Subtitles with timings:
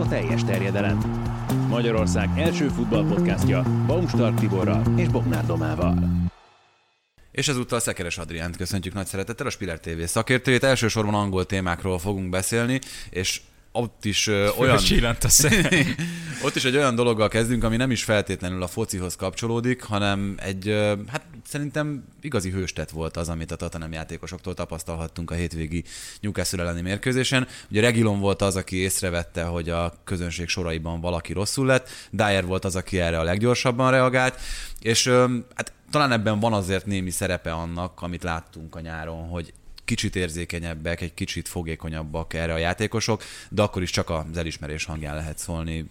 [0.00, 0.98] a teljes terjedelem.
[1.68, 5.98] Magyarország első futballpodcastja Baumstark Tiborral és Bognár Domával.
[7.30, 10.64] És ezúttal Szekeres Adriánt köszöntjük nagy szeretettel, a Spiller TV szakértőjét.
[10.64, 12.80] Elsősorban angol témákról fogunk beszélni,
[13.10, 13.40] és
[13.72, 14.76] ott is uh, olyan...
[14.76, 15.28] Csillant a
[16.44, 20.68] ott is egy olyan dologgal kezdünk, ami nem is feltétlenül a focihoz kapcsolódik, hanem egy,
[20.68, 25.84] uh, hát szerintem igazi hőstet volt az, amit a Tatanem játékosoktól tapasztalhattunk a hétvégi
[26.20, 27.46] Newcastle elleni mérkőzésen.
[27.70, 32.64] Ugye Regilon volt az, aki észrevette, hogy a közönség soraiban valaki rosszul lett, Dyer volt
[32.64, 34.40] az, aki erre a leggyorsabban reagált,
[34.80, 39.52] és uh, hát talán ebben van azért némi szerepe annak, amit láttunk a nyáron, hogy
[39.90, 45.14] kicsit érzékenyebbek, egy kicsit fogékonyabbak erre a játékosok, de akkor is csak az elismerés hangján
[45.14, 45.90] lehet szólni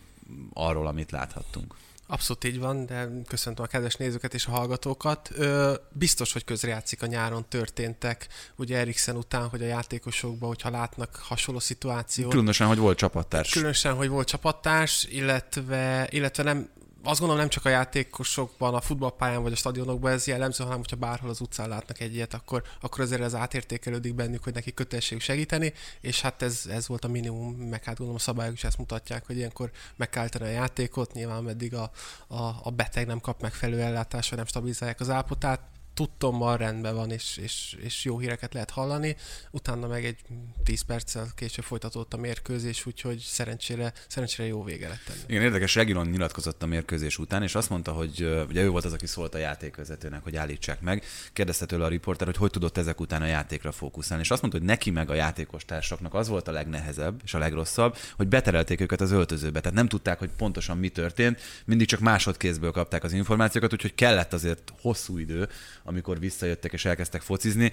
[0.53, 1.75] arról, amit láthattunk.
[2.08, 5.30] Abszolút így van, de köszöntöm a kedves nézőket és a hallgatókat.
[5.35, 11.16] Ö, biztos, hogy közrejátszik a nyáron történtek, ugye Eriksen után, hogy a játékosokban, hogyha látnak
[11.16, 12.30] hasonló szituációt.
[12.30, 13.52] Különösen, hogy volt csapattárs.
[13.52, 16.69] Különösen, hogy volt csapattárs, illetve, illetve nem
[17.03, 20.95] azt gondolom nem csak a játékosokban, a futballpályán vagy a stadionokban ez jellemző, hanem hogyha
[20.95, 25.23] bárhol az utcán látnak egy ilyet, akkor, akkor azért ez átértékelődik bennük, hogy neki kötelességük
[25.23, 28.78] segíteni, és hát ez, ez volt a minimum, meg hát gondolom a szabályok is ezt
[28.78, 31.91] mutatják, hogy ilyenkor meg kell a játékot, nyilván meddig a,
[32.28, 35.61] a, a beteg nem kap megfelelő ellátást, vagy nem stabilizálják az állapotát,
[36.00, 39.16] tudtommal rendben van, és, és, és jó híreket lehet hallani.
[39.52, 40.17] Utána meg egy
[40.64, 45.23] 10 perccel később folytatódott a mérkőzés, úgyhogy szerencsére, szerencsére jó vége lett ennek.
[45.28, 48.94] Igen, érdekes, Regilon nyilatkozott a mérkőzés után, és azt mondta, hogy ugye ő volt az,
[48.94, 51.03] aki szólt a játékvezetőnek, hogy állítsák meg.
[51.33, 54.59] Kérdezte tőle a riporter, hogy hogy tudott ezek után a játékra fókuszálni, és azt mondta,
[54.59, 58.81] hogy neki meg a játékos társaknak az volt a legnehezebb és a legrosszabb, hogy beterelték
[58.81, 59.59] őket az öltözőbe.
[59.59, 64.34] Tehát nem tudták, hogy pontosan mi történt, mindig csak másodkézből kapták az információkat, úgyhogy kellett
[64.34, 65.50] azért hosszú idő,
[65.89, 67.71] amikor visszajöttek és elkezdtek focizni,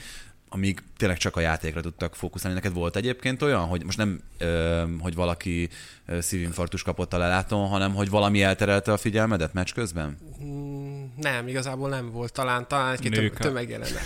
[0.49, 2.57] amíg tényleg csak a játékra tudtak fókuszálni.
[2.57, 5.69] Neked volt egyébként olyan, hogy most nem, ö, hogy valaki
[6.19, 10.19] szívinfarktus kapott a lelátón, hanem hogy valami elterelte a figyelmedet meccs közben?
[10.43, 12.33] Mm, nem, igazából nem volt.
[12.33, 14.03] Talán, talán egy-két tömegjelenet.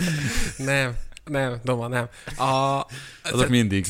[0.56, 2.08] nem, nem, Doma, nem.
[2.36, 2.86] A,
[3.22, 3.86] Azok mindig.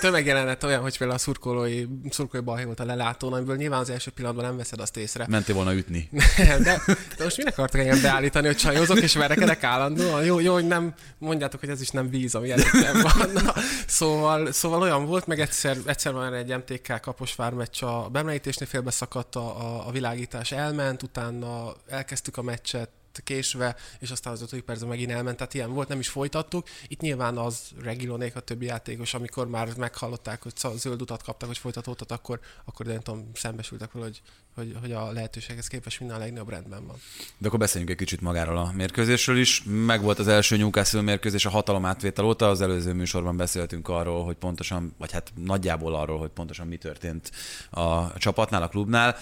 [0.00, 4.10] tömegjelenet olyan, hogy például a szurkolói, szurkolói balhé volt a lelátón, amiből nyilván az első
[4.10, 5.26] pillanatban nem veszed azt észre.
[5.28, 6.08] Mentél volna ütni.
[6.36, 6.82] Nem, de,
[7.16, 10.24] de most minek akartak engem beállítani, hogy csajozok és verekedek állandóan?
[10.24, 13.30] Jó, jó, hogy nem mondjátok, hogy ez is nem víz, ami előttem van.
[13.32, 13.54] Na,
[13.86, 19.36] szóval, szóval olyan volt, meg egyszer, egyszer van egy MTK Kaposvár meccs a bemelítésnél félbeszakadt
[19.36, 22.88] a, a, a világítás, elment, utána elkezdtük a meccset,
[23.22, 26.66] késve, és aztán az ötödik percben megint elment, tehát ilyen volt, nem is folytattuk.
[26.88, 31.58] Itt nyilván az Regilonék, a többi játékos, amikor már meghallották, hogy zöld utat kaptak, hogy
[31.58, 34.22] folytatódhat, akkor, akkor nem tudom, szembesültek vele, hogy
[34.54, 36.96] hogy, hogy a lehetőséghez képest minden a legnagyobb rendben van.
[37.38, 39.62] De akkor beszéljünk egy kicsit magáról a mérkőzésről is.
[39.66, 44.24] Meg volt az első Newcastle mérkőzés a hatalom átvétel óta, az előző műsorban beszéltünk arról,
[44.24, 47.30] hogy pontosan, vagy hát nagyjából arról, hogy pontosan mi történt
[47.70, 49.16] a csapatnál, a klubnál.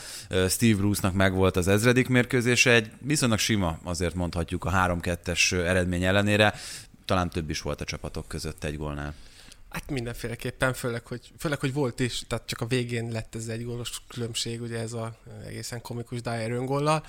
[0.49, 6.05] Steve Bruce-nak meg volt az ezredik mérkőzése, egy viszonylag sima, azért mondhatjuk a 3-2-es eredmény
[6.05, 6.55] ellenére.
[7.05, 9.15] Talán több is volt a csapatok között egy gólnál.
[9.73, 13.65] Hát mindenféleképpen, főleg hogy, főleg, hogy volt is, tehát csak a végén lett ez egy
[13.65, 15.17] gólos különbség, ugye ez a
[15.47, 17.05] egészen komikus Dyer öngollal.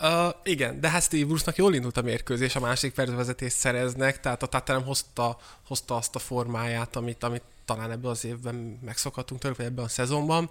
[0.00, 4.42] Uh, igen, de hát Steve Bruce-nak jól indult a mérkőzés, a másik percvezetést szereznek, tehát
[4.42, 9.54] a Tottenham hozta, hozta azt a formáját, amit, amit talán ebben az évben megszokhatunk tőle,
[9.56, 10.50] vagy ebben a szezonban.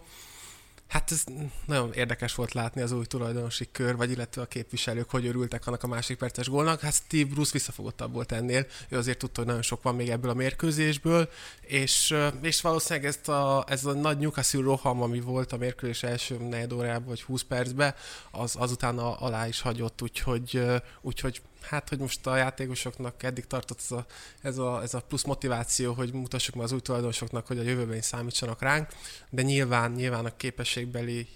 [0.88, 1.24] Hát ez
[1.66, 5.84] nagyon érdekes volt látni az új tulajdonosi kör, vagy illetve a képviselők, hogy örültek annak
[5.84, 6.80] a másik perces gólnak.
[6.80, 8.66] Hát Steve Bruce visszafogottabb volt ennél.
[8.90, 11.30] Ő azért tudta, hogy nagyon sok van még ebből a mérkőzésből,
[11.62, 16.38] és, és valószínűleg ezt a, ez a nagy Newcastle roham, ami volt a mérkőzés első
[16.38, 17.96] negyed órában, vagy 20 percben,
[18.32, 20.62] az azután alá is hagyott, úgyhogy,
[21.02, 24.06] úgyhogy hát, hogy most a játékosoknak eddig tartott ez a,
[24.42, 27.98] ez a, ez a plusz motiváció, hogy mutassuk meg az új tulajdonosoknak, hogy a jövőben
[27.98, 28.90] is számítsanak ránk,
[29.30, 31.28] de nyilván, nyilván a képességbeli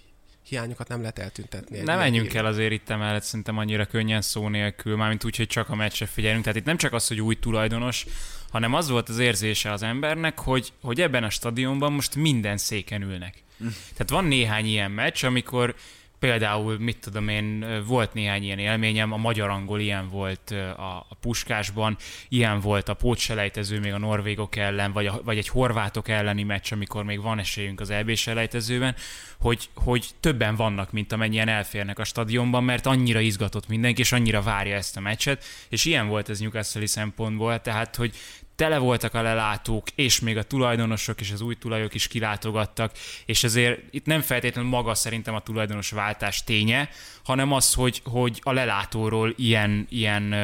[0.48, 1.80] hiányokat nem lehet eltüntetni.
[1.80, 5.68] Nem menjünk el azért itt emellett szerintem annyira könnyen szó nélkül, mármint úgy, hogy csak
[5.68, 6.42] a meccsre figyelünk.
[6.42, 8.06] Tehát itt nem csak az, hogy új tulajdonos,
[8.50, 13.02] hanem az volt az érzése az embernek, hogy, hogy ebben a stadionban most minden széken
[13.02, 13.42] ülnek.
[13.58, 13.66] Hm.
[13.92, 15.74] Tehát van néhány ilyen meccs, amikor
[16.22, 21.16] például, mit tudom én, volt néhány ilyen élményem, a magyar angol ilyen volt a, a
[21.20, 21.96] puskásban,
[22.28, 26.72] ilyen volt a pótselejtező még a norvégok ellen, vagy, a, vagy egy horvátok elleni meccs,
[26.72, 28.94] amikor még van esélyünk az EB selejtezőben,
[29.40, 34.42] hogy, hogy többen vannak, mint amennyien elférnek a stadionban, mert annyira izgatott mindenki, és annyira
[34.42, 38.16] várja ezt a meccset, és ilyen volt ez Newcastle szempontból, tehát, hogy
[38.56, 42.92] tele voltak a lelátók, és még a tulajdonosok és az új tulajok is kilátogattak,
[43.26, 46.88] és ezért itt nem feltétlenül maga szerintem a tulajdonos váltás ténye,
[47.24, 50.34] hanem az, hogy, hogy a lelátóról ilyen, ilyen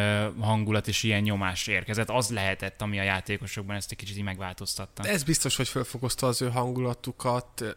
[0.41, 2.09] hangulat és ilyen nyomás érkezett.
[2.09, 5.03] Az lehetett, ami a játékosokban ezt egy kicsit így megváltoztatta.
[5.03, 7.77] Ez biztos, hogy felfokozta az ő hangulatukat,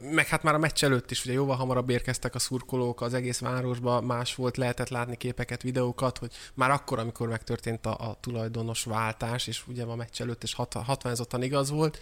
[0.00, 3.38] meg hát már a meccs előtt is ugye jóval hamarabb érkeztek a szurkolók az egész
[3.38, 8.84] városba, más volt, lehetett látni képeket, videókat, hogy már akkor, amikor megtörtént a, a tulajdonos
[8.84, 12.00] váltás, és ugye a meccs előtt is 60 igaz volt,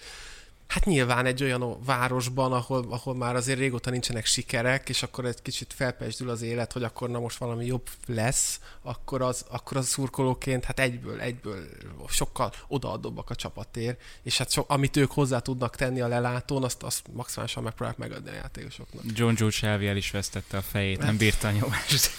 [0.68, 5.42] Hát nyilván egy olyan városban, ahol, ahol már azért régóta nincsenek sikerek, és akkor egy
[5.42, 9.86] kicsit felpesdül az élet, hogy akkor na most valami jobb lesz, akkor az, akkor az
[9.86, 11.68] szurkolóként hát egyből, egyből
[12.08, 16.82] sokkal odaadóbbak a csapatér, és hát so, amit ők hozzá tudnak tenni a lelátón, azt,
[16.82, 19.02] azt maximálisan megpróbálják megadni a játékosoknak.
[19.14, 22.10] John Joe Shelby el is vesztette a fejét, nem bírta a nyomást.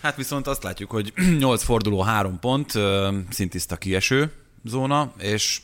[0.00, 2.72] Hát viszont azt látjuk, hogy 8 forduló, 3 pont,
[3.30, 4.32] szintiszta kieső
[4.64, 5.60] zóna, és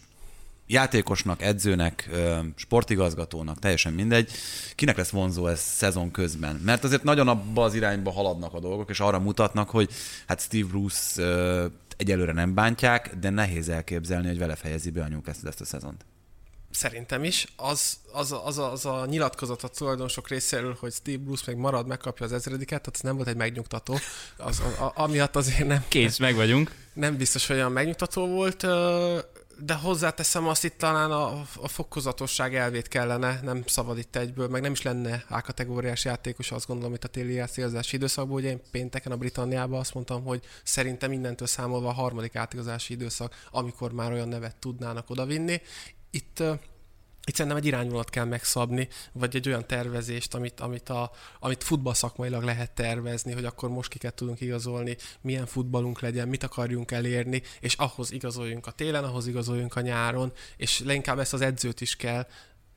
[0.66, 2.10] játékosnak, edzőnek,
[2.56, 4.30] sportigazgatónak, teljesen mindegy,
[4.74, 6.60] kinek lesz vonzó ez szezon közben.
[6.64, 9.90] Mert azért nagyon abba az irányba haladnak a dolgok, és arra mutatnak, hogy
[10.26, 11.22] hát Steve Bruce
[11.96, 16.04] egyelőre nem bántják, de nehéz elképzelni, hogy vele fejezi be a ezt a szezont.
[16.74, 17.46] Szerintem is.
[17.56, 21.86] Az, az, az, a, az a nyilatkozat a tulajdonosok részéről, hogy Steve Bruce még marad,
[21.86, 23.98] megkapja az ezrediket, tehát ez nem volt egy megnyugtató.
[24.36, 25.84] Az, a, a, amiatt azért nem...
[25.88, 26.74] Kész, meg vagyunk.
[26.92, 28.66] Nem biztos, hogy olyan megnyugtató volt
[29.58, 34.62] de hozzáteszem azt itt talán a, a fokozatosság elvét kellene, nem szabad itt egyből, meg
[34.62, 39.12] nem is lenne A-kategóriás játékos, azt gondolom itt a téli játékozási időszakban, ugye én pénteken
[39.12, 44.28] a Britanniában azt mondtam, hogy szerintem mindentől számolva a harmadik játékozási időszak, amikor már olyan
[44.28, 45.60] nevet tudnának odavinni.
[46.14, 46.42] Itt
[47.26, 52.42] itt szerintem egy irányvonalat kell megszabni, vagy egy olyan tervezést, amit, amit, a, amit futballszakmailag
[52.42, 57.74] lehet tervezni, hogy akkor most kiket tudunk igazolni, milyen futballunk legyen, mit akarjunk elérni, és
[57.74, 62.26] ahhoz igazoljunk a télen, ahhoz igazoljunk a nyáron, és leginkább ezt az edzőt is kell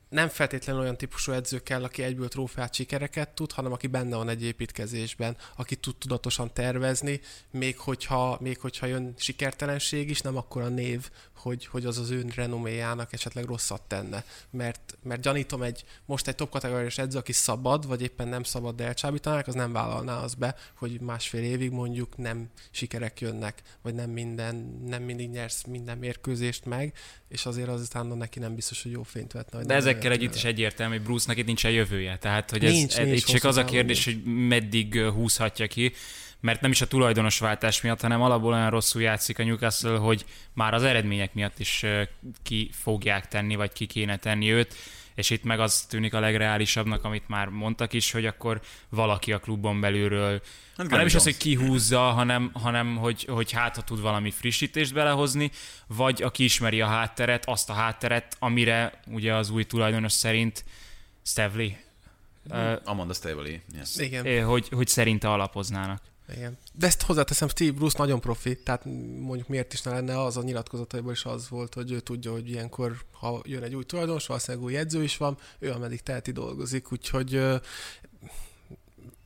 [0.08, 4.28] nem feltétlenül olyan típusú edző kell, aki egyből trófeát sikereket tud, hanem aki benne van
[4.28, 7.20] egy építkezésben, aki tud tudatosan tervezni,
[7.50, 12.10] még hogyha, még hogyha jön sikertelenség is, nem akkor a név, hogy, hogy az az
[12.10, 14.24] ön renoméjának esetleg rosszat tenne.
[14.50, 18.76] Mert, mert gyanítom egy, most egy top kategóriás edző, aki szabad, vagy éppen nem szabad,
[18.76, 23.94] de elcsábítanák, az nem vállalná az be, hogy másfél évig mondjuk nem sikerek jönnek, vagy
[23.94, 26.94] nem minden, nem mindig nyersz minden mérkőzést meg,
[27.28, 29.62] és azért azután neki nem biztos, hogy jó fényt vetne.
[29.62, 32.18] De ezekkel együtt is egyértelmű, hogy Bruce-nak itt nincsen jövője.
[32.18, 35.92] Tehát, hogy ez, nincs, ez, nincs, itt csak az a kérdés, hogy meddig húzhatja ki
[36.40, 40.74] mert nem is a tulajdonosváltás miatt, hanem alapból olyan rosszul játszik a Newcastle, hogy már
[40.74, 41.84] az eredmények miatt is
[42.42, 44.74] ki fogják tenni, vagy ki kéne tenni őt,
[45.18, 49.38] és itt meg az tűnik a legreálisabbnak, amit már mondtak is, hogy akkor valaki a
[49.38, 50.42] klubon belülről,
[50.76, 54.92] hát nem is az, hogy kihúzza, hanem, hanem hogy, hogy hát ha tud valami frissítést
[54.94, 55.50] belehozni,
[55.86, 60.64] vagy aki ismeri a hátteret, azt a hátteret, amire ugye az új tulajdonos szerint
[61.22, 61.84] Stevely,
[62.84, 63.96] Amanda Stavely, yes.
[63.96, 64.44] Igen.
[64.44, 66.02] Hogy, hogy szerinte alapoznának.
[66.36, 66.58] Igen.
[66.72, 68.84] De ezt hozzáteszem, Steve Bruce nagyon profi, tehát
[69.20, 72.48] mondjuk miért is ne lenne az a nyilatkozataiból is az volt, hogy ő tudja, hogy
[72.48, 76.92] ilyenkor, ha jön egy új tulajdonos, valószínűleg új edző is van, ő ameddig teheti dolgozik,
[76.92, 77.40] úgyhogy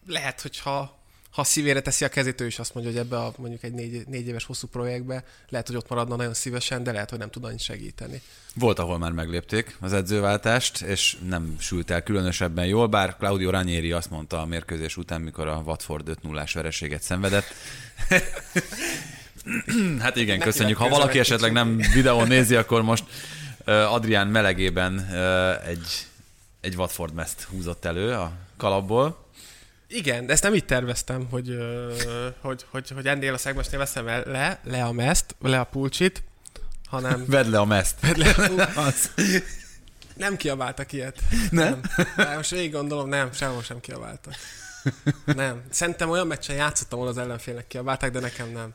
[0.07, 1.02] lehet, hogyha
[1.33, 4.07] ha szívére teszi a kezét, ő is azt mondja, hogy ebbe a mondjuk egy négy,
[4.07, 7.45] négy éves hosszú projektbe lehet, hogy ott maradna nagyon szívesen, de lehet, hogy nem tud
[7.45, 8.23] annyit segíteni.
[8.55, 13.93] Volt, ahol már meglépték az edzőváltást, és nem sült el különösebben jól, bár Claudio Ranieri
[13.93, 17.55] azt mondta a mérkőzés után, mikor a Watford 5 0 vereséget szenvedett.
[20.01, 20.77] hát igen, Neki köszönjük.
[20.77, 23.05] Ha valaki esetleg nem videón nézi, akkor most
[23.65, 25.11] Adrián melegében
[25.67, 26.07] egy,
[26.61, 29.23] egy Watford meszt húzott elő a kalapból.
[29.95, 31.57] Igen, de ezt nem így terveztem, hogy,
[32.41, 36.23] hogy, hogy, hogy ennél a szegmesnél veszem el le, le a meszt, le a pulcsit,
[36.87, 37.25] hanem...
[37.29, 38.01] Vedd le a meszt.
[38.01, 39.11] Vedd le a az.
[40.15, 41.19] Nem kiabáltak ilyet.
[41.51, 41.81] Nem?
[42.17, 42.37] nem.
[42.37, 44.35] Most végig gondolom, nem, sehol sem kiabáltak.
[45.25, 45.63] Nem.
[45.71, 48.75] Szerintem olyan meccsen játszottam, ahol az ellenfélnek kiabálták, de nekem nem.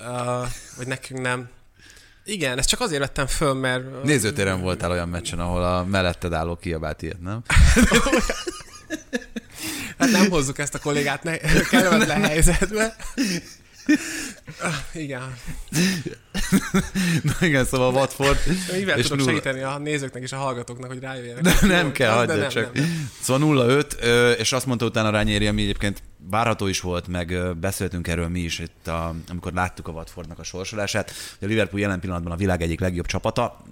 [0.00, 1.48] Uh, vagy nekünk nem.
[2.24, 4.02] Igen, ezt csak azért vettem föl, mert...
[4.02, 7.42] Nézőtéren voltál olyan meccsen, ahol a melletted álló kiabált ilyet, nem?
[9.98, 11.36] Hát nem hozzuk ezt a kollégát ne,
[11.70, 12.96] kellemetlen helyzetbe.
[14.62, 15.34] Ah, igen.
[17.22, 18.38] Na igen, szóval Watford.
[18.72, 19.30] Mivel és tudok nulla...
[19.30, 21.42] segíteni a nézőknek és a hallgatóknak, hogy rájöjjenek?
[21.42, 22.74] De nem kell, hagyja nem, csak.
[22.74, 23.10] Nem, nem.
[23.20, 23.66] Szóval
[24.02, 28.40] 0-5, és azt mondta utána Rányéri, ami egyébként várható is volt, meg beszéltünk erről mi
[28.40, 32.36] is itt, a, amikor láttuk a Watfordnak a sorsolását, hogy a Liverpool jelen pillanatban a
[32.36, 33.64] világ egyik legjobb csapata,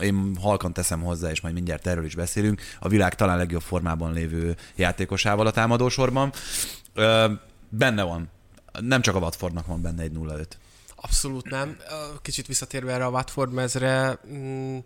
[0.00, 4.12] én halkan teszem hozzá, és majd mindjárt erről is beszélünk, a világ talán legjobb formában
[4.12, 6.32] lévő játékosával a támadósorban.
[7.68, 8.30] Benne van.
[8.80, 10.46] Nem csak a Watfordnak van benne egy 0-5.
[10.96, 11.76] Abszolút nem.
[12.22, 14.78] Kicsit visszatérve erre a Watford mezre, mm,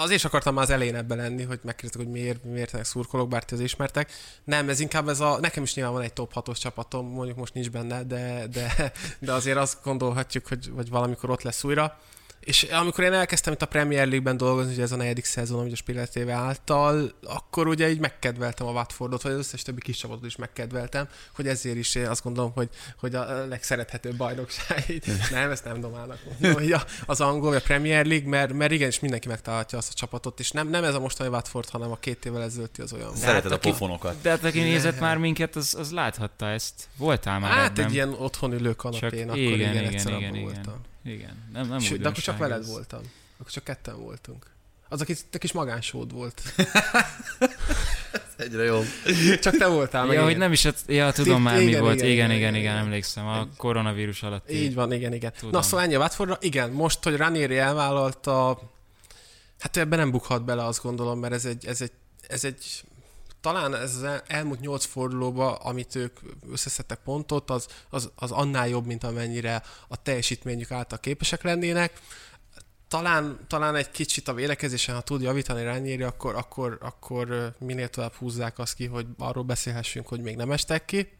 [0.00, 3.44] azért is akartam már az elején ebben lenni, hogy megkérdeztek, hogy miért, miért szurkolok, bár
[3.44, 4.12] ti az ismertek.
[4.44, 7.54] Nem, ez inkább ez a, nekem is nyilván van egy top 6-os csapatom, mondjuk most
[7.54, 11.98] nincs benne, de, de, de azért azt gondolhatjuk, hogy, hogy valamikor ott lesz újra.
[12.40, 15.72] És amikor én elkezdtem itt a Premier League-ben dolgozni, ugye ez a negyedik szezon, amit
[15.72, 19.96] a Spiller TV által, akkor ugye így megkedveltem a Watfordot, vagy az összes többi kis
[19.96, 22.68] csapatot is megkedveltem, hogy ezért is én azt gondolom, hogy,
[22.98, 25.02] hogy a legszerethetőbb bajnokság.
[25.30, 29.78] nem, ezt nem domálnak mondom, az angol, a Premier League, mert, mert igenis mindenki megtalálhatja
[29.78, 32.82] azt a csapatot, és nem, nem ez a mostani Watford, hanem a két évvel ezelőtti
[32.82, 33.16] az olyan.
[33.16, 34.20] Szereted hát, a pofonokat.
[34.22, 36.88] De hát aki nézett már minket, az, az láthatta ezt.
[36.96, 37.84] Voltál már Hát ebben.
[37.84, 40.42] egy ilyen otthon ülő kanapén, Csak akkor igen, igen, igen, igen, igen.
[40.42, 40.62] voltam.
[40.62, 40.96] Igen,
[41.52, 42.68] nem, nem Sőt, de akkor csak veled ez...
[42.68, 43.00] voltam.
[43.38, 44.46] Akkor csak ketten voltunk.
[44.88, 46.42] Az a kis, te kis magánsód volt.
[48.36, 48.84] Egyre jobb.
[49.40, 50.16] Csak te voltál meg.
[50.16, 52.00] Ja, hogy nem is, ja, tudom már igen, mi volt.
[52.00, 53.26] Igen, igen, igen, igen, emlékszem.
[53.26, 54.50] A koronavírus alatt.
[54.50, 55.32] Így van, igen, igen.
[55.38, 55.50] Tudom.
[55.50, 56.36] Na szóval ennyi a Watfordra.
[56.40, 58.60] Igen, most, hogy Ranieri elvállalta,
[59.58, 61.92] hát ő ebben nem bukhat bele, azt gondolom, mert ez egy, ez egy,
[62.28, 62.84] ez egy
[63.40, 66.18] talán ez az elmúlt nyolc fordulóba, amit ők
[66.50, 72.00] összeszedtek pontot, az, az, az annál jobb, mint amennyire a teljesítményük által képesek lennének.
[72.88, 78.12] Talán, talán egy kicsit a védekezésen, ha tud javítani Rányéri, akkor, akkor, akkor minél tovább
[78.12, 81.17] húzzák azt ki, hogy arról beszélhessünk, hogy még nem estek ki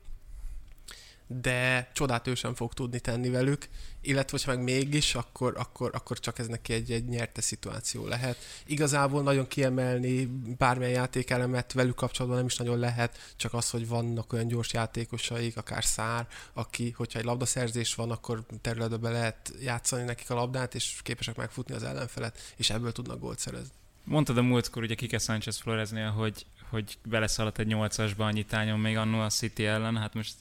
[1.28, 3.68] de csodát ő sem fog tudni tenni velük,
[4.00, 8.36] illetve hogyha meg mégis, akkor, akkor, akkor csak ez neki egy, egy nyerte szituáció lehet.
[8.66, 10.24] Igazából nagyon kiemelni
[10.58, 15.56] bármilyen játékelemet velük kapcsolatban nem is nagyon lehet, csak az, hogy vannak olyan gyors játékosaik,
[15.56, 20.74] akár Szár, aki, hogyha egy labdaszerzés van, akkor területbe be lehet játszani nekik a labdát,
[20.74, 23.72] és képesek megfutni az ellenfelet, és ebből tudnak gólt szerezni.
[24.04, 28.96] Mondtad a múltkor ugye Kike Sánchez Floreznél, hogy, hogy beleszaladt egy nyolcasba annyi tányon még
[28.96, 30.34] annó a City ellen, hát most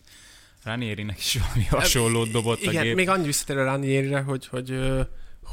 [0.64, 2.96] Ranierinek is valami hasonlót dobott Igen, a gép.
[2.96, 4.80] még annyi visszatér a Ranierire, hogy, hogy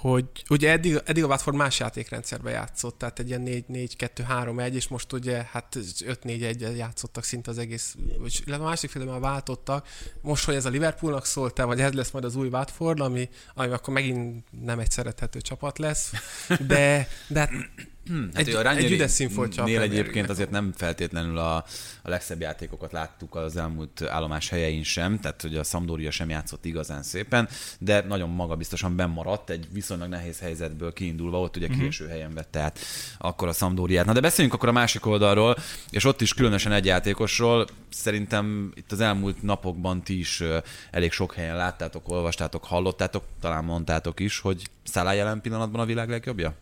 [0.01, 5.13] hogy ugye eddig, eddig a Watford más játékrendszerbe játszott, tehát egy ilyen 4-4-2-3-1, és most
[5.13, 9.89] ugye hát 5-4-1 játszottak szinte az egész, vagy a másik fél már váltottak.
[10.21, 13.73] Most, hogy ez a Liverpoolnak szólt vagy ez lesz majd az új Watford, ami, ami
[13.73, 16.13] akkor megint nem egy szerethető csapat lesz,
[16.67, 17.51] de, de hát
[18.07, 19.65] Hmm, hát egy, egy üdes színfoltja.
[19.65, 21.57] Egyébként azért nem feltétlenül a,
[22.03, 26.65] a legszebb játékokat láttuk az elmúlt állomás helyein sem, tehát hogy a Sampdoria sem játszott
[26.65, 31.83] igazán szépen, de nagyon magabiztosan bemaradt egy viszonylag nehéz helyzetből kiindulva, ott ugye uh-huh.
[31.83, 32.79] késő helyen vette át
[33.19, 34.07] akkor a Sampdoriát.
[34.07, 35.57] Na de beszéljünk akkor a másik oldalról,
[35.91, 40.43] és ott is különösen egy játékosról, szerintem itt az elmúlt napokban ti is
[40.91, 46.09] elég sok helyen láttátok, olvastátok, hallottátok, talán mondtátok is, hogy Szállá jelen pillanatban a világ
[46.09, 46.55] legjobbja?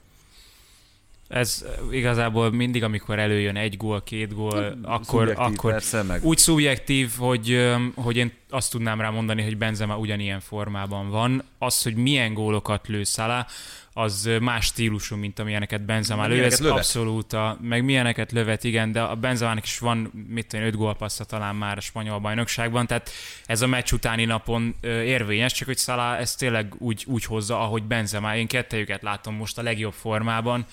[1.32, 6.24] Ez igazából mindig, amikor előjön egy gól, két gól, akkor, akkor persze, meg.
[6.24, 11.44] úgy szubjektív, hogy, hogy én azt tudnám rá mondani, hogy Benzema ugyanilyen formában van.
[11.58, 13.46] Az, hogy milyen gólokat lő Szala,
[13.92, 16.44] az más stílusú, mint amilyeneket Benzema lő.
[16.44, 16.76] Ez lövet.
[16.76, 21.24] abszolút, a, meg milyeneket lövet, igen, de a Benzemának is van, mit tudom, öt gólpassza
[21.24, 23.10] talán már a spanyol bajnokságban, tehát
[23.46, 27.82] ez a meccs utáni napon érvényes, csak hogy Szala ezt tényleg úgy, úgy hozza, ahogy
[27.82, 28.36] Benzema.
[28.36, 30.66] Én kettejüket látom most a legjobb formában,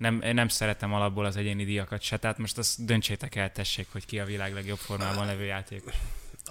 [0.00, 4.06] nem, nem szeretem alapból az egyéni díjakat se, tehát most azt döntsétek el, tessék, hogy
[4.06, 5.94] ki a világ legjobb formában levő játékos.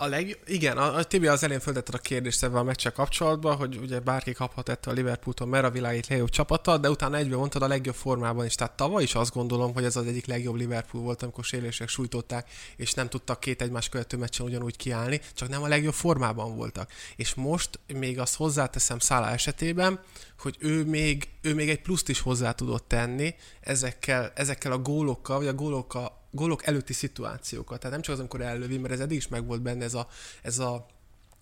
[0.01, 3.55] A leg, igen, a, a Tibi az elén föltette a kérdést ebben a meccsel kapcsolatban,
[3.55, 7.37] hogy ugye bárki kaphat ettől a Liverpooltól, mert a világ legjobb csapata, de utána egyben
[7.37, 8.55] mondtad a legjobb formában is.
[8.55, 12.49] Tehát tavaly is azt gondolom, hogy ez az egyik legjobb Liverpool volt, amikor sérülések sújtották,
[12.75, 16.91] és nem tudtak két egymás követő meccsen ugyanúgy kiállni, csak nem a legjobb formában voltak.
[17.15, 19.99] És most még azt hozzáteszem Szála esetében,
[20.39, 25.37] hogy ő még, ő még egy pluszt is hozzá tudott tenni ezekkel, ezekkel a gólokkal,
[25.37, 27.79] vagy a gólokkal, gólok előtti szituációkat.
[27.79, 30.07] Tehát nem csak az, amikor ellövi, mert ez eddig is megvolt benne ez a,
[30.41, 30.85] ez a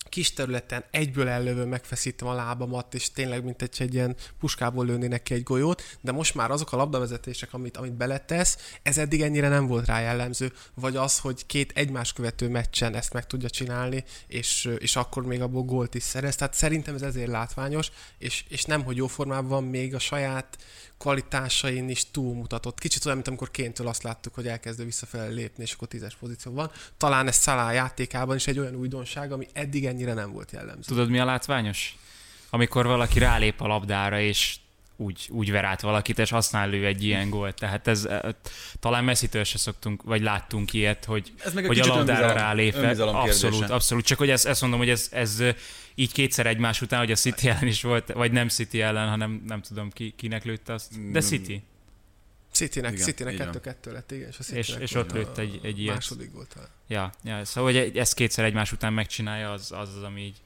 [0.08, 5.06] kis területen egyből ellövő megfeszítem a lábamat, és tényleg mint egy, egy ilyen puskából lőni
[5.06, 9.48] neki egy golyót, de most már azok a labdavezetések, amit, amit beletesz, ez eddig ennyire
[9.48, 14.04] nem volt rá jellemző, vagy az, hogy két egymás követő meccsen ezt meg tudja csinálni,
[14.26, 16.36] és, és akkor még abból gólt is szerez.
[16.36, 20.56] Tehát szerintem ez ezért látványos, és, és nem, hogy jó formában van, még a saját
[20.98, 22.78] kvalitásain is túlmutatott.
[22.78, 26.70] Kicsit olyan, mint amikor kéntől azt láttuk, hogy elkezdő visszafelé lépni, és akkor tízes pozícióban.
[26.96, 30.88] Talán ez Szalá játékában is egy olyan újdonság, ami eddig ennyire nem volt jellemző.
[30.88, 31.96] Tudod, mi a látványos?
[32.50, 34.56] Amikor valaki rálép a labdára, és
[35.00, 37.54] úgy, úgy ver át valakit, és használ ő egy ilyen gólt.
[37.54, 38.36] Tehát ez e,
[38.80, 42.74] talán messzitől se szoktunk, vagy láttunk ilyet, hogy, ez meg hogy a labdára rálép.
[42.98, 44.04] Abszolút, abszolút.
[44.04, 45.42] Csak hogy ezt, ezt mondom, hogy ez, ez
[45.94, 49.42] így kétszer egymás után, hogy a City ellen is volt, vagy nem City ellen, hanem
[49.46, 51.10] nem tudom ki, kinek lőtte azt.
[51.12, 51.62] De City.
[52.52, 55.94] Citynek, igen, Citynek kettő-kettő lett, igen, és, a és, és ott lőtt egy, egy ilyet.
[55.94, 56.56] Második volt.
[56.88, 60.36] Ja, ja, szóval hogy ezt kétszer egymás után megcsinálja, az az, az ami így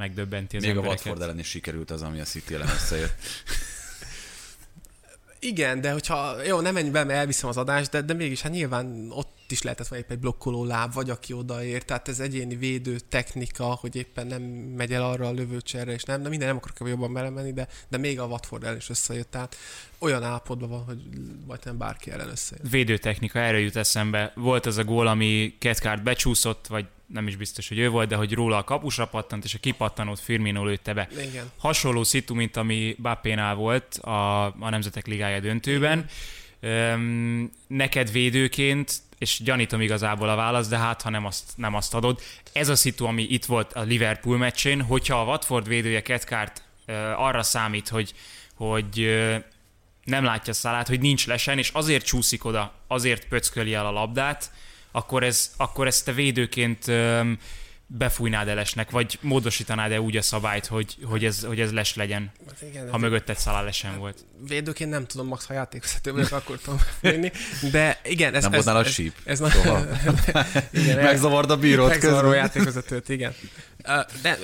[0.00, 1.04] megdöbbenti az Még a embereket.
[1.04, 3.14] Watford ellen is sikerült az, ami a City ellen összejött.
[5.38, 8.52] Igen, de hogyha, jó, nem menj be, mert elviszem az adást, de, de mégis, hát
[8.52, 12.56] nyilván ott is lehetett volna épp egy blokkoló láb, vagy aki odaért, tehát ez egyéni
[12.56, 14.42] védő technika, hogy éppen nem
[14.76, 17.96] megy el arra a lövőcserre, és nem, de minden nem akarok jobban belemenni, de, de
[17.96, 19.56] még a Watford el is összejött, tehát
[19.98, 20.98] olyan állapotban van, hogy
[21.46, 22.68] vagy nem bárki ellen összejött.
[22.70, 24.32] Védőtechnika, erről jut eszembe.
[24.34, 28.16] Volt az a gól, ami Ketkárt becsúszott, vagy nem is biztos, hogy ő volt, de
[28.16, 31.08] hogy róla a kapusra pattant, és a kipattanót Firmino lőtte be.
[31.28, 31.50] Igen.
[31.56, 36.06] Hasonló szitu, mint ami Bappénál volt a, a Nemzetek Ligája döntőben.
[36.60, 41.94] Öm, neked védőként, és gyanítom igazából a válasz, de hát ha nem azt, nem azt
[41.94, 42.20] adod.
[42.52, 46.62] Ez a szitu, ami itt volt a Liverpool meccsén, hogyha a Watford védője Ketkárt
[47.16, 48.14] arra számít, hogy,
[48.54, 49.10] hogy
[50.04, 54.50] nem látja szalát, hogy nincs lesen, és azért csúszik oda, azért pöcköli el a labdát,
[54.90, 56.84] akkor, ez, akkor ezt te védőként
[57.98, 62.62] befújnád elesnek, vagy módosítanád-e úgy a szabályt, hogy, hogy, ez, hogy ez les legyen, Hát
[62.62, 64.24] igen, ha mögötted szalá lesen volt.
[64.48, 67.30] védőként nem tudom, max ha játékvezető vagyok, akkor tudom vinni.
[67.70, 68.42] De igen, ez...
[68.42, 69.14] Nem ez, voltnál a ez, síp?
[69.24, 69.84] Ez, na, Soha.
[70.72, 72.38] igen, Megzavard a bírót Megzavaró közben.
[72.38, 73.34] játékvezetőt, igen.
[74.22, 74.38] De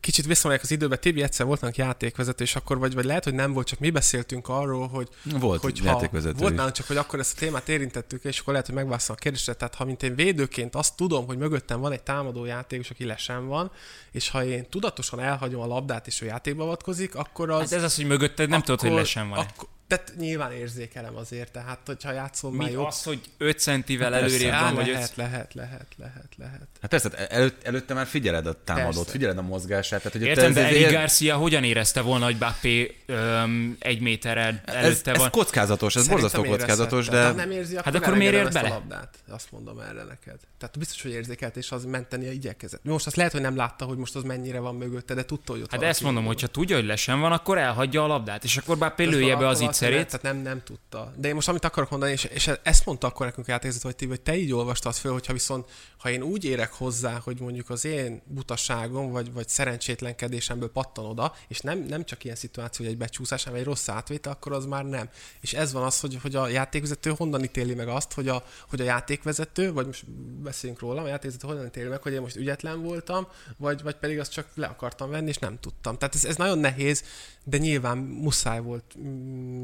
[0.00, 3.52] kicsit visszamegyek az időbe, Tibi egyszer voltnak játékvezető, és akkor vagy, vagy lehet, hogy nem
[3.52, 7.36] volt, csak mi beszéltünk arról, hogy Volt hogy játékvezető Volt nálunk csak, hogy akkor ezt
[7.36, 9.52] a témát érintettük, és akkor lehet, hogy megválaszolom a kérdésre.
[9.52, 13.46] Tehát ha mint én védőként azt tudom, hogy mögöttem van egy támadó játékos, aki lesen
[13.46, 13.70] van,
[14.10, 17.60] és ha én tudatosan elhagyom a labdát, és ő játékba avatkozik, akkor az...
[17.60, 21.52] Hát ez az, hogy mögötted nem tudod, hogy lesen van Akkor, tehát nyilván érzékelem azért,
[21.52, 22.86] tehát hogyha játszol már Mi jobb...
[22.86, 24.24] az, hogy 5 centivel Persze.
[24.26, 26.66] előrébb van, vagy lehet, 5 lehet, lehet, lehet, lehet.
[26.80, 29.10] Hát persze, hát előtt, előtte már figyeled a támadót, Persze.
[29.10, 30.02] figyeled a mozgását.
[30.02, 33.76] Tehát, hogy Értem, te de ez- Eric ez- Garcia hogyan érezte volna, hogy Bappé öm,
[33.80, 35.30] egy méterrel ez, előtte ez van?
[35.30, 38.56] kockázatos, ez Szerintem borzasztó kockázatos, de Ha nem érzi, akkor, Hát akkor miért ért ezt
[38.56, 38.74] a bele?
[38.74, 39.14] labdát.
[39.28, 40.36] Azt mondom erre neked.
[40.58, 42.84] Tehát biztos, hogy érzékelt, és az menteni a igyekezett.
[42.84, 45.62] Most azt lehet, hogy nem látta, hogy most az mennyire van mögötte, de tudta, hogy
[45.62, 48.78] ott Hát ezt mondom, hogyha tudja, hogy lesen van, akkor elhagyja a labdát, és akkor
[48.78, 50.20] Bappé Ez lője be az valaki nem, ígyszerét.
[50.20, 51.12] Tehát nem, nem tudta.
[51.16, 54.06] De én most amit akarok mondani, és, és ezt mondta akkor nekünk játékzat, hogy ti,
[54.06, 57.84] hogy te így olvastad föl, hogyha viszont, ha én úgy érek hozzá, hogy mondjuk az
[57.84, 63.00] én butaságom, vagy, vagy szerencsétlenkedésemből pattan oda, és nem, nem csak ilyen szituáció, hogy egy
[63.00, 65.08] becsúszás, hanem egy rossz átvétel, akkor az már nem.
[65.40, 68.80] És ez van az, hogy, hogy a játékvezető honnan ítéli meg azt, hogy a, hogy
[68.80, 70.10] a játékvezető, vagy most
[70.42, 74.18] beszéljünk róla, a játékvezető honnan ítéli meg, hogy én most ügyetlen voltam, vagy, vagy pedig
[74.18, 75.98] azt csak le akartam venni, és nem tudtam.
[75.98, 77.04] Tehát ez, ez nagyon nehéz,
[77.44, 79.63] de nyilván muszáj volt mm,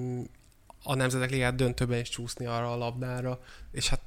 [0.82, 3.40] a Nemzetek Ligát döntőben is csúszni arra a labdára,
[3.72, 4.00] és hát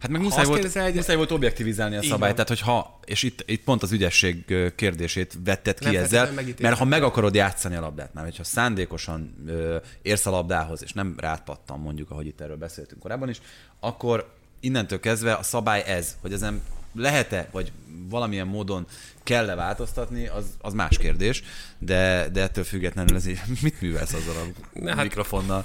[0.00, 3.22] Hát meg Ha muszáj volt, kérdezel, egy- muszáj volt objektivizálni a szabályt, tehát hogyha, és
[3.22, 7.74] itt, itt pont az ügyesség kérdését vetted ki Nem ezzel, mert ha meg akarod játszani
[7.74, 12.40] a labdát, már hogyha szándékosan ö, érsz a labdához, és nem rátpattan mondjuk, ahogy itt
[12.40, 13.40] erről beszéltünk korábban is,
[13.80, 16.62] akkor innentől kezdve a szabály ez, hogy ezen
[16.94, 17.72] lehet-e, vagy
[18.08, 18.86] valamilyen módon
[19.26, 21.42] kell-e változtatni, az, az más kérdés,
[21.78, 25.64] de, de ettől függetlenül ez így, mit művelsz azzal a Ne, hát- mikrofonnal?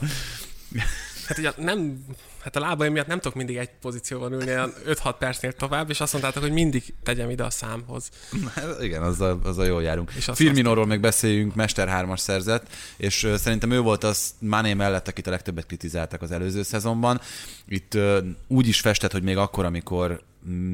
[1.27, 2.05] Hát ugye nem,
[2.43, 5.99] hát a lábaim miatt nem tudok mindig egy pozícióban ülni, olyan 5-6 percnél tovább, és
[5.99, 8.09] azt mondtátok, hogy mindig tegyem ide a számhoz.
[8.55, 10.11] Hát Igen, azzal, azzal jól járunk.
[10.15, 12.65] És Firminóról még beszéljünk, Mester 3-as szerzett,
[12.97, 17.21] és szerintem ő volt az Mané mellett, akit a legtöbbet kritizáltak az előző szezonban.
[17.67, 17.97] Itt
[18.47, 20.21] úgy is festett, hogy még akkor, amikor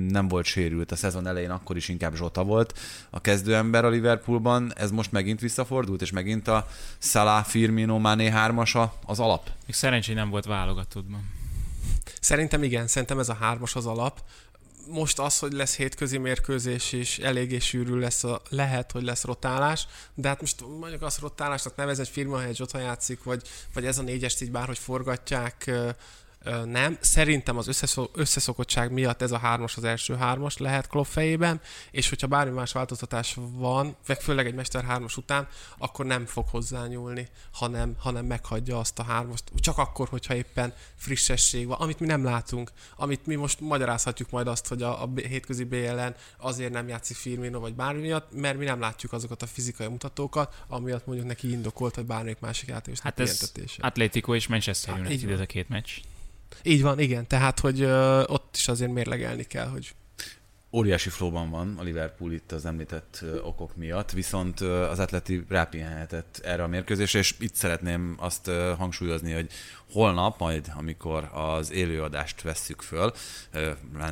[0.07, 4.73] nem volt sérült a szezon elején, akkor is inkább Zsota volt a kezdőember a Liverpoolban.
[4.75, 9.45] Ez most megint visszafordult, és megint a Salah, Firmino, Mané 3-asa az alap.
[9.65, 11.35] Még szerencsé nem volt válogatottban.
[12.21, 14.21] Szerintem igen, szerintem ez a hármas az alap.
[14.89, 19.87] Most az, hogy lesz hétközi mérkőzés is, eléggé sűrű lesz, a, lehet, hogy lesz rotálás,
[20.13, 23.41] de hát most mondjuk azt rotálásnak nevez egy firma, hogy Zsota játszik, vagy,
[23.73, 25.71] vagy ez a négyest így bárhogy forgatják,
[26.65, 26.97] nem.
[27.01, 32.09] Szerintem az összeszok, összeszokottság miatt ez a hármas az első hármas lehet Klopp fejében, és
[32.09, 37.27] hogyha bármi más változtatás van, meg főleg egy Mester hármas után, akkor nem fog hozzányúlni,
[37.53, 39.43] hanem, hanem meghagyja azt a hármast.
[39.55, 44.47] Csak akkor, hogyha éppen frissesség van, amit mi nem látunk, amit mi most magyarázhatjuk majd
[44.47, 48.65] azt, hogy a, a hétközi BL-en azért nem játszik Firmino vagy bármi miatt, mert mi
[48.65, 53.19] nem látjuk azokat a fizikai mutatókat, amiatt mondjuk neki indokolt, hogy bármelyik másik játékos Hát
[53.19, 53.51] ez.
[53.79, 55.33] Atlético és Manchester Hát, United van.
[55.33, 55.89] ez a két meccs.
[56.63, 59.95] Így van, igen, tehát, hogy ö, ott is azért mérlegelni kell, hogy
[60.71, 66.63] óriási flóban van a Liverpool itt az említett okok miatt, viszont az Atleti rápihenhetett erre
[66.63, 69.49] a mérkőzésre, és itt szeretném azt hangsúlyozni, hogy
[69.91, 73.13] holnap, majd amikor az élőadást vesszük föl,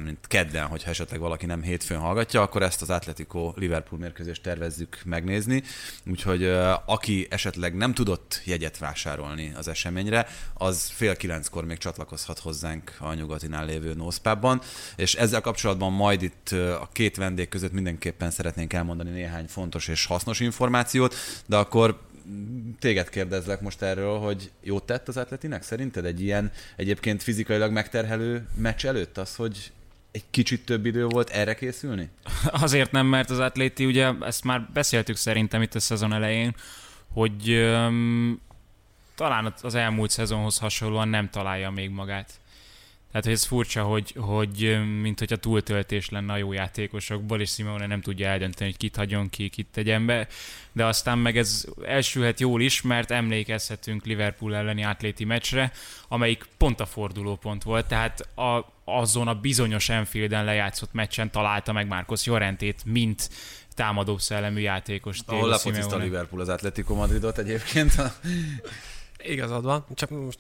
[0.04, 5.02] mint kedden, hogyha esetleg valaki nem hétfőn hallgatja, akkor ezt az Atletico Liverpool mérkőzést tervezzük
[5.06, 5.64] megnézni,
[6.10, 6.44] úgyhogy
[6.86, 13.14] aki esetleg nem tudott jegyet vásárolni az eseményre, az fél kilenckor még csatlakozhat hozzánk a
[13.14, 14.62] nyugatinál lévő Nószpában,
[14.96, 20.06] és ezzel kapcsolatban majd itt a két vendég között mindenképpen szeretnénk elmondani néhány fontos és
[20.06, 22.00] hasznos információt, de akkor
[22.80, 25.64] téged kérdezlek most erről, hogy jót tett az atletinek?
[25.64, 29.72] Szerinted egy ilyen egyébként fizikailag megterhelő meccs előtt az, hogy
[30.12, 32.10] egy kicsit több idő volt erre készülni?
[32.66, 36.56] Azért nem, mert az atléti, ugye ezt már beszéltük szerintem itt a szezon elején,
[37.14, 38.42] hogy um,
[39.16, 42.40] talán az elmúlt szezonhoz hasonlóan nem találja még magát.
[43.16, 47.86] Tehát, hogy ez furcsa, hogy, hogy mint hogyha túltöltés lenne a jó játékosokból, és Simone
[47.86, 50.28] nem tudja eldönteni, hogy kit hagyjon ki, kit tegyen be,
[50.72, 55.72] de aztán meg ez elsülhet jól is, mert emlékezhetünk Liverpool elleni átléti meccsre,
[56.08, 61.88] amelyik pont a fordulópont volt, tehát a, azon a bizonyos Enfielden lejátszott meccsen találta meg
[61.88, 63.30] Marcos Jorentét, mint
[63.76, 65.20] támadó szellemű játékos.
[65.26, 67.94] Ahol a Liverpool az Atletico Madridot egyébként.
[69.28, 70.40] Igazad van, csak most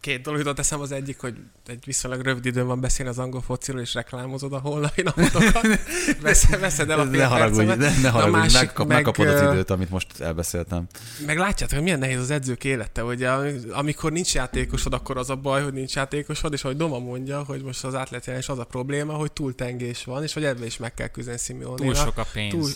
[0.00, 1.34] két dolog jutott eszem az egyik, hogy
[1.66, 5.62] egy viszonylag rövid időn van beszélni az angol fociról, és reklámozod a holnapi napotokat.
[6.22, 9.70] Veszed, veszed el a Ne haragudj, ne, ne haragudj, másik, megkap, meg, megkapod az időt,
[9.70, 10.86] amit most elbeszéltem.
[11.26, 13.26] Meg látjátok, hogy milyen nehéz az edzők élete, hogy
[13.70, 17.62] amikor nincs játékosod, akkor az a baj, hogy nincs játékosod, és ahogy Doma mondja, hogy
[17.62, 20.94] most az átletjelen is az a probléma, hogy túltengés van, és hogy ebben is meg
[20.94, 21.76] kell küzdeni Simeone.
[21.76, 22.52] Túl sok a pénz.
[22.52, 22.70] Túl,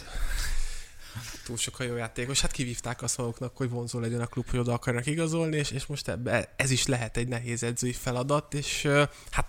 [1.47, 2.41] túl sok a jó játékos.
[2.41, 5.87] Hát kivívták azt maguknak, hogy vonzó legyen a klub, hogy oda akarnak igazolni, és, és
[5.87, 8.89] most ebbe, ez is lehet egy nehéz edzői feladat, és
[9.31, 9.47] hát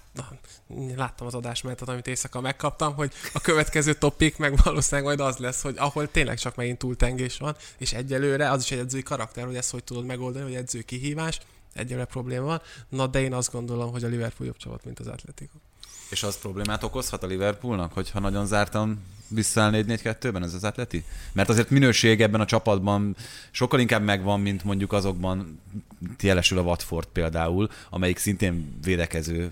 [0.96, 5.62] láttam az adásmenetet, amit éjszaka megkaptam, hogy a következő topik meg valószínűleg majd az lesz,
[5.62, 9.56] hogy ahol tényleg csak megint túltengés van, és egyelőre az is egy edzői karakter, hogy
[9.56, 11.40] ezt hogy tudod megoldani, hogy edzői kihívás,
[11.74, 12.62] egyelőre probléma van.
[12.90, 15.58] Na, de én azt gondolom, hogy a Liverpool jobb csapat, mint az Atletico.
[16.10, 21.04] És az problémát okozhat a Liverpoolnak, hogyha nagyon zártan visszaáll 4-4-2-ben ez az atleti?
[21.32, 23.16] Mert azért minőség ebben a csapatban
[23.52, 25.62] sokkal inkább megvan, mint mondjuk azokban
[26.20, 29.52] jelesül a Watford például, amelyik szintén védekező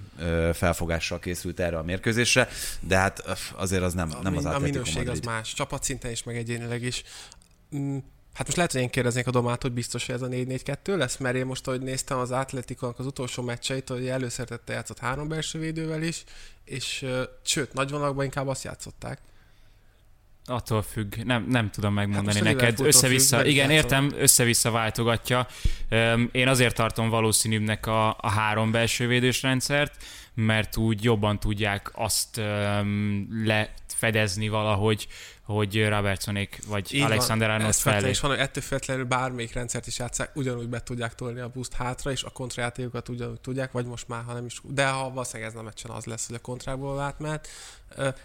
[0.54, 2.48] felfogással készült erre a mérkőzésre,
[2.80, 3.24] de hát
[3.56, 5.12] azért az nem, nem az A minőség Madrid.
[5.12, 7.04] az más, csapatszinten is, meg egyénileg is.
[7.76, 7.98] Mm,
[8.36, 11.18] Hát most lehet, hogy én kérdeznék a domát, hogy biztos, hogy ez a 4-4-2 lesz,
[11.18, 15.60] mert én most, ahogy néztem az Atletikának az utolsó meccseit, hogy előszeretette játszott három belső
[15.60, 16.24] védővel is,
[16.64, 17.06] és
[17.44, 19.20] sőt, nagy vonalakban inkább azt játszották.
[20.46, 22.80] Attól függ, nem, nem tudom megmondani hát neked.
[22.80, 25.48] Össze-vissza, függ, igen, értem, össze-vissza váltogatja.
[26.32, 30.04] Én azért tartom valószínűbbnek a, a három belső védős rendszert,
[30.34, 32.42] mert úgy jobban tudják azt
[33.44, 35.08] lefedezni valahogy,
[35.46, 38.10] hogy Robertsonék vagy Így Alexander Arnold felé.
[38.10, 41.74] És van, hogy ettől feltétlenül bármelyik rendszert is játszák, ugyanúgy be tudják tolni a boost
[41.74, 45.48] hátra, és a kontrajátékokat ugyanúgy tudják, vagy most már, ha nem is, de ha valószínűleg
[45.48, 47.48] ez nem meccsen az lesz, hogy a kontrából átmehet,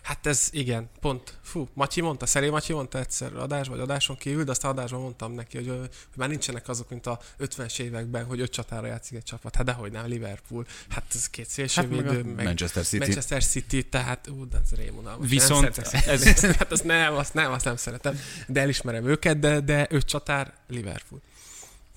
[0.02, 1.38] Hát ez igen, pont.
[1.42, 5.32] Fú, Matyi mondta, Szeré Matyi mondta egyszer adás vagy adáson kívül, de azt adásban mondtam
[5.32, 9.22] neki, hogy, hogy már nincsenek azok, mint a 50-es években, hogy öt csatára játszik egy
[9.22, 9.56] csapat.
[9.56, 10.66] Hát dehogy nem, Liverpool.
[10.88, 12.98] Hát ez két szélsővédő, hát meg, meg, Manchester City.
[12.98, 15.28] Manchester City, tehát ú, de ez rémunalmas.
[15.28, 15.92] Viszont ez...
[16.06, 16.40] ez...
[16.58, 18.18] hát azt nem, azt nem, azt nem szeretem.
[18.46, 21.20] De elismerem őket, de, de öt csatár Liverpool.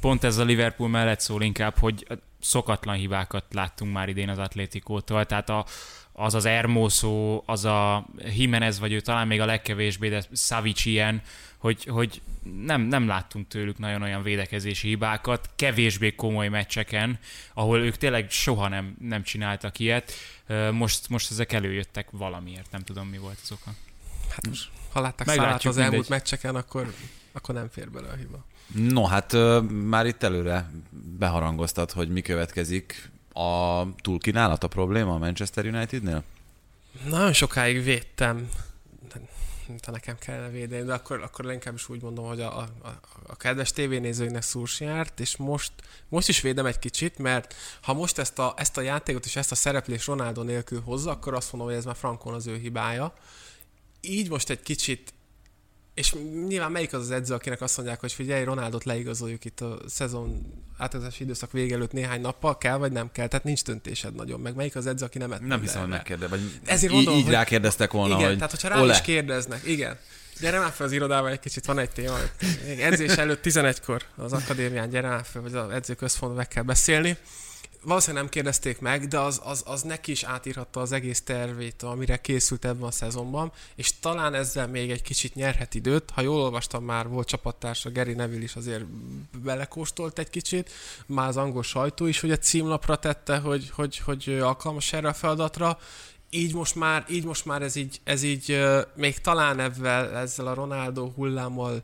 [0.01, 2.07] Pont ez a Liverpool mellett szól inkább, hogy
[2.43, 5.65] szokatlan hibákat láttunk már idén az Atlétikótól, tehát a,
[6.11, 11.21] az az Ermoso, az a Jimenez, vagy ő talán még a legkevésbé, de Savic ilyen,
[11.57, 12.21] hogy, hogy
[12.65, 17.19] nem, nem láttunk tőlük nagyon olyan védekezési hibákat, kevésbé komoly meccseken,
[17.53, 20.13] ahol ők tényleg soha nem, nem csináltak ilyet.
[20.71, 23.73] Most, most ezek előjöttek valamiért, nem tudom mi volt az oka.
[24.29, 26.55] Hát most, ha látták szállat az elmúlt mindegy.
[26.55, 26.93] akkor,
[27.31, 28.45] akkor nem fér bele a hiba.
[28.73, 29.35] No, hát
[29.69, 30.69] már itt előre
[31.17, 36.23] beharangoztat, hogy mi következik a túlkínálat a probléma a Manchester Unitednél?
[37.05, 38.49] Nagyon sokáig védtem,
[39.67, 42.69] mint nekem kellene védeni, de akkor, akkor inkább is úgy mondom, hogy a, a,
[43.27, 45.71] a kedves tévénézőinek szúrsi járt, és most,
[46.09, 49.51] most is védem egy kicsit, mert ha most ezt a, ezt a játékot és ezt
[49.51, 53.13] a szereplést Ronaldo nélkül hozza, akkor azt mondom, hogy ez már Frankon az ő hibája.
[54.01, 55.13] Így most egy kicsit
[55.93, 56.15] és
[56.47, 60.45] nyilván melyik az az edző, akinek azt mondják, hogy figyelj, Ronaldot leigazoljuk itt a szezon
[60.77, 64.55] átadási időszak vége előtt néhány nappal, kell vagy nem kell, tehát nincs döntésed nagyon, meg
[64.55, 67.91] melyik az edző, aki nem Nem hiszem, hogy megkérde, vagy Ezért mondom, így, így rákérdeztek
[67.91, 68.93] volna, igen, hogy tehát hogyha rá Ole.
[68.93, 69.97] is kérdeznek, igen.
[70.39, 72.17] Gyere már fel az irodába egy kicsit, van egy téma.
[72.79, 77.17] Edzés előtt 11-kor az akadémián, gyere már fel, vagy az edzőközpontban meg kell beszélni
[77.83, 82.17] valószínűleg nem kérdezték meg, de az, az, az neki is átírhatta az egész tervét, amire
[82.17, 86.09] készült ebben a szezonban, és talán ezzel még egy kicsit nyerhet időt.
[86.09, 88.85] Ha jól olvastam, már volt csapattársa, Gary Neville is azért
[89.43, 90.71] belekóstolt egy kicsit,
[91.05, 95.13] már az angol sajtó is, hogy a címlapra tette, hogy, hogy, hogy alkalmas erre a
[95.13, 95.79] feladatra,
[96.29, 98.63] így most már, így most már ez így, ez így
[98.95, 101.81] még talán ezzel, ezzel a Ronaldo hullámmal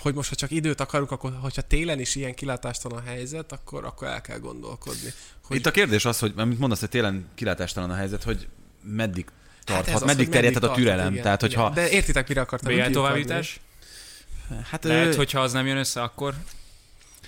[0.00, 3.84] hogy most, ha csak időt akarunk, akkor hogyha télen is ilyen kilátástalan a helyzet, akkor,
[3.84, 5.12] akkor el kell gondolkodni.
[5.44, 5.56] Hogy...
[5.56, 8.48] Itt a kérdés az, hogy amit mondasz, hogy télen kilátástalan a helyzet, hogy
[8.82, 9.26] meddig
[9.64, 11.12] tarthat, ez az, meddig terjedhet a tarthat, türelem.
[11.12, 11.56] igen, Tehát, igen.
[11.58, 11.74] hogyha...
[11.74, 13.60] De értitek, mire akartam BL továbbjutás?
[14.70, 16.34] Hát, Lehet, ö, hogyha az nem jön össze, akkor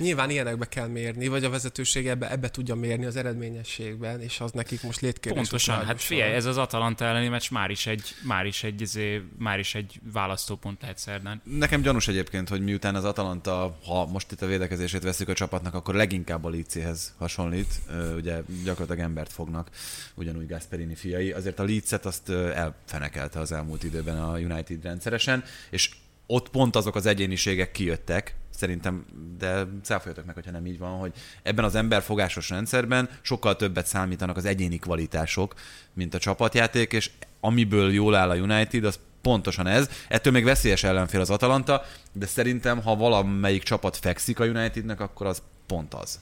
[0.00, 4.52] Nyilván ilyenekbe kell mérni, vagy a vezetőség ebbe, ebbe tudja mérni az eredményességben, és az
[4.52, 5.40] nekik most létkérdés.
[5.40, 9.22] pontosan, hát figyelj, ez az Atalanta elleni meccs már is egy, már is egy, izé,
[9.38, 11.42] már is egy választópont lehet szerdán.
[11.44, 15.74] Nekem gyanús egyébként, hogy miután az Atalanta, ha most itt a védekezését veszik a csapatnak,
[15.74, 17.80] akkor leginkább a Leedshez hasonlít.
[18.16, 19.70] Ugye gyakorlatilag embert fognak,
[20.14, 21.32] ugyanúgy Gasperini fiai.
[21.32, 25.90] Azért a Leedset azt elfenekelte az elmúlt időben a United rendszeresen, és
[26.26, 29.04] ott pont azok az egyéniségek kijöttek, szerintem,
[29.38, 34.36] de cáfoljatok meg, hogyha nem így van, hogy ebben az emberfogásos rendszerben sokkal többet számítanak
[34.36, 35.54] az egyéni kvalitások,
[35.92, 39.88] mint a csapatjáték, és amiből jól áll a United, az pontosan ez.
[40.08, 45.26] Ettől még veszélyes ellenfél az Atalanta, de szerintem, ha valamelyik csapat fekszik a Unitednek, akkor
[45.26, 46.20] az pont az.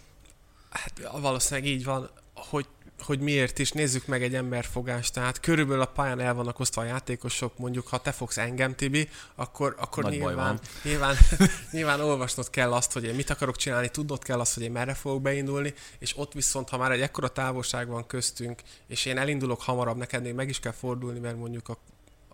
[0.71, 2.11] Hát valószínűleg így van,
[2.49, 2.67] hogy,
[3.03, 3.73] hogy miért is.
[3.73, 5.13] Nézzük meg egy emberfogást.
[5.13, 9.09] Tehát körülbelül a pályán el vannak osztva a játékosok, mondjuk ha te fogsz engem, Tibi,
[9.35, 10.61] akkor, akkor Nagy nyilván, van.
[10.83, 11.17] nyilván,
[11.71, 14.95] nyilván olvasnod kell azt, hogy én mit akarok csinálni, tudnod kell azt, hogy én merre
[14.95, 19.63] fogok beindulni, és ott viszont, ha már egy ekkora távolság van köztünk, és én elindulok
[19.63, 21.79] hamarabb, neked még meg is kell fordulni, mert mondjuk a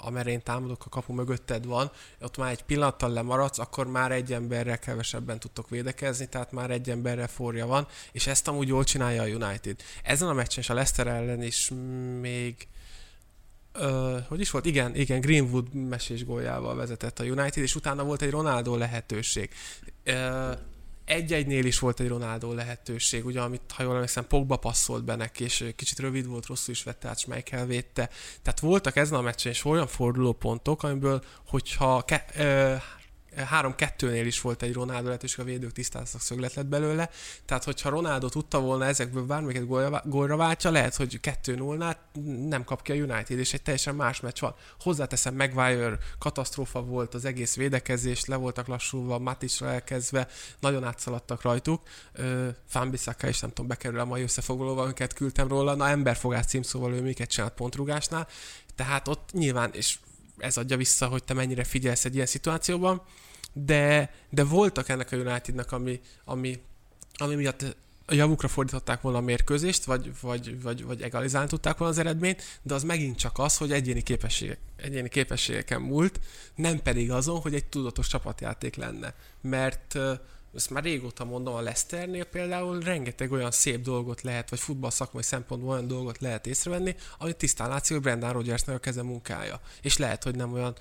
[0.07, 1.91] amerre én támadok, a kapu mögötted van,
[2.21, 6.91] ott már egy pillanattal lemaradsz, akkor már egy emberrel kevesebben tudtok védekezni, tehát már egy
[6.91, 9.77] emberrel forja van, és ezt amúgy jól csinálja a United.
[10.03, 11.71] Ezen a meccsen és a Leicester ellen is
[12.21, 12.69] még
[13.77, 14.65] Ö, hogy is volt?
[14.65, 19.51] Igen, igen, Greenwood mesés góljával vezetett a United, és utána volt egy Ronaldo lehetőség.
[20.05, 20.53] Ö,
[21.05, 25.45] egy-egynél is volt egy Ronaldo lehetőség, ugye, amit, ha jól emlékszem, Pogba passzolt be neki,
[25.45, 28.11] és kicsit rövid volt, rosszul is vette át, Schmeichel védte.
[28.43, 32.75] Tehát voltak ezen a meccsen is olyan fordulópontok, amiből, hogyha ke, ö,
[33.37, 37.11] 3-2-nél is volt egy Ronaldo lehetőség, a védők tisztáztak szöglet lett belőle.
[37.45, 41.97] Tehát, hogyha Ronaldo tudta volna ezekből bármelyiket gólra, gólra váltja, lehet, hogy 2-0-nál
[42.49, 44.55] nem kap ki a United, és egy teljesen más meccs van.
[44.81, 50.29] Hozzáteszem, Maguire katasztrófa volt az egész védekezés, le voltak lassulva, Matisra elkezdve,
[50.61, 51.83] nagyon átszaladtak rajtuk.
[52.67, 55.75] Fambisaka is nem tudom, bekerül a mai összefoglalóba, amiket küldtem róla.
[55.75, 58.29] Na, emberfogás címszóval ő miket csinált pontrugásnál.
[58.77, 59.99] Tehát ott nyilván, és
[60.39, 63.03] ez adja vissza, hogy te mennyire figyelsz egy ilyen szituációban,
[63.53, 66.63] de, de voltak ennek a Unitednak, ami, ami,
[67.17, 71.93] ami miatt a javukra fordították volna a mérkőzést, vagy, vagy, vagy, vagy egalizálni tudták volna
[71.93, 76.21] az eredményt, de az megint csak az, hogy egyéni, képességek, egyéni képességeken múlt,
[76.55, 79.15] nem pedig azon, hogy egy tudatos csapatjáték lenne.
[79.41, 79.99] Mert
[80.55, 85.23] ezt már régóta mondom, a Leicesternél például rengeteg olyan szép dolgot lehet, vagy futball szakmai
[85.23, 89.61] szempontból olyan dolgot lehet észrevenni, amit tisztán látszik, hogy Brendan Rodgersnek a keze munkája.
[89.83, 90.77] És lehet, hogy nem olyan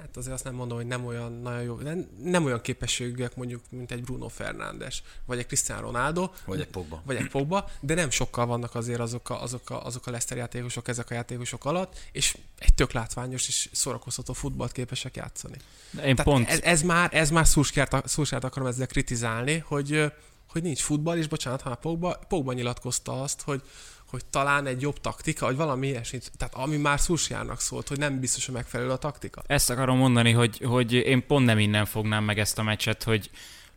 [0.00, 3.62] hát azért azt nem mondom, hogy nem olyan nagyon jó, nem, nem olyan képességűek mondjuk,
[3.70, 7.02] mint egy Bruno Fernandes, vagy egy Cristiano Ronaldo, Vagy egy Pogba.
[7.04, 10.38] vagy egy Pogba, de nem sokkal vannak azért azok a, azok a, azok a Leicester
[10.38, 15.56] játékosok ezek a játékosok alatt, és egy tök látványos és szórakoztató futballt képesek játszani.
[15.94, 20.12] Én Tehát pont, ez, ez, már, ez már Szulskárt akarom ezzel kritizálni, hogy,
[20.48, 23.62] hogy nincs futball, és bocsánat, ha a Pogba, Pogba nyilatkozta azt, hogy,
[24.10, 28.20] hogy talán egy jobb taktika, vagy valami ilyesmit, tehát ami már Szulsjárnak szólt, hogy nem
[28.20, 29.42] biztos, hogy megfelelő a taktika.
[29.46, 33.30] ezt akarom mondani, hogy, hogy én pont nem innen fognám meg ezt a meccset, hogy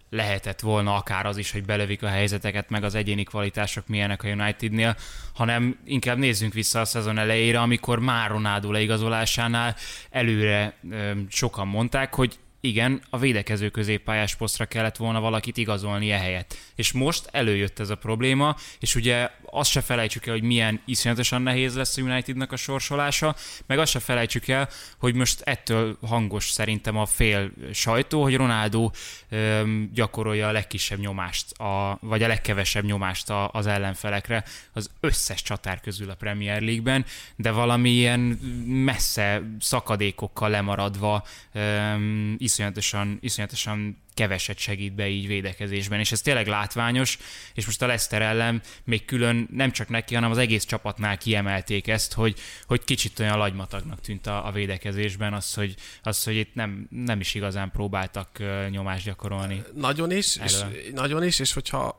[0.09, 4.27] lehetett volna akár az is, hogy belövik a helyzeteket, meg az egyéni kvalitások milyenek a
[4.27, 4.95] Unitednél,
[5.33, 9.75] hanem inkább nézzünk vissza a szezon elejére, amikor már Ronaldo leigazolásánál
[10.09, 16.57] előre ö, sokan mondták, hogy igen, a védekező középpályás posztra kellett volna valakit igazolni ehelyett.
[16.75, 21.41] És most előjött ez a probléma, és ugye azt se felejtsük el, hogy milyen iszonyatosan
[21.41, 26.49] nehéz lesz a Unitednak a sorsolása, meg azt se felejtsük el, hogy most ettől hangos
[26.49, 28.91] szerintem a fél sajtó, hogy Ronaldo
[29.29, 34.43] öm, gyakorolja a legkisebb nyomást, a, vagy a legkevesebb nyomást a, az ellenfelekre
[34.73, 38.19] az összes csatár közül a Premier League-ben, de valami ilyen
[38.65, 47.17] messze szakadékokkal lemaradva öm, iszonyatosan, iszonyatosan keveset segít be így védekezésben, és ez tényleg látványos,
[47.53, 51.87] és most a Leicester ellen még külön nem csak neki, hanem az egész csapatnál kiemelték
[51.87, 56.53] ezt, hogy, hogy kicsit olyan lagymatagnak tűnt a, a védekezésben, az, hogy, az, hogy itt
[56.53, 58.29] nem, nem is igazán próbáltak
[58.69, 59.63] nyomást gyakorolni.
[59.73, 60.57] Nagyon is, és,
[60.93, 61.95] nagyon is, és hogyha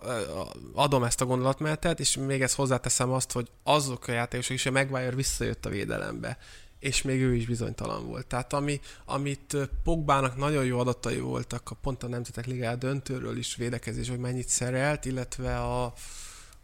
[0.74, 4.72] adom ezt a gondolatmenetet, és még ezt hozzáteszem azt, hogy azok a játékosok is, hogy
[4.72, 6.38] Maguire visszajött a védelembe,
[6.81, 8.27] és még ő is bizonytalan volt.
[8.27, 13.57] Tehát ami, amit Pogbának nagyon jó adatai voltak, a pont a Nemzetek Ligája döntőről is
[13.57, 15.93] védekezés, hogy mennyit szerelt, illetve a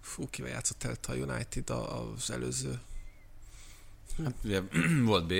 [0.00, 2.80] fú, kivel játszott el a United az előző
[4.24, 4.60] Hát, ugye,
[5.04, 5.34] volt BL.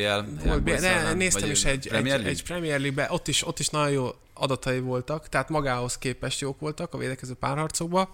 [0.45, 3.69] Volt, Young ne, néztem is egy, Premier egy, egy Premier League-be, ott is, ott is
[3.69, 8.09] nagyon jó adatai voltak, tehát magához képest jók voltak a védekező párharcokban,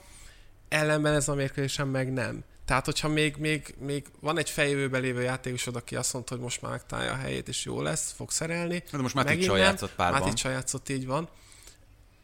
[0.69, 2.45] ellenben ez a mérkőzésen meg nem.
[2.65, 6.63] Tehát, hogyha még, még, még van egy fejjövőben lévő játékosod, aki azt mondta, hogy most
[6.63, 8.83] már megtalálja a helyét, és jó lesz, fog szerelni.
[8.91, 9.63] De most már Megint Ticsa nem.
[9.63, 10.21] játszott párban.
[10.21, 11.29] Máticsa játszott, így van.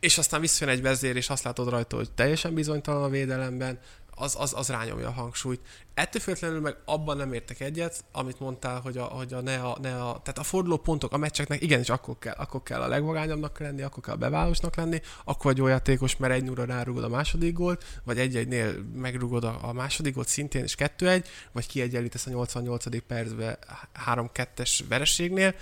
[0.01, 3.81] És aztán visszajön egy vezér, és azt látod rajta, hogy teljesen bizonytalan a védelemben,
[4.19, 5.61] az, az, az rányomja a hangsúlyt.
[5.95, 9.79] Ettől függetlenül meg abban nem értek egyet, amit mondtál, hogy a, hogy a, ne, a,
[9.81, 13.59] ne a, tehát a forduló pontok a meccseknek igenis akkor kell, akkor kell a legvagányabbnak
[13.59, 17.09] lenni, akkor kell a beválósnak lenni, akkor vagy jó játékos, mert egy 0 rárugod a
[17.09, 22.31] második gólt, vagy egy-egynél megrugod a, a második gólt szintén, és 2-1, vagy kiegyenlítesz a
[22.31, 23.07] 88.
[23.07, 23.59] percbe
[24.07, 25.55] 3-2-es vereségnél,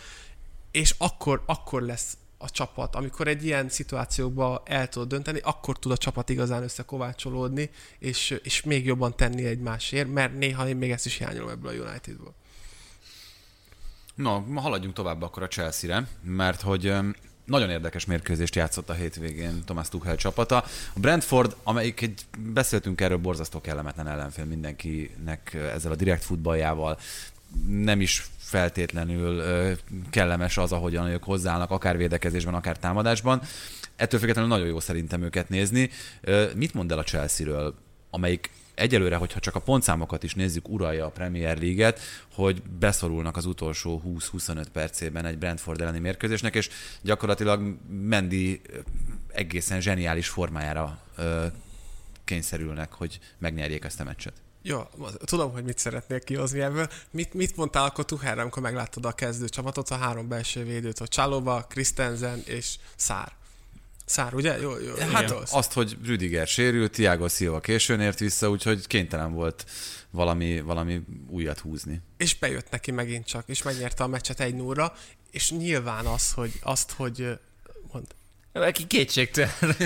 [0.70, 5.92] és akkor, akkor lesz a csapat, amikor egy ilyen szituációkba el tudod dönteni, akkor tud
[5.92, 11.06] a csapat igazán összekovácsolódni, és, és még jobban tenni egymásért, mert néha én még ezt
[11.06, 12.34] is hiányolom ebből a Unitedból.
[14.14, 16.94] No, ma haladjunk tovább akkor a Chelsea-re, mert hogy
[17.44, 20.56] nagyon érdekes mérkőzést játszott a hétvégén Thomas Tuchel csapata.
[20.94, 26.98] A Brentford, amelyik egy, beszéltünk erről, borzasztó kellemetlen ellenfél mindenkinek ezzel a direkt futballjával,
[27.68, 29.42] nem is feltétlenül
[30.10, 33.42] kellemes az, ahogyan ők hozzáállnak, akár védekezésben, akár támadásban.
[33.96, 35.90] Ettől függetlenül nagyon jó szerintem őket nézni.
[36.54, 37.74] Mit mond el a Chelsea-ről,
[38.10, 42.00] amelyik egyelőre, hogyha csak a pontszámokat is nézzük, uralja a Premier League-et,
[42.32, 46.68] hogy beszorulnak az utolsó 20-25 percében egy Brentford elleni mérkőzésnek, és
[47.02, 48.78] gyakorlatilag Mendy ö,
[49.28, 51.46] egészen zseniális formájára ö,
[52.24, 54.45] kényszerülnek, hogy megnyerjék ezt a meccset.
[54.68, 54.88] Jó,
[55.24, 56.88] tudom, hogy mit szeretnél kihozni ebből.
[57.10, 61.08] Mit, mit mondtál akkor Tuchelre, amikor megláttad a kezdő csapatot, a három belső védőt, hogy
[61.08, 63.32] Csalóba, Christensen és Szár.
[64.04, 64.60] Szár, ugye?
[64.60, 65.36] Jó, jó, Hát jó.
[65.50, 69.64] azt, hogy Rüdiger sérült, Thiago Silva későn ért vissza, úgyhogy kénytelen volt
[70.10, 72.00] valami, valami újat húzni.
[72.16, 74.96] És bejött neki megint csak, és megnyerte a meccset egy 0
[75.30, 77.38] és nyilván az, hogy, azt, hogy
[77.92, 78.06] mond,
[78.52, 79.52] Aki kétségtelen.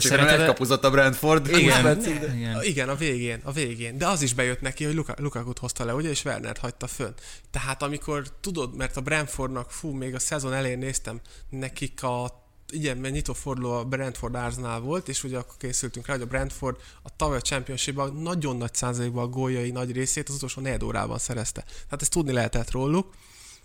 [0.00, 1.48] Szerinted- elkapuzott a Brentford.
[1.48, 2.62] Igen, de- igen.
[2.62, 3.98] Igen, a végén, a végén.
[3.98, 7.12] De az is bejött neki, hogy Luka, Lukakut hozta le, ugye, és Wernert hagyta fönn.
[7.50, 12.96] Tehát amikor tudod, mert a Brentfordnak, fú, még a szezon elején néztem, nekik a igen,
[12.96, 16.76] mert nyitó forduló a Brentford Arsenal volt, és ugye akkor készültünk rá, hogy a Brentford
[17.02, 21.18] a tavaly a championship nagyon nagy százalékban a góljai nagy részét az utolsó negyed órában
[21.18, 21.60] szerezte.
[21.62, 23.14] Tehát ezt tudni lehetett róluk,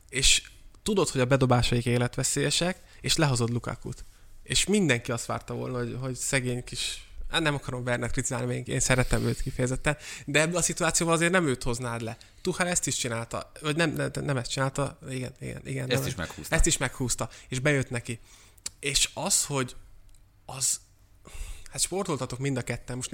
[0.10, 0.42] és
[0.84, 4.06] tudod, hogy a bedobásaik életveszélyesek, és lehozod Lukakut.
[4.48, 8.68] És mindenki azt várta volna, hogy, hogy szegény kis Hát nem akarom Bernát kritizálni, még
[8.68, 12.18] én szeretem őt kifejezetten, de ebben a szituációban azért nem őt hoznád le.
[12.42, 15.90] Tuchel ezt is csinálta, vagy nem, nem, nem ezt csinálta, igen, igen, igen.
[15.90, 16.56] Ezt nem, is meghúzta.
[16.56, 18.20] Ezt is meghúzta, és bejött neki.
[18.80, 19.76] És az, hogy
[20.46, 20.80] az,
[21.72, 23.12] hát sportoltatok mind a ketten, most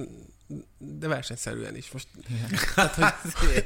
[0.78, 1.92] de versenyszerűen is.
[1.92, 2.08] Most,
[2.76, 2.96] tehát,
[3.34, 3.66] hogy,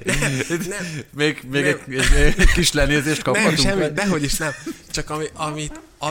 [0.68, 1.80] nem, Még, még Nem.
[1.88, 3.68] egy, egy, egy kis lenézést nem, kaphatunk.
[3.68, 4.52] semmi, dehogy is nem.
[4.92, 5.80] Csak ami, amit...
[5.98, 6.06] A,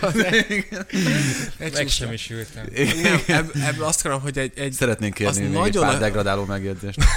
[0.00, 0.10] a,
[1.72, 2.66] Meg sem is ültem.
[3.02, 5.94] Nem, ebb, ebből azt akarom, hogy egy, egy Szeretnénk Az kérni még egy nagyon pár
[5.94, 6.98] a- degradáló megjegyzést.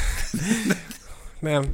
[1.40, 1.66] Nem.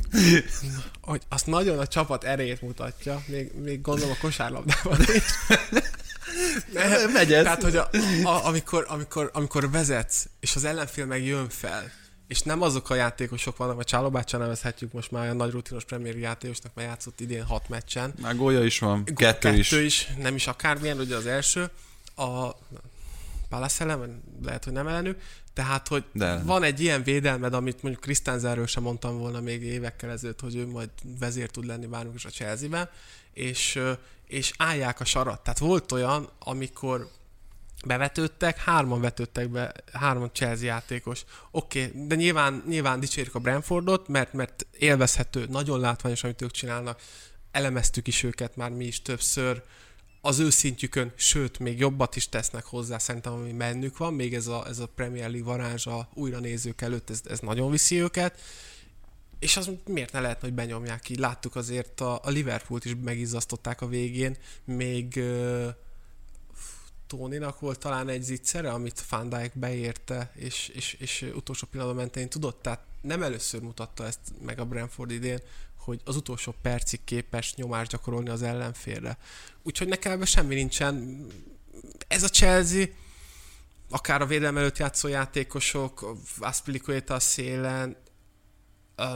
[1.02, 5.24] Hogy azt nagyon a csapat erejét mutatja, még, még gondolom a kosárlabdában is.
[6.74, 7.44] Nem, Megy ez.
[7.44, 7.89] Tehát, hogy a,
[8.24, 11.91] a, amikor, amikor, amikor vezetsz, és az ellenfél meg jön fel,
[12.32, 16.17] és nem azok a játékosok vannak, vagy Csálobácsa nevezhetjük most már a nagy rutinos Premier
[16.17, 18.13] játékosnak, mert játszott idén hat meccsen.
[18.22, 19.70] Már gólya is van, Gó- kettő, is.
[19.70, 21.70] Kettő is, nem is akármilyen, ugye az első.
[22.15, 22.50] A
[23.50, 25.22] Palace ellen, lehet, hogy nem ellenük.
[25.54, 30.10] Tehát, hogy De van egy ilyen védelmed, amit mondjuk Christensenről sem mondtam volna még évekkel
[30.10, 30.89] ezelőtt, hogy ő majd
[31.20, 32.89] vezér tud lenni bármikor is a Chelsea-ben,
[33.34, 33.80] és,
[34.28, 35.44] és állják a sarat.
[35.44, 37.10] Tehát volt olyan, amikor
[37.86, 41.24] bevetődtek, hárman vetődtek be, hárman Chelsea játékos.
[41.52, 46.52] Oké, okay, de nyilván, nyilván dicsérjük a Brentfordot, mert, mert élvezhető, nagyon látványos, amit ők
[46.52, 47.02] csinálnak.
[47.52, 49.63] Elemeztük is őket már mi is többször.
[50.22, 54.13] Az ő szintjükön, sőt, még jobbat is tesznek hozzá, szerintem, ami bennük van.
[54.13, 58.02] Még ez a, ez a Premier League varázsa újra nézők előtt, ez, ez nagyon viszi
[58.02, 58.39] őket.
[59.39, 61.20] És az miért ne lehetne, hogy benyomják így?
[61.20, 65.24] Láttuk azért a, a Liverpoolt is megizzasztották a végén, még
[67.17, 72.30] Tóninak volt talán egy zicsere, amit Van Dijk beérte, és, és, és utolsó pillanatban mentén
[72.30, 75.39] tudott, tehát nem először mutatta ezt meg a Brentford idén,
[75.78, 79.17] hogy az utolsó percig képes nyomást gyakorolni az ellenfélre.
[79.63, 81.26] Úgyhogy nekem ebben semmi nincsen.
[82.08, 82.86] Ez a Chelsea,
[83.89, 87.95] akár a védelem előtt játszó játékosok, Aspilicueta a szélen,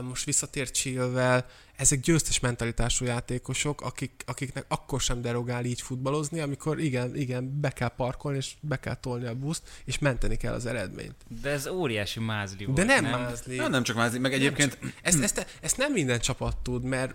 [0.02, 1.44] most visszatért Chilwell,
[1.76, 7.70] ezek győztes mentalitású játékosok, akik, akiknek akkor sem derogál így futballozni, amikor igen, igen, be
[7.70, 11.14] kell parkolni, és be kell tolni a buszt, és menteni kell az eredményt.
[11.40, 13.20] De ez óriási mázli volt, De nem, nem?
[13.20, 13.56] mázli.
[13.56, 14.78] Nem, nem csak mázni, meg egyébként...
[15.02, 17.14] Ezt, ezt, ezt nem minden csapat tud, mert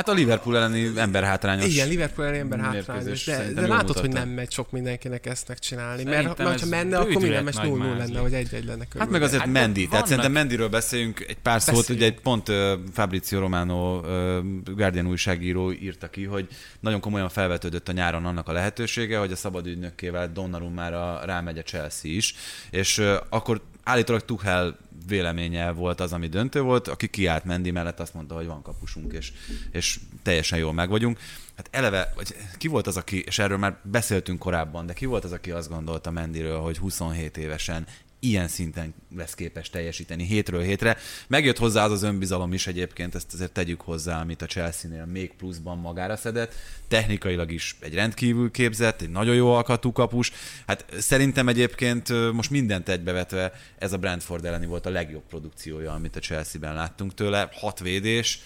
[0.00, 1.66] Hát a Liverpool elleni emberhátrányos.
[1.66, 4.24] Igen, Liverpool elleni emberhátrányos, de, de látod, hogy mutatta.
[4.24, 6.02] nem megy sok mindenkinek ezt megcsinálni.
[6.02, 7.98] Mert, Szerintem mert ha menne, akkor minden mes nagy 0 mázli.
[7.98, 9.00] lenne, vagy egy-egy lenne körülbelül.
[9.00, 12.06] Hát meg azért Hát Mendy, tehát szerintem Mendyről beszéljünk egy pár szót, Beszéljünk.
[12.06, 14.44] ugye egy pont uh, Fabrizio Romano uh,
[14.74, 16.48] Guardian újságíró írta ki, hogy
[16.80, 21.62] nagyon komolyan felvetődött a nyáron annak a lehetősége, hogy a szabad ügynökkével Donnarummára rámegy a
[21.62, 22.34] Chelsea is,
[22.70, 24.76] és uh, akkor állítólag Tuchel
[25.06, 29.12] véleménye volt az, ami döntő volt, aki kiállt Mendy mellett, azt mondta, hogy van kapusunk,
[29.12, 29.32] és,
[29.70, 31.18] és teljesen jól megvagyunk.
[31.56, 35.24] Hát eleve, vagy ki volt az, aki, és erről már beszéltünk korábban, de ki volt
[35.24, 37.86] az, aki azt gondolta Mendyről, hogy 27 évesen
[38.20, 40.96] ilyen szinten lesz képes teljesíteni hétről hétre.
[41.26, 45.32] Megjött hozzá az az önbizalom is egyébként, ezt azért tegyük hozzá, amit a Chelsea-nél még
[45.32, 46.54] pluszban magára szedett.
[46.88, 50.32] Technikailag is egy rendkívül képzett, egy nagyon jó alkatú kapus.
[50.66, 56.16] Hát szerintem egyébként most mindent egybevetve ez a Brentford elleni volt a legjobb produkciója, amit
[56.16, 57.48] a Chelsea-ben láttunk tőle.
[57.52, 58.40] Hat védés,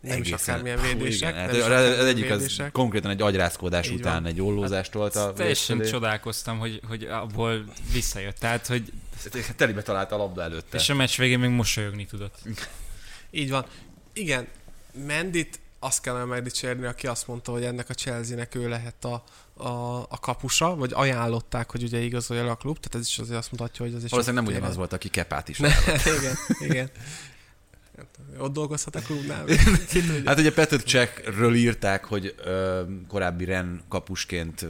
[0.00, 2.38] Nem is egészen- akármilyen Hú, védések, Igen, nem hát is az, akármilyen az egyik az
[2.40, 2.72] védések.
[2.72, 4.26] konkrétan egy agyrázkódás Így után van.
[4.26, 8.36] egy ollózást volt a Teljesen csodálkoztam, hogy, hogy abból visszajött.
[8.38, 8.92] Tehát, hogy
[9.56, 10.76] Telibe találta a labda előtte.
[10.76, 12.38] és a meccs végén még mosolyogni tudott.
[13.30, 13.66] Így van.
[14.12, 14.46] Igen,
[15.06, 19.24] Mendit azt kellene megdicsérni, aki azt mondta, hogy ennek a Chelsea-nek ő lehet a,
[19.62, 23.50] a, a kapusa, vagy ajánlották, hogy ugye igazolja a klub, tehát ez is azért azt
[23.50, 25.58] mutatja, hogy az is Valószínűleg nem ugyanaz volt, aki Kepát is.
[25.62, 25.68] Ne,
[26.18, 26.90] igen, igen.
[28.38, 29.44] Ott dolgozhat a klubnál?
[30.24, 34.66] Hát ugye Petr Csekről írták, hogy ö, korábbi Ren kapusként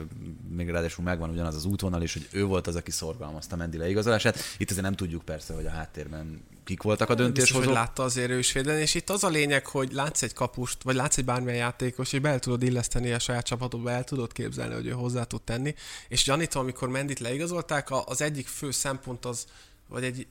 [0.57, 4.39] még ráadásul megvan ugyanaz az útvonal, és hogy ő volt az, aki szorgalmazta Mendi leigazolását.
[4.59, 7.74] Itt azért nem tudjuk persze, hogy a háttérben kik voltak a Biztos, hogy döntéshozók.
[7.74, 10.95] látta azért ő is védeni, és itt az a lényeg, hogy látsz egy kapust, vagy
[10.95, 14.87] látsz egy bármilyen játékos, és be tudod illeszteni a saját csapatodba, el tudod képzelni, hogy
[14.87, 15.74] ő hozzá tud tenni.
[16.09, 19.47] És gyanítom, amikor Mendit leigazolták, az egyik fő szempont az,
[19.89, 20.26] vagy egy,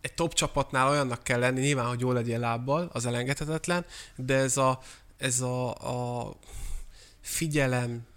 [0.00, 3.84] egy top csapatnál olyannak kell lenni, nyilván, hogy jól legyél lábbal, az elengedhetetlen,
[4.16, 4.80] de ez a,
[5.16, 6.32] ez a, a
[7.20, 8.08] figyelem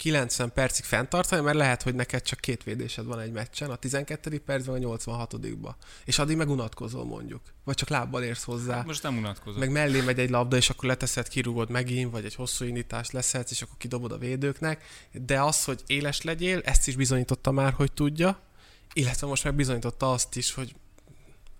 [0.00, 4.38] 90 percig fenntartani, mert lehet, hogy neked csak két védésed van egy meccsen, a 12.
[4.38, 7.40] percben, a 86 ba És addig meg unatkozol mondjuk.
[7.64, 8.82] Vagy csak lábbal érsz hozzá.
[8.86, 9.60] Most nem unatkozom.
[9.60, 13.50] Meg mellé megy egy labda, és akkor leteszed, kirúgod megint, vagy egy hosszú indítást leszedsz,
[13.50, 14.84] és akkor kidobod a védőknek.
[15.12, 18.38] De az, hogy éles legyél, ezt is bizonyította már, hogy tudja,
[18.92, 20.74] illetve most meg bizonyította azt is, hogy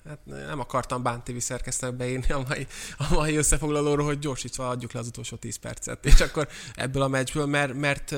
[0.09, 2.67] Hát nem akartam Bán TV szerkesztőnek beírni a mai,
[2.99, 6.07] a mai összefoglalóról, hogy gyorsítva adjuk le az utolsó 10 percet.
[6.07, 8.15] És akkor ebből a meccsből, mert, mert,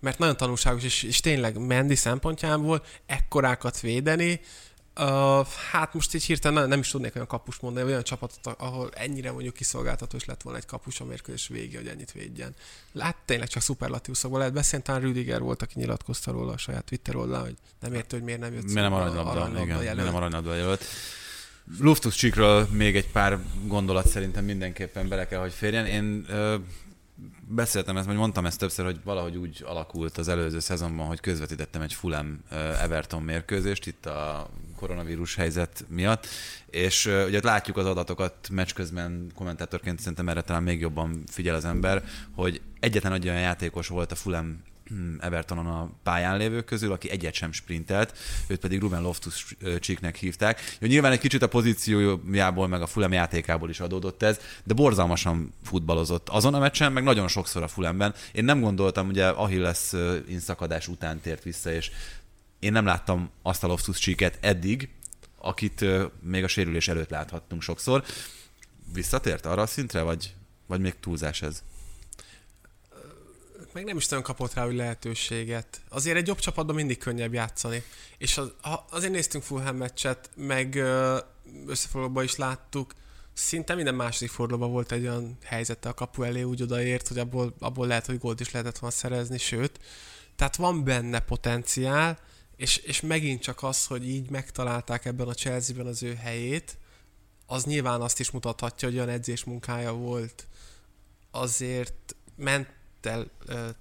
[0.00, 4.40] mert nagyon tanulságos, és, és tényleg Mendi szempontjából ekkorákat védeni,
[5.00, 9.32] Uh, hát most így hirtelen nem, is tudnék olyan kapust mondani, olyan csapatot, ahol ennyire
[9.32, 12.54] mondjuk kiszolgáltató is lett volna egy kapus a mérkőzés végé, hogy ennyit védjen.
[12.92, 17.16] Lát, tényleg csak szuperlatívuszokból lehet beszélni, talán Rüdiger volt, aki nyilatkozta róla a saját Twitter
[17.16, 19.62] oldalán, hogy nem értő, hogy miért nem jött Miért nem aranylabda?
[19.62, 20.04] Igen, jelölt.
[20.04, 20.84] nem aranylabda jelölt.
[21.80, 25.86] Luftus Csikről még egy pár gondolat szerintem mindenképpen bele kell, hogy férjen.
[25.86, 26.56] Én ö,
[27.48, 31.82] beszéltem ezt, vagy mondtam ezt többször, hogy valahogy úgy alakult az előző szezonban, hogy közvetítettem
[31.82, 32.40] egy Fulham
[32.80, 36.26] Everton mérkőzést itt a koronavírus helyzet miatt,
[36.70, 41.64] és ugye látjuk az adatokat meccs közben kommentátorként szerintem erre talán még jobban figyel az
[41.64, 42.04] ember,
[42.34, 44.62] hogy egyetlen egy olyan játékos volt a Fulham
[45.18, 50.76] Evertonon a pályán lévők közül, aki egyet sem sprintelt, őt pedig Ruben Loftus Csíknek hívták.
[50.78, 55.52] Jó, nyilván egy kicsit a pozíciójából, meg a Fulham játékából is adódott ez, de borzalmasan
[55.64, 58.14] futballozott azon a meccsen, meg nagyon sokszor a Fulhamben.
[58.32, 59.92] Én nem gondoltam, ugye Achilles
[60.28, 61.90] inszakadás után tért vissza, és
[62.58, 64.88] én nem láttam azt a Loftus Csíket eddig,
[65.38, 65.84] akit
[66.20, 68.04] még a sérülés előtt láthattunk sokszor.
[68.92, 70.34] Visszatért arra a szintre, vagy,
[70.66, 71.62] vagy még túlzás ez?
[73.76, 75.80] Meg nem is nagyon kapott rá hogy lehetőséget.
[75.88, 77.82] Azért egy jobb csapatban mindig könnyebb játszani.
[78.18, 78.52] És az,
[78.90, 80.82] azért néztünk Fulham meccset, meg
[81.66, 82.94] összefoglalóban is láttuk,
[83.32, 87.54] szinte minden második fordulóban volt egy olyan helyzete a kapu elé, úgy odaért, hogy abból,
[87.58, 89.80] abból lehet, hogy gólt is lehetett volna szerezni, sőt.
[90.36, 92.18] Tehát van benne potenciál,
[92.56, 96.78] és, és megint csak az, hogy így megtalálták ebben a Chelsea-ben az ő helyét,
[97.46, 100.46] az nyilván azt is mutathatja, hogy olyan edzés munkája volt.
[101.30, 102.75] Azért ment
[103.06, 103.30] el,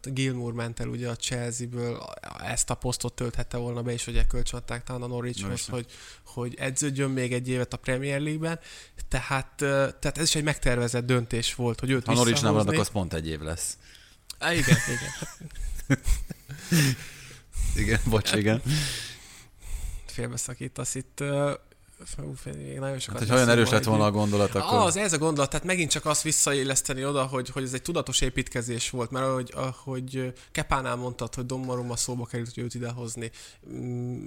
[0.04, 2.04] Gilmour ment el ugye a Chelsea-ből,
[2.44, 5.86] ezt a posztot tölthette volna be, és ugye kölcsönadták talán a Norwichhoz, hogy,
[6.26, 8.60] hogy edződjön még egy évet a Premier League-ben.
[9.08, 9.56] Tehát,
[10.00, 13.28] tehát ez is egy megtervezett döntés volt, hogy őt Ha Norwichnál maradnak, az pont egy
[13.28, 13.78] év lesz.
[14.38, 15.12] Á, igen, igen.
[17.76, 18.62] Igen, bocs, igen.
[20.06, 21.24] Félbeszakítasz itt.
[22.04, 24.80] Fú, még nagyon sokat Hát, hogy olyan erős lett volna a gondolat, akkor...
[24.80, 28.22] Az, ez a gondolat, tehát megint csak azt visszaéleszteni oda, hogy, hogy ez egy tudatos
[28.22, 33.32] építkezés volt, mert ahogy, ahogy Kepánál mondtad, hogy Donnarumma szóba került, hogy őt idehozni.
[33.70, 34.18] Mm,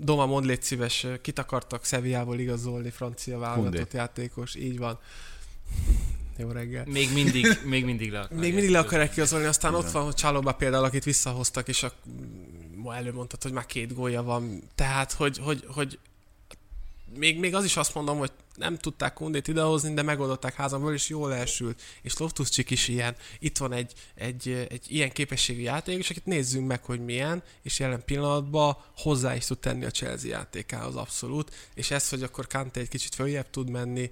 [0.00, 4.98] Doma, mondd légy szíves, kit akartak Szeviából igazolni, francia válogatott játékos, így van.
[6.36, 6.84] Jó reggel.
[6.86, 8.40] Még mindig, még mindig le akarják.
[8.40, 11.92] Még mindig le akarják igazolni, aztán ott van Csalóba például, akit visszahoztak, és a,
[12.74, 14.62] ma előmondtad, hogy már két gólja van.
[14.74, 15.98] Tehát, hogy, hogy, hogy
[17.16, 21.08] még, még az is azt mondom, hogy nem tudták Kundét idehozni, de megoldották házamból, és
[21.08, 21.82] jól elsült.
[22.02, 23.16] És Loftus Csik is ilyen.
[23.38, 27.78] Itt van egy, egy, egy ilyen képességű játék, és akit nézzünk meg, hogy milyen, és
[27.78, 31.70] jelen pillanatban hozzá is tud tenni a Chelsea játékához abszolút.
[31.74, 34.10] És ez, hogy akkor Kante egy kicsit följebb tud menni,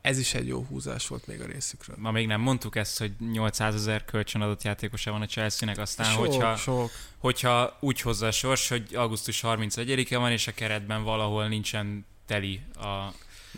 [0.00, 1.96] ez is egy jó húzás volt még a részükről.
[1.98, 6.26] Ma még nem mondtuk ezt, hogy 800 ezer kölcsönadott játékosa van a Chelsea-nek, aztán sok,
[6.26, 6.90] hogyha, sok.
[7.18, 12.60] hogyha úgy hozza a sors, hogy augusztus 31-e van, és a keretben valahol nincsen teli
[12.78, 13.12] a,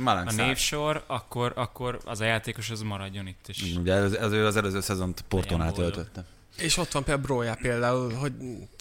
[0.05, 3.77] a névsor, akkor, akkor az a játékos az maradjon itt is.
[3.77, 6.25] Ugye ez, ez az előző szezont Portonál töltötte.
[6.59, 8.33] És ott van például Broja például, hogy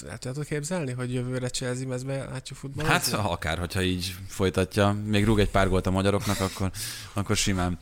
[0.09, 2.85] el tudod képzelni, hogy jövőre Chelsea mezbe látjuk futball?
[2.85, 6.71] Hát akár, hogyha így folytatja, még rúg egy pár gólt a magyaroknak, akkor,
[7.13, 7.77] akkor simán.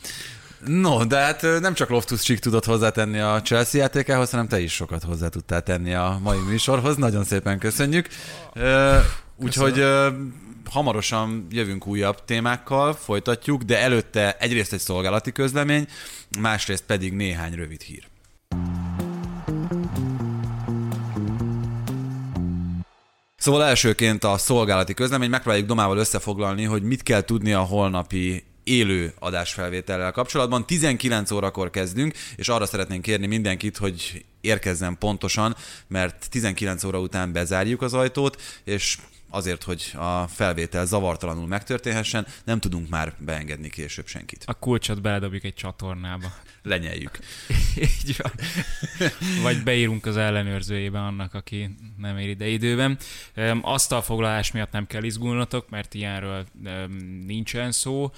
[0.65, 4.73] No, de hát nem csak Loftus Csik tudott hozzátenni a Chelsea játékához, hanem te is
[4.73, 6.95] sokat hozzá tudtál tenni a mai műsorhoz.
[6.95, 8.07] Nagyon szépen köszönjük.
[9.35, 9.85] Úgyhogy
[10.69, 15.87] hamarosan jövünk újabb témákkal, folytatjuk, de előtte egyrészt egy szolgálati közlemény,
[16.39, 18.07] másrészt pedig néhány rövid hír.
[23.37, 29.13] Szóval elsőként a szolgálati közlemény, megpróbáljuk Domával összefoglalni, hogy mit kell tudni a holnapi élő
[29.19, 30.65] adásfelvétellel kapcsolatban.
[30.65, 35.55] 19 órakor kezdünk, és arra szeretnénk kérni mindenkit, hogy érkezzen pontosan,
[35.87, 38.97] mert 19 óra után bezárjuk az ajtót, és
[39.35, 44.43] azért, hogy a felvétel zavartalanul megtörténhessen, nem tudunk már beengedni később senkit.
[44.45, 46.33] A kulcsot beledobjuk egy csatornába.
[46.63, 47.19] Lenyeljük.
[48.05, 48.31] Így van.
[49.41, 52.97] Vagy beírunk az ellenőrzőjébe annak, aki nem ér ide időben.
[53.61, 56.45] Asztalfoglalás miatt nem kell izgulnotok, mert ilyenről
[57.25, 58.11] nincsen szó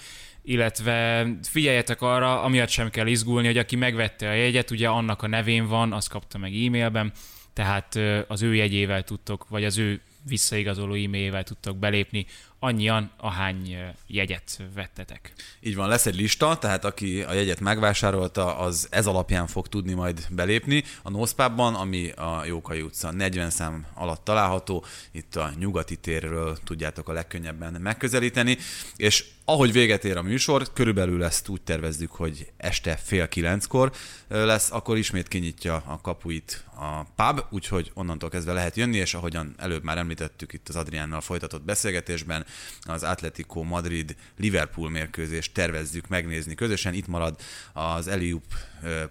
[0.43, 5.27] illetve figyeljetek arra, amiatt sem kell izgulni, hogy aki megvette a jegyet, ugye annak a
[5.27, 7.11] nevén van, azt kapta meg e-mailben,
[7.53, 12.25] tehát az ő jegyével tudtok, vagy az ő visszaigazoló e-mailjével tudtok belépni,
[12.59, 15.33] annyian, ahány jegyet vettetek.
[15.59, 19.93] Így van, lesz egy lista, tehát aki a jegyet megvásárolta, az ez alapján fog tudni
[19.93, 20.83] majd belépni.
[21.01, 27.09] A Noszpában, ami a Jókai utca 40 szám alatt található, itt a nyugati térről tudjátok
[27.09, 28.57] a legkönnyebben megközelíteni,
[28.95, 33.91] és ahogy véget ér a műsor, körülbelül ezt úgy tervezzük, hogy este fél kilenckor
[34.27, 39.55] lesz, akkor ismét kinyitja a kapuit a pub, úgyhogy onnantól kezdve lehet jönni, és ahogyan
[39.57, 42.45] előbb már említettük itt az Adriánnal folytatott beszélgetésben,
[42.81, 46.93] az Atletico Madrid Liverpool mérkőzést tervezzük megnézni közösen.
[46.93, 47.39] Itt marad
[47.73, 48.53] az Eliup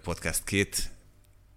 [0.03, 0.89] podcast két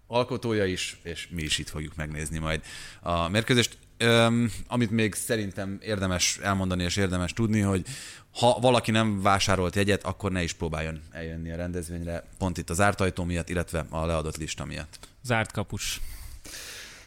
[0.07, 2.61] alkotója is, és mi is itt fogjuk megnézni majd
[3.01, 3.77] a mérkőzést.
[4.03, 7.85] Um, amit még szerintem érdemes elmondani és érdemes tudni, hogy
[8.39, 12.75] ha valaki nem vásárolt jegyet, akkor ne is próbáljon eljönni a rendezvényre, pont itt az
[12.75, 14.99] zárt ajtó miatt, illetve a leadott lista miatt.
[15.23, 16.01] Zárt kapus.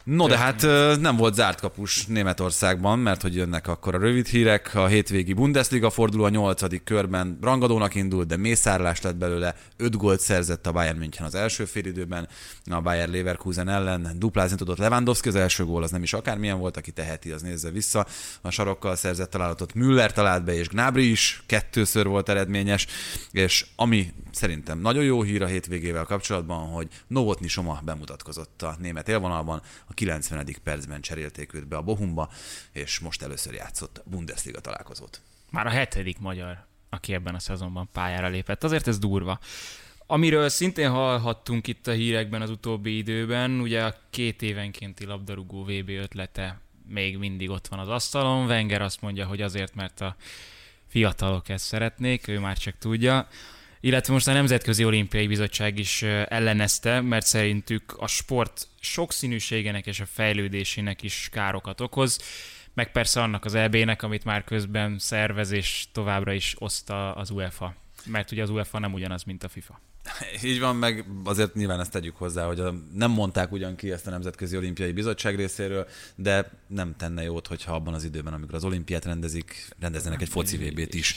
[0.05, 0.61] No, de hát
[0.99, 4.75] nem volt zárt kapus Németországban, mert hogy jönnek akkor a rövid hírek.
[4.75, 9.55] A hétvégi Bundesliga forduló a nyolcadik körben rangadónak indult, de mészárlás lett belőle.
[9.77, 12.27] Öt gólt szerzett a Bayern München az első félidőben,
[12.71, 16.77] a Bayern Leverkusen ellen duplázni tudott Lewandowski, az első gól az nem is akármilyen volt,
[16.77, 18.05] aki teheti, az nézze vissza.
[18.41, 22.87] A sarokkal szerzett találatot Müller talált be, és Gnabry is kettőször volt eredményes,
[23.31, 29.09] és ami szerintem nagyon jó hír a hétvégével kapcsolatban, hogy Novotny Soma bemutatkozott a német
[29.09, 30.55] élvonalban, a 90.
[30.63, 32.29] percben cserélték őt be a Bohumba,
[32.71, 35.21] és most először játszott Bundesliga találkozót.
[35.51, 38.63] Már a hetedik magyar, aki ebben a szezonban pályára lépett.
[38.63, 39.39] Azért ez durva.
[40.07, 45.89] Amiről szintén hallhattunk itt a hírekben az utóbbi időben, ugye a két évenkénti labdarúgó VB
[45.89, 48.45] ötlete még mindig ott van az asztalon.
[48.45, 50.15] Wenger azt mondja, hogy azért, mert a
[50.87, 53.27] fiatalok ezt szeretnék, ő már csak tudja
[53.85, 60.05] illetve most a Nemzetközi Olimpiai Bizottság is ellenezte, mert szerintük a sport sokszínűségének és a
[60.05, 62.19] fejlődésének is károkat okoz,
[62.73, 67.75] meg persze annak az EB-nek, amit már közben szervez és továbbra is oszta az UEFA.
[68.05, 69.79] Mert ugye az UEFA nem ugyanaz, mint a FIFA.
[70.43, 72.61] Így van, meg azért nyilván ezt tegyük hozzá, hogy
[72.93, 77.73] nem mondták ugyan ki ezt a Nemzetközi Olimpiai Bizottság részéről, de nem tenne jót, hogyha
[77.73, 81.15] abban az időben, amikor az olimpiát rendezik, rendeznének egy foci VB-t is.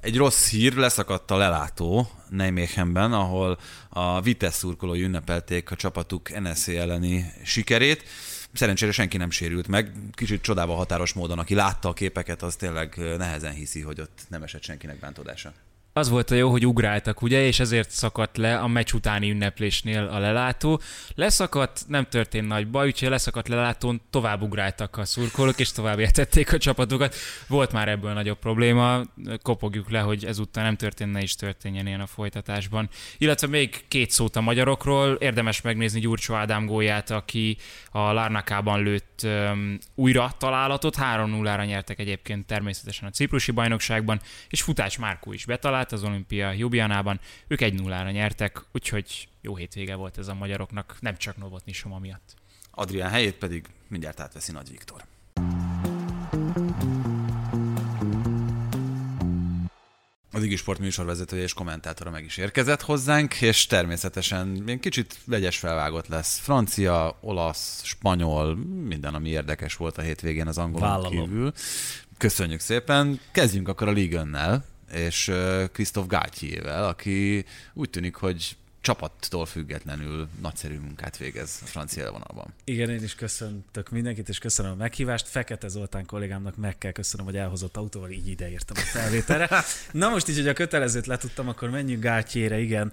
[0.00, 6.68] Egy rossz hír, leszakadt a lelátó Nijmegenben, ahol a Vitesse szurkolói ünnepelték a csapatuk NSC
[6.68, 8.04] elleni sikerét.
[8.52, 12.96] Szerencsére senki nem sérült meg, kicsit csodával határos módon, aki látta a képeket, az tényleg
[13.18, 15.52] nehezen hiszi, hogy ott nem esett senkinek bántódása.
[15.96, 20.04] Az volt a jó, hogy ugráltak, ugye, és ezért szakadt le a meccs utáni ünneplésnél
[20.04, 20.80] a lelátó.
[21.14, 26.52] Leszakadt, nem történt nagy baj, úgyhogy leszakadt lelátón tovább ugráltak a szurkolók, és tovább értették
[26.52, 27.14] a csapatokat.
[27.48, 29.02] Volt már ebből nagyobb probléma,
[29.42, 32.88] kopogjuk le, hogy ezúttal nem történt, ne is történjen ilyen a folytatásban.
[33.18, 37.56] Illetve még két szót a magyarokról, érdemes megnézni Gyurcsó Ádám gólját, aki
[37.90, 44.98] a Larnakában lőtt um, újra találatot, 3-0-ra nyertek egyébként természetesen a ciprusi bajnokságban, és Futács
[44.98, 47.20] Márkó is betalált, az olimpia Jubianában.
[47.46, 52.34] Ők 1-0-ra nyertek, úgyhogy jó hétvége volt ez a magyaroknak, nem csak Novotny Soma miatt.
[52.70, 55.04] Adrián helyét pedig mindjárt átveszi Nagy Viktor.
[60.32, 65.58] Az Igi Sport műsorvezetője és kommentátora meg is érkezett hozzánk, és természetesen még kicsit vegyes
[65.58, 66.38] felvágott lesz.
[66.38, 68.56] Francia, olasz, spanyol,
[68.86, 71.52] minden, ami érdekes volt a hétvégén az angolon kívül.
[72.18, 73.20] Köszönjük szépen.
[73.32, 74.64] Kezdjünk akkor a Ligönnel
[74.94, 75.32] és
[75.72, 82.54] Krisztof Gáltyével, aki úgy tűnik, hogy csapattól függetlenül nagyszerű munkát végez a francia vonalban.
[82.64, 85.28] Igen, én is köszöntök mindenkit, és köszönöm a meghívást.
[85.28, 89.48] Fekete Zoltán kollégámnak meg kell köszönöm, hogy elhozott autóval, így ideértem a felvételre.
[89.92, 92.92] Na most így, hogy a kötelezőt letudtam, akkor menjünk Gáltyére, igen.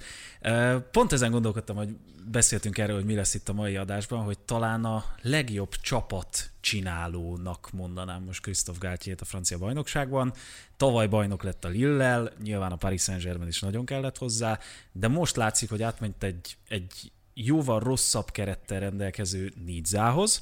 [0.91, 1.89] Pont ezen gondolkodtam, hogy
[2.31, 7.69] beszéltünk erről, hogy mi lesz itt a mai adásban, hogy talán a legjobb csapat csinálónak
[7.71, 10.33] mondanám most Christoph Gáltyét a francia bajnokságban.
[10.77, 14.59] Tavaly bajnok lett a Lille-lel, nyilván a Paris Saint-Germain is nagyon kellett hozzá,
[14.91, 20.41] de most látszik, hogy átment egy, egy jóval rosszabb kerettel rendelkező Nidzához,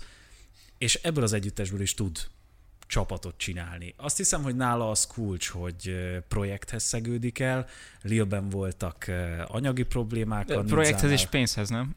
[0.77, 2.27] és ebből az együttesből is tud
[2.87, 3.93] csapatot csinálni.
[3.97, 5.95] Azt hiszem, hogy nála az kulcs, hogy
[6.27, 7.67] projekthez szegődik el.
[8.01, 9.11] Lille-ben voltak
[9.47, 10.45] anyagi problémák.
[10.45, 11.95] Projekthez és pénzhez, nem?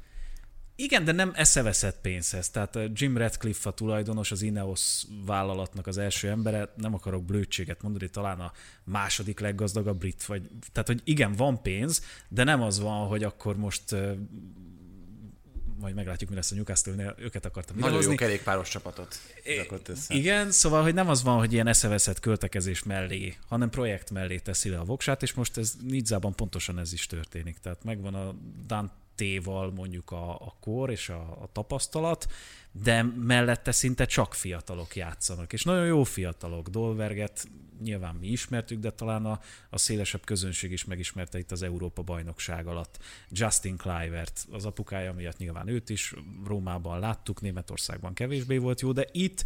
[0.82, 2.50] Igen, de nem eszeveszett pénzhez.
[2.50, 8.08] Tehát Jim Radcliffe a tulajdonos, az Ineos vállalatnak az első embere, nem akarok blödséget mondani,
[8.08, 8.52] talán a
[8.84, 13.56] második leggazdagabb brit, vagy, tehát hogy igen, van pénz, de nem az van, hogy akkor
[13.56, 13.96] most
[15.78, 18.10] majd meglátjuk, mi lesz a Newcastle-nél, őket akartam Nagyon idehozni.
[18.10, 19.18] jó kerékpáros csapatot
[19.88, 20.14] össze.
[20.14, 24.68] Igen, szóval, hogy nem az van, hogy ilyen eszeveszett költekezés mellé, hanem projekt mellé teszi
[24.68, 27.58] le a voksát, és most ez Nidzában pontosan ez is történik.
[27.58, 28.34] Tehát megvan a
[29.16, 32.26] Dante-val mondjuk a, a kor és a, a tapasztalat,
[32.72, 36.68] de mellette szinte csak fiatalok játszanak, és nagyon jó fiatalok.
[36.68, 37.48] Dolverget
[37.82, 39.40] nyilván mi ismertük, de talán a,
[39.70, 42.98] a szélesebb közönség is megismerte itt az Európa bajnokság alatt.
[43.30, 46.14] Justin Clivert, az apukája miatt nyilván őt is
[46.46, 49.44] Rómában láttuk, Németországban kevésbé volt jó, de itt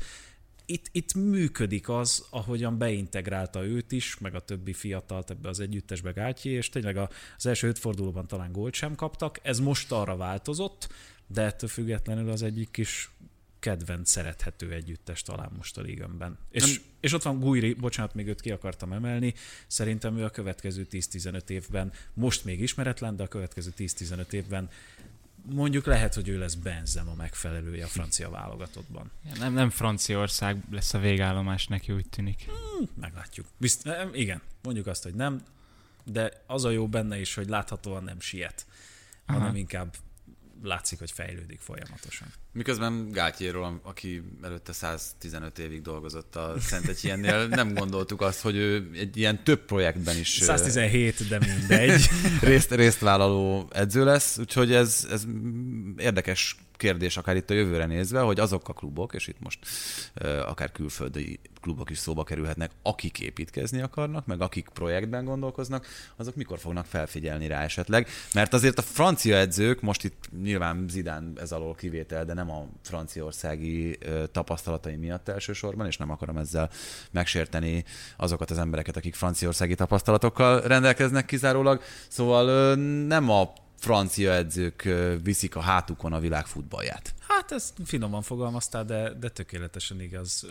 [0.67, 6.11] itt, itt működik az, ahogyan beintegrálta őt is, meg a többi fiatalt ebbe az együttesbe
[6.11, 6.97] Gátyi, és tényleg
[7.37, 9.39] az első öt fordulóban talán gólt sem kaptak.
[9.43, 10.89] Ez most arra változott,
[11.27, 13.11] de ettől függetlenül az egyik kis
[13.59, 16.39] kedvenc, szerethető együttes talán most a ligamben.
[16.51, 19.35] És, és ott van Guiri, bocsánat, még őt ki akartam emelni,
[19.67, 24.71] szerintem ő a következő 10-15 évben, most még ismeretlen, de a következő 10-15 évben
[25.49, 29.11] mondjuk lehet, hogy ő lesz Benzem a megfelelője a francia válogatottban.
[29.39, 32.45] Nem, nem Franciaország lesz a végállomás neki, úgy tűnik.
[32.45, 33.47] Hmm, meglátjuk.
[33.59, 35.43] Bizt, igen, mondjuk azt, hogy nem,
[36.05, 38.67] de az a jó benne is, hogy láthatóan nem siet,
[39.27, 39.39] Aha.
[39.39, 39.95] hanem inkább
[40.63, 42.29] látszik, hogy fejlődik folyamatosan.
[42.53, 48.91] Miközben Gátyéről, aki előtte 115 évig dolgozott a Szent Etiennél, nem gondoltuk azt, hogy ő
[48.95, 52.09] egy ilyen több projektben is 117, de mindegy.
[52.41, 55.25] részt, részt vállaló edző lesz, úgyhogy ez, ez
[55.97, 59.59] érdekes kérdés akár itt a jövőre nézve, hogy azok a klubok, és itt most
[60.47, 66.59] akár külföldi klubok is szóba kerülhetnek, akik építkezni akarnak, meg akik projektben gondolkoznak, azok mikor
[66.59, 68.09] fognak felfigyelni rá esetleg.
[68.35, 72.67] Mert azért a francia edzők, most itt nyilván Zidán ez alól kivétel, de nem a
[72.83, 73.99] franciaországi
[74.33, 76.71] tapasztalatai miatt elsősorban, és nem akarom ezzel
[77.11, 77.85] megsérteni
[78.17, 81.83] azokat az embereket, akik franciaországi tapasztalatokkal rendelkeznek kizárólag.
[82.09, 82.75] Szóval
[83.07, 84.89] nem a francia edzők
[85.23, 87.15] viszik a hátukon a világ futballját.
[87.29, 90.47] Hát ez finoman fogalmaztál, de, de tökéletesen igaz.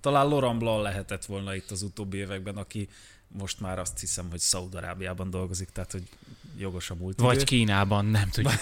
[0.00, 2.88] Talán Laurent Blanc lehetett volna itt az utóbbi években, aki
[3.28, 6.02] most már azt hiszem, hogy Szaudarábiában dolgozik, tehát hogy
[6.58, 7.20] jogos a múlt.
[7.20, 7.44] Vagy idő.
[7.44, 8.52] Kínában, nem tudjuk.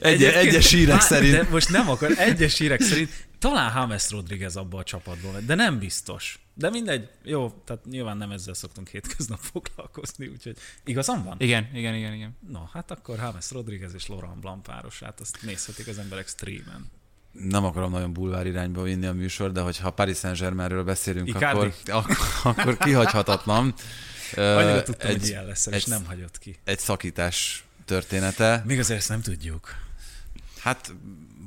[0.00, 1.32] Egy, egyes hírek szerint.
[1.32, 3.10] De most nem akar, egyes hírek szerint
[3.40, 6.38] talán James Rodriguez abba a csapatból, de nem biztos.
[6.54, 11.36] De mindegy, jó, tehát nyilván nem ezzel szoktunk hétköznap foglalkozni, úgyhogy igazam van?
[11.38, 12.36] Igen, igen, igen, igen.
[12.48, 16.90] No, hát akkor James Rodriguez és Laurent Blanc párosát, azt nézhetik az emberek streamen.
[17.32, 22.16] Nem akarom nagyon bulvár irányba vinni a műsor, de hogyha Paris Saint-Germainről beszélünk, akkor, akkor,
[22.42, 23.74] akkor kihagyhatatlan.
[24.36, 26.56] Annyira tudtam, egy, hogy ilyen lesz, egy, és nem hagyott ki.
[26.64, 28.62] Egy szakítás története.
[28.66, 29.74] Még azért ezt nem tudjuk.
[30.58, 30.94] Hát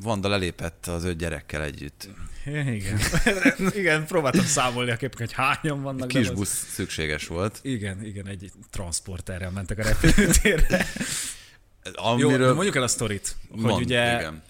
[0.04, 2.10] Vanda lelépett az öt gyerekkel együtt.
[2.46, 3.00] Igen.
[3.76, 6.08] igen, próbáltam számolni a képek, hogy hányan vannak.
[6.08, 7.60] Kis de az- busz szükséges volt.
[7.62, 10.86] Igen, igen, egy transporterrel mentek a repülőtérre.
[11.86, 12.48] Jó, Amiről...
[12.48, 14.44] de mondjuk el a sztorit, hogy Mond, ugye igen.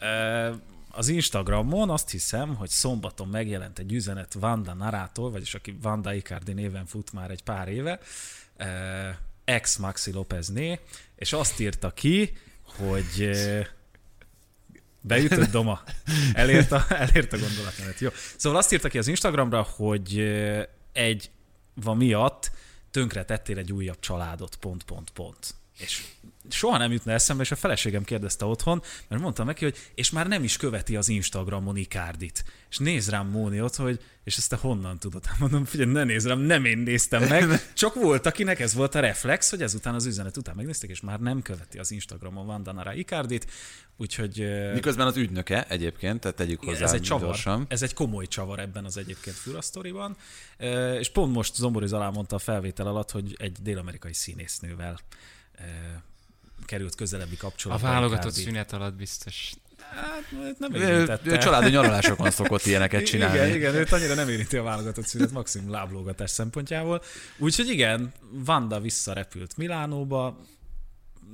[0.91, 6.53] az Instagramon azt hiszem, hogy szombaton megjelent egy üzenet Vanda Narától, vagyis aki Vanda Icardi
[6.53, 7.99] néven fut már egy pár éve,
[9.45, 10.79] ex Maxi Lópezné,
[11.15, 13.31] és azt írta ki, hogy
[15.03, 15.83] beütött Doma.
[16.33, 17.99] Elért a, elért a gondolatmenet.
[17.99, 18.09] Jó.
[18.37, 21.31] Szóval azt írta ki az Instagramra, hogy eh, egy
[21.73, 22.51] van miatt
[22.91, 25.55] tönkre tettél egy újabb családot, pont, pont, pont.
[25.77, 26.03] És
[26.49, 30.27] soha nem jutna eszembe, és a feleségem kérdezte otthon, mert mondtam neki, hogy és már
[30.27, 32.43] nem is követi az Instagramon Ikárdit.
[32.69, 35.25] És néz rám Móni ott, hogy és ezt te honnan tudod?
[35.25, 38.95] Hát mondom, figyelj, ne nézz rám, nem én néztem meg, csak volt, akinek ez volt
[38.95, 42.93] a reflex, hogy ezután az üzenet után megnézték, és már nem követi az Instagramon Vandanara
[42.93, 43.51] Ikárdit,
[43.97, 47.25] úgyhogy Miközben az ügynöke egyébként, tehát tegyük hozzá ez egy csavar.
[47.25, 47.65] gyorsan.
[47.69, 50.17] Ez egy komoly csavar ebben az egyébként Fura sztoriban.
[50.99, 54.99] És pont most Zombori Zalán mondta a felvétel alatt, hogy egy dél-amerikai színésznővel
[56.65, 57.87] került közelebbi A kapcsolatba.
[57.87, 58.41] válogatott Icardi.
[58.41, 59.51] szünet alatt biztos.
[59.91, 61.31] Hát, nem Ő, érintette.
[61.31, 63.35] ő családi nyaralásokon szokott ilyeneket csinálni.
[63.37, 67.01] Igen, igen, őt annyira nem érinti a válogatott szünet, maximum láblógatás szempontjából.
[67.37, 70.37] Úgyhogy igen, Vanda visszarepült Milánóba.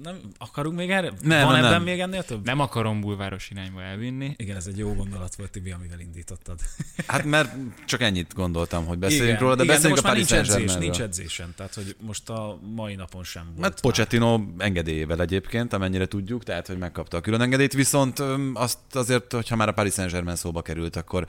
[0.04, 1.12] Nem, akarunk még erre?
[1.22, 1.84] Nem, Van nem, ebben nem.
[1.84, 2.45] még ennél több?
[2.45, 4.34] Nem akarom bulváros irányba elvinni.
[4.38, 6.60] Igen, ez egy jó gondolat volt, Tibi, amivel indítottad.
[7.08, 10.28] Hát mert csak ennyit gondoltam, hogy beszéljünk igen, róla, de igen, beszéljünk most a már
[10.28, 13.60] Paris nincs edzés, nincs edzésen, tehát hogy most a mai napon sem volt.
[13.60, 18.20] Mert Pochettino engedélyével egyébként, amennyire tudjuk, tehát hogy megkapta a külön engedélyt, viszont
[18.54, 21.26] azt azért, hogyha már a Paris Saint-Germain szóba került, akkor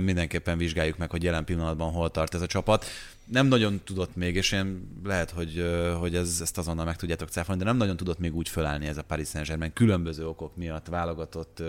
[0.00, 2.86] mindenképpen vizsgáljuk meg, hogy jelen pillanatban hol tart ez a csapat.
[3.30, 5.64] Nem nagyon tudott még, és én lehet, hogy,
[5.98, 8.96] hogy ez, ezt azonnal meg tudjátok cáfolni, de nem nagyon tudott még úgy fölállni ez
[8.96, 11.62] a Paris Saint-Germain különböző okok miatt, válogatott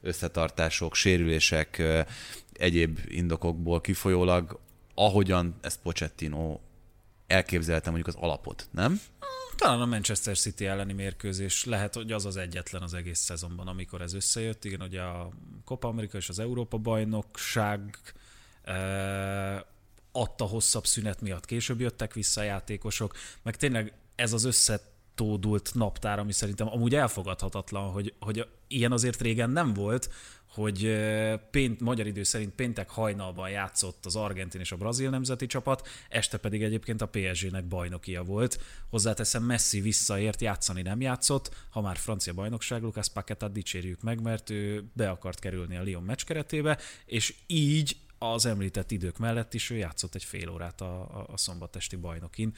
[0.00, 1.82] összetartások, sérülések,
[2.52, 4.60] egyéb indokokból kifolyólag,
[4.94, 6.60] ahogyan ezt Pochettino
[7.26, 9.00] elképzeltem mondjuk az alapot, nem?
[9.56, 14.00] Talán a Manchester City elleni mérkőzés lehet, hogy az az egyetlen az egész szezonban, amikor
[14.00, 14.64] ez összejött.
[14.64, 15.30] Igen, ugye a
[15.64, 17.98] Copa Amerika és az Európa bajnokság
[20.16, 26.18] adta hosszabb szünet miatt később jöttek vissza a játékosok, meg tényleg ez az összetódult naptár,
[26.18, 30.10] ami szerintem amúgy elfogadhatatlan, hogy, hogy ilyen azért régen nem volt,
[30.54, 30.96] hogy
[31.50, 36.36] pént, magyar idő szerint péntek hajnalban játszott az argentin és a brazil nemzeti csapat, este
[36.36, 38.60] pedig egyébként a PSG-nek bajnokia volt.
[38.90, 44.50] Hozzáteszem, Messi visszaért, játszani nem játszott, ha már francia bajnokság, Lucas Paquetát dicsérjük meg, mert
[44.50, 47.96] ő be akart kerülni a Lyon meccs keretébe, és így
[48.32, 52.54] az említett idők mellett is ő játszott egy fél órát a, a, a szombatesti bajnokin.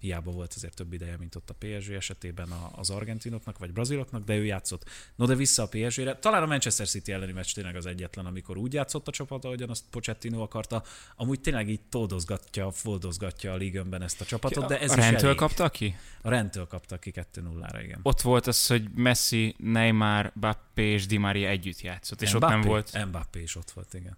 [0.00, 4.36] Hiába volt azért több ideje, mint ott a PSG esetében az argentinoknak vagy braziloknak, de
[4.36, 4.84] ő játszott.
[5.16, 6.16] No de vissza a PSG-re.
[6.16, 9.70] Talán a Manchester City elleni meccs tényleg az egyetlen, amikor úgy játszott a csapat, ahogyan
[9.70, 10.82] azt Pochettino akarta.
[11.16, 15.24] Amúgy tényleg így tódozgatja, foldozgatja a ligönben ezt a csapatot, de ez a is rendtől
[15.24, 15.36] elég.
[15.36, 15.96] kapta ki?
[16.22, 18.00] A rendtől kapta ki 2-0-ra, igen.
[18.02, 22.50] Ott volt az, hogy Messi, Neymar, Bappé és Di Maria együtt játszott, és ott nem
[22.58, 23.06] Mbappé- volt.
[23.06, 24.16] Mbappé is ott volt, igen.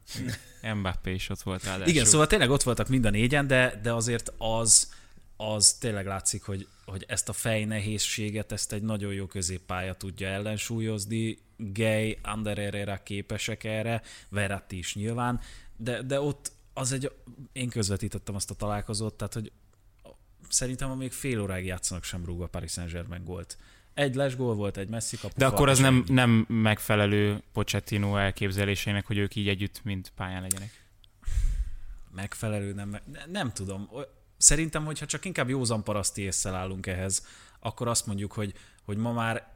[0.76, 1.92] Mbappé is ott volt ráadásul.
[1.92, 4.92] Igen, szóval tényleg ott voltak mind a négyen, de, de azért az,
[5.50, 11.38] az tényleg látszik, hogy, hogy ezt a fejnehézséget, ezt egy nagyon jó középpálya tudja ellensúlyozni.
[11.56, 15.40] Gay, Ander Herrera képesek erre, Verratti is nyilván,
[15.76, 17.12] de, de ott az egy,
[17.52, 19.52] én közvetítettem azt a találkozót, tehát hogy
[20.48, 23.58] szerintem ha még fél óráig játszanak sem rúg a Paris Saint-Germain gólt.
[23.94, 25.34] Egy lesgól volt, egy messzi kapu.
[25.36, 30.70] De akkor az nem, nem megfelelő Pochettino elképzelésének, hogy ők így együtt mind pályán legyenek.
[32.14, 33.90] megfelelő, nem, ne- nem tudom.
[34.42, 37.26] Szerintem, hogyha csak inkább józan paraszti észsel állunk ehhez,
[37.60, 39.52] akkor azt mondjuk, hogy, hogy ma már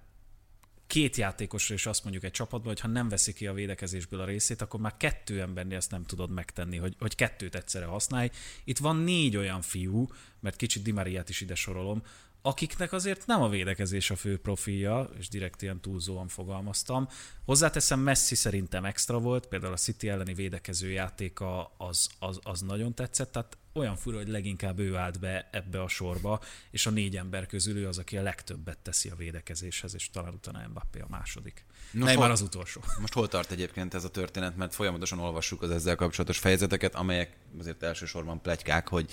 [0.86, 4.24] két játékosra is azt mondjuk egy csapatban, hogy ha nem veszi ki a védekezésből a
[4.24, 8.30] részét, akkor már kettő embernél ezt nem tudod megtenni, hogy, hogy kettőt egyszerre használj.
[8.64, 10.08] Itt van négy olyan fiú,
[10.40, 12.02] mert kicsit Di Mariát is ide sorolom,
[12.46, 17.08] akiknek azért nem a védekezés a fő profilja, és direkt ilyen túlzóan fogalmaztam.
[17.44, 22.94] Hozzáteszem, Messi szerintem extra volt, például a City elleni védekező játéka az, az, az nagyon
[22.94, 26.40] tetszett, tehát olyan fura, hogy leginkább ő állt be ebbe a sorba,
[26.70, 30.32] és a négy ember közül ő az, aki a legtöbbet teszi a védekezéshez, és talán
[30.34, 31.64] utána Mbappé a második.
[31.90, 32.80] Nem hol- már az utolsó.
[33.00, 37.36] Most hol tart egyébként ez a történet, mert folyamatosan olvassuk az ezzel kapcsolatos fejezeteket, amelyek
[37.58, 39.10] azért elsősorban plegykák, hogy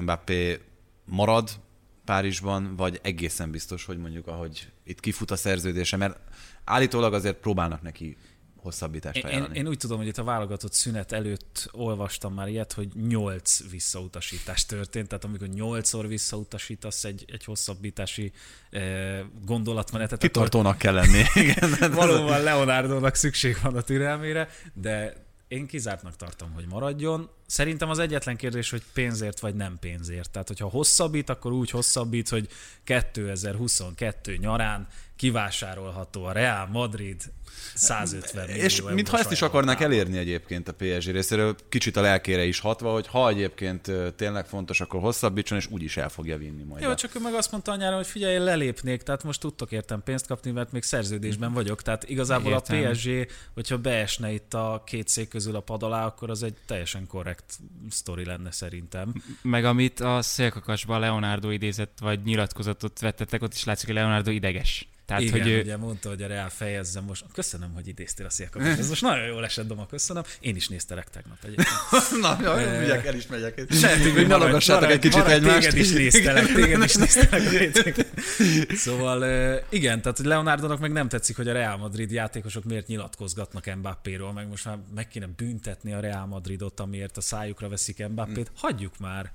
[0.00, 0.60] Mbappé
[1.04, 1.60] marad
[2.04, 6.18] Párizsban, vagy egészen biztos, hogy mondjuk ahogy itt kifut a szerződése, mert
[6.64, 8.16] állítólag azért próbálnak neki
[8.62, 9.58] hosszabbítást Én, én, ajánlani.
[9.58, 14.66] én úgy tudom, hogy itt a válogatott szünet előtt olvastam már ilyet, hogy nyolc visszautasítás
[14.66, 18.32] történt, tehát amikor nyolcszor visszautasítasz egy, egy hosszabbítási
[18.70, 21.22] eh, gondolatmenetet, akkor Kitartónak kell lenni.
[21.42, 21.92] Igen.
[21.92, 25.14] valóban Leonardónak szükség van a türelmére, de
[25.48, 27.30] én kizártnak tartom, hogy maradjon.
[27.52, 30.30] Szerintem az egyetlen kérdés, hogy pénzért vagy nem pénzért.
[30.30, 32.48] Tehát, hogyha hosszabbít, akkor úgy hosszabbít, hogy
[32.84, 37.22] 2022 nyarán kivásárolható a Real Madrid
[37.74, 42.44] 150 millió És mintha ezt is akarnák elérni egyébként a PSG részéről, kicsit a lelkére
[42.44, 46.82] is hatva, hogy ha egyébként tényleg fontos, akkor hosszabbítson, és úgyis el fogja vinni majd.
[46.82, 50.02] Jó, csak ő meg azt mondta anyára, hogy figyelj, én lelépnék, tehát most tudtok értem
[50.02, 51.82] pénzt kapni, mert még szerződésben vagyok.
[51.82, 52.84] Tehát igazából Értem.
[52.84, 56.54] a PSG, hogyha beesne itt a két szék közül a pad alá, akkor az egy
[56.66, 57.41] teljesen korrekt
[57.90, 59.22] sztori lenne szerintem.
[59.42, 64.88] Meg amit a szélkakasban Leonardo idézett, vagy nyilatkozatot vettetek, ott is látszik, hogy Leonardo ideges.
[65.12, 67.24] Tehát, Igen, hogy ugye mondta, hogy a Real fejezze most.
[67.34, 68.68] Köszönöm, hogy idéztél a szélkapot.
[68.68, 70.22] Ez most nagyon jól esett, Doma, köszönöm.
[70.40, 71.68] Én is néztelek tegnap egyébként.
[72.22, 73.62] Na, jó, megyek, el is megyek.
[73.70, 75.68] Sejtünk, hogy nyalogassátok egy kicsit egymást.
[75.68, 78.06] Téged is néztelek, téged is néztelek.
[78.76, 79.22] Szóval
[79.68, 84.32] igen, tehát hogy Leonardónak meg nem tetszik, hogy a Real Madrid játékosok miért nyilatkozgatnak Mbappéról,
[84.32, 88.50] meg most már meg kéne büntetni a Real Madridot, amiért a szájukra veszik Mbappét.
[88.54, 89.32] Hagyjuk már.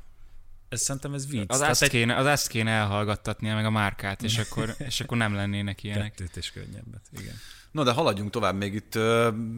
[0.69, 1.51] Ez szerintem ez vicc.
[1.51, 5.17] az azt, egy kéne, az azt kéne elhallgattatnia meg a márkát, és akkor, és akkor
[5.17, 6.13] nem lennének ilyenek.
[6.13, 7.01] kettőt és könnyebbet.
[7.19, 7.35] Igen.
[7.71, 8.95] No, de haladjunk tovább még itt.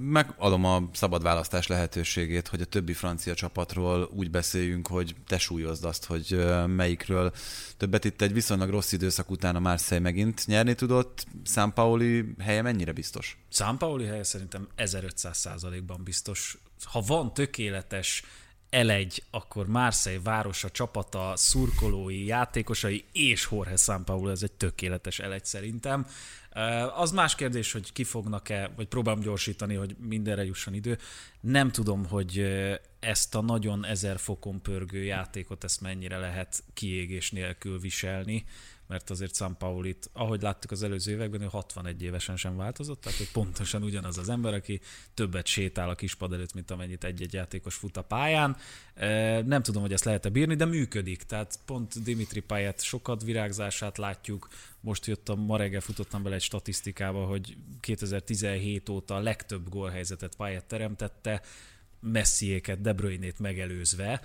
[0.01, 5.85] Megadom a szabad választás lehetőségét, hogy a többi francia csapatról úgy beszéljünk, hogy te súlyozd
[5.85, 7.31] azt, hogy melyikről
[7.77, 11.25] többet itt egy viszonylag rossz időszak után a Marseille megint nyerni tudott.
[11.45, 13.37] San Paoli helye mennyire biztos?
[13.49, 16.57] Számpauli helye szerintem 1500 százalékban biztos.
[16.83, 18.23] Ha van tökéletes
[18.69, 26.07] elegy, akkor Marseille városa, csapata, szurkolói, játékosai és Jorge Sampaoli, ez egy tökéletes elegy szerintem.
[26.95, 30.97] Az más kérdés, hogy kifognak-e, vagy próbálom gyorsítani, hogy mindenre jusson idő.
[31.39, 32.45] Nem tudom, hogy
[32.99, 38.45] ezt a nagyon ezer fokon pörgő játékot, ezt mennyire lehet kiégés nélkül viselni,
[38.89, 43.31] mert azért Sampaulit, ahogy láttuk az előző években, ő 61 évesen sem változott, tehát hogy
[43.31, 44.81] pontosan ugyanaz az ember, aki
[45.13, 48.57] többet sétál a kispad előtt, mint amennyit egy-egy játékos fut a pályán.
[49.45, 51.23] Nem tudom, hogy ezt lehet-e bírni, de működik.
[51.23, 54.47] Tehát pont Dimitri Payet sokat virágzását látjuk.
[54.79, 60.65] Most jöttem, ma reggel futottam bele egy statisztikába, hogy 2017 óta a legtöbb gólhelyzetet Payet
[60.65, 61.41] teremtette,
[61.99, 64.21] Messiéket, De Bruyne-t megelőzve.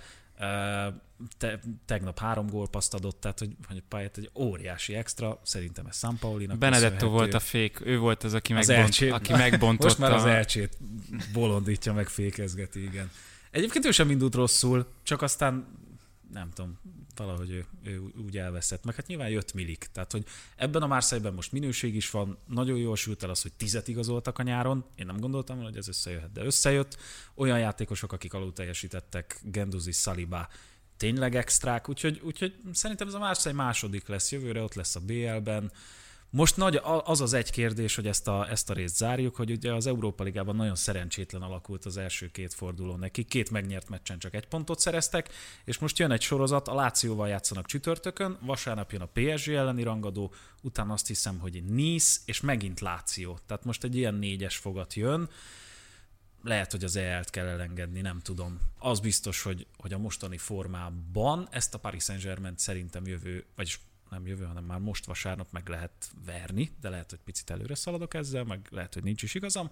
[1.37, 6.57] Te, tegnap három gólpaszt adott, tehát hogy, hogy Payet egy óriási extra, szerintem ez Sampaulinak
[6.57, 7.13] Benedetto köszönhető.
[7.15, 9.11] volt a fék, ő volt az, aki, Az megbont, elcsép.
[9.13, 9.83] aki megbontotta.
[9.83, 10.77] Most már az elcsét
[11.33, 13.11] bolondítja, meg fékezgeti, igen.
[13.51, 15.67] Egyébként ő sem indult rosszul, csak aztán
[16.35, 16.79] nem tudom,
[17.15, 18.83] valahogy ő, ő úgy elveszett.
[18.83, 19.87] Meg hát nyilván jött Milik.
[19.91, 20.25] Tehát, hogy
[20.55, 24.39] ebben a Marseille-ben most minőség is van, nagyon jól sült el az, hogy tizet igazoltak
[24.39, 24.85] a nyáron.
[24.95, 26.97] Én nem gondoltam, hogy ez összejöhet, de összejött.
[27.35, 30.47] Olyan játékosok, akik alul teljesítettek, Genduzi, Saliba,
[30.97, 35.71] tényleg extrák, úgyhogy, úgyhogy szerintem ez a Marseille második lesz jövőre, ott lesz a BL-ben.
[36.35, 39.73] Most nagy, az az egy kérdés, hogy ezt a, ezt a részt zárjuk, hogy ugye
[39.73, 43.23] az Európa Ligában nagyon szerencsétlen alakult az első két forduló neki.
[43.23, 45.29] Két megnyert meccsen csak egy pontot szereztek,
[45.65, 50.33] és most jön egy sorozat, a Lációval játszanak csütörtökön, vasárnap jön a PSG elleni rangadó,
[50.61, 53.39] utána azt hiszem, hogy Nice, és megint Láció.
[53.45, 55.29] Tehát most egy ilyen négyes fogat jön.
[56.43, 58.59] Lehet, hogy az EL-t kell elengedni, nem tudom.
[58.79, 63.79] Az biztos, hogy, hogy a mostani formában ezt a Paris Saint-Germain szerintem jövő, vagyis
[64.09, 65.91] nem jövő, hanem már most vasárnap meg lehet
[66.25, 69.69] verni, de lehet, hogy picit előre szaladok ezzel, meg lehet, hogy nincs is igazam.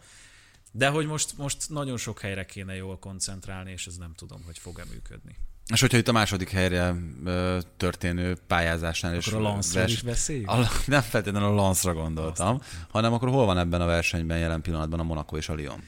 [0.71, 4.57] De hogy most, most nagyon sok helyre kéne jól koncentrálni, és ez nem tudom, hogy
[4.57, 5.35] fog-e működni.
[5.73, 10.49] És hogyha itt a második helyre ö, történő pályázásnál Akkor a Lance-ról is beszéljünk?
[10.49, 14.99] A, nem feltétlenül a Lance-ra gondoltam, hanem akkor hol van ebben a versenyben jelen pillanatban
[14.99, 15.83] a Monaco és a Lyon?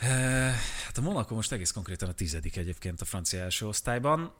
[0.00, 0.54] Eh,
[0.96, 4.32] Hát a Monaco most egész konkrétan a tizedik egyébként a francia első osztályban.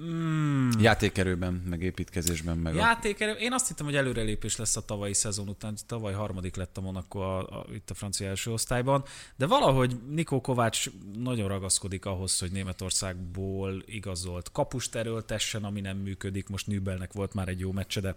[0.00, 2.78] Mm, Játékerőben, meg építkezésben, meg a...
[2.78, 6.80] Játékerő, én azt hittem, hogy előrelépés lesz a tavalyi szezon után, tavaly harmadik lett a
[6.80, 9.04] Monaco a, a, itt a francia első osztályban,
[9.36, 16.48] de valahogy Nikó Kovács nagyon ragaszkodik ahhoz, hogy Németországból igazolt kapust erőltessen, ami nem működik,
[16.48, 18.16] most Nübelnek volt már egy jó meccse, de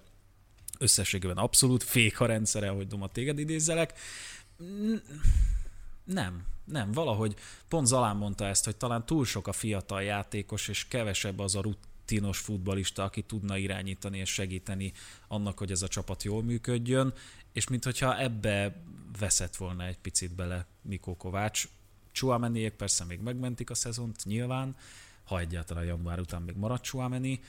[0.79, 3.93] összességében abszolút fék a rendszere, hogy Doma téged idézzelek.
[6.05, 7.35] Nem, nem, valahogy
[7.67, 11.61] pont Zalán mondta ezt, hogy talán túl sok a fiatal játékos, és kevesebb az a
[11.61, 14.93] rutinos futbalista, aki tudna irányítani és segíteni
[15.27, 17.13] annak, hogy ez a csapat jól működjön,
[17.51, 18.83] és minthogyha ebbe
[19.19, 21.67] veszett volna egy picit bele Mikó Kovács.
[22.11, 24.75] Chouameniék persze még megmentik a szezont, nyilván,
[25.23, 27.41] ha egyáltalán január után még marad Chouameni.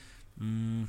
[0.43, 0.83] Mm,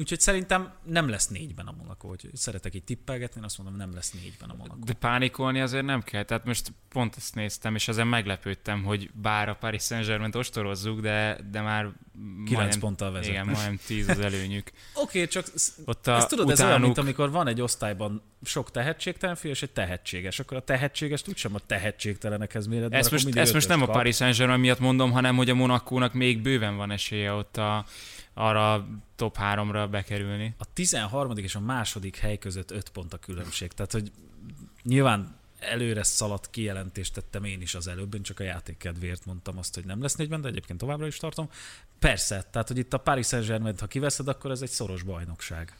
[0.00, 2.08] Úgyhogy szerintem nem lesz négyben a Monaco.
[2.08, 4.84] Hogy szeretek itt tippelgetni, azt mondom, nem lesz négyben a Monaco.
[4.84, 6.22] De pánikolni azért nem kell.
[6.22, 11.38] Tehát most pont ezt néztem, és ezen meglepődtem, hogy bár a Paris Saint-Germain ostorozzuk, de,
[11.50, 13.42] de már 9 majdnem, ponttal vezetnek.
[13.42, 14.70] Igen, majdnem 10 az előnyük.
[14.94, 15.46] Oké, okay, csak
[15.84, 19.50] Ott a, ezt tudod, ez olyan, utánuk, mint amikor van egy osztályban sok tehetségtelen fiú,
[19.50, 20.38] és egy tehetséges.
[20.38, 22.94] Akkor a tehetséges úgysem a tehetségtelenekhez méred.
[22.94, 26.42] ezt most, ezt most nem a Paris Saint-Germain miatt mondom, hanem hogy a Monakónak még
[26.42, 27.84] bőven van esélye ott a,
[28.38, 28.86] arra a
[29.16, 30.54] top 3-ra bekerülni.
[30.58, 31.36] A 13.
[31.36, 33.72] és a második hely között 5 pont a különbség.
[33.72, 34.12] Tehát, hogy
[34.82, 39.58] nyilván előre szaladt kijelentést tettem én is az előbb, én csak a játék kedvéért mondtam
[39.58, 41.48] azt, hogy nem lesz négyben, de egyébként továbbra is tartom.
[41.98, 45.76] Persze, tehát, hogy itt a Paris saint ha kiveszed, akkor ez egy szoros bajnokság.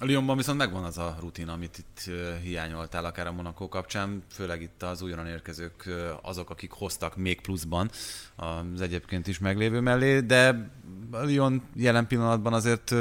[0.00, 2.10] A Lyonban viszont megvan az a rutin, amit itt
[2.42, 5.90] hiányoltál akár a Monaco kapcsán, főleg itt az újonnan érkezők
[6.22, 7.90] azok, akik hoztak még pluszban
[8.36, 10.70] az egyébként is meglévő mellé, de
[11.10, 12.94] a Lyon jelen pillanatban azért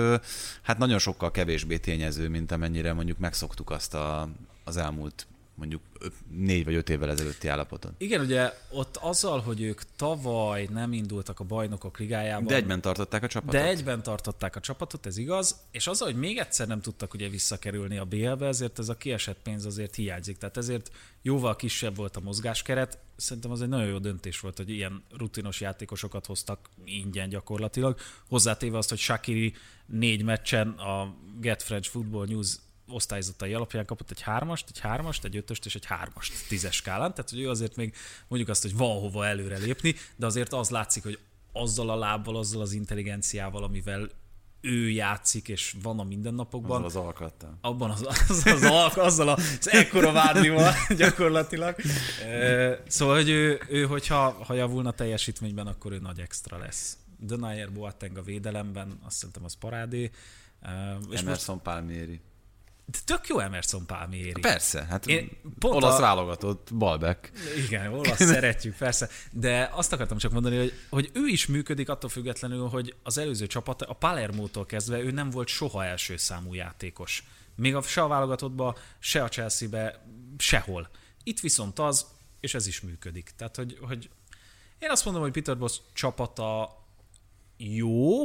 [0.61, 4.29] hát nagyon sokkal kevésbé tényező, mint amennyire mondjuk megszoktuk azt a,
[4.63, 5.27] az elmúlt
[5.57, 5.81] mondjuk
[6.29, 7.95] négy vagy öt évvel ezelőtti állapoton.
[7.97, 12.45] Igen, ugye ott azzal, hogy ők tavaly nem indultak a bajnokok ligájában.
[12.45, 13.61] De egyben tartották a csapatot.
[13.61, 17.29] De egyben tartották a csapatot, ez igaz, és azzal, hogy még egyszer nem tudtak ugye
[17.29, 20.37] visszakerülni a BL-be, ezért ez a kiesett pénz azért hiányzik.
[20.37, 20.91] Tehát ezért
[21.21, 22.97] jóval kisebb volt a mozgáskeret.
[23.15, 27.99] Szerintem az egy nagyon jó döntés volt, hogy ilyen rutinos játékosokat hoztak ingyen gyakorlatilag.
[28.27, 29.53] Hozzátéve azt, hogy Shakiri
[29.85, 32.55] négy meccsen a Get French Football News
[32.87, 37.29] osztályzatai alapján kapott egy hármast, egy hármast, egy ötöst és egy hármast tízes skálán, tehát
[37.29, 37.95] hogy ő azért még
[38.27, 41.19] mondjuk azt, hogy van hova előre lépni, de azért az látszik, hogy
[41.51, 44.09] azzal a lábbal, azzal az intelligenciával, amivel
[44.61, 46.83] ő játszik, és van a mindennapokban.
[46.83, 47.57] Azzal az alkattal.
[47.61, 51.75] Abban az, az, az alk, azzal az ekkora vádlival gyakorlatilag.
[52.87, 56.97] Szóval, hogy ő, ő hogyha ha javulna teljesítményben, akkor ő nagy extra lesz.
[57.19, 60.11] Denayer Boateng a védelemben, azt szerintem az parádé.
[61.09, 61.65] És Emerson most...
[61.65, 62.21] Palmieri.
[62.91, 64.41] De tök jó Emerson Palmieri.
[64.41, 65.29] Persze, hát Én
[65.59, 66.01] pont olasz a...
[66.01, 67.31] válogatott, Balbeck.
[67.65, 69.09] Igen, olasz szeretjük, persze.
[69.31, 73.47] De azt akartam csak mondani, hogy, hogy ő is működik attól függetlenül, hogy az előző
[73.47, 77.23] csapat, a Palermo-tól kezdve ő nem volt soha első számú játékos.
[77.55, 80.05] Még a, se a válogatottba, se a Chelsea-be,
[80.37, 80.89] sehol.
[81.23, 82.05] Itt viszont az,
[82.39, 83.31] és ez is működik.
[83.35, 84.09] Tehát, hogy, hogy
[84.79, 86.77] én azt mondom, hogy Peter Bosz csapata
[87.57, 88.23] jó,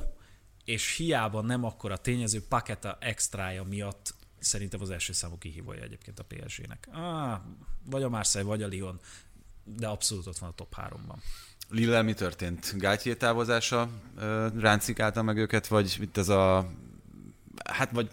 [0.65, 6.19] és hiába nem akkor a tényező paketa extrája miatt szerintem az első számú kihívója egyébként
[6.19, 6.89] a PSG-nek.
[6.93, 7.41] Ah,
[7.85, 9.01] vagy a Marseille, vagy a Lyon,
[9.65, 11.17] de abszolút ott van a top 3-ban.
[11.69, 12.75] Lille mi történt?
[12.79, 13.89] Gátyé távozása
[14.57, 16.71] ráncikálta meg őket, vagy itt ez a
[17.65, 18.11] hát vagy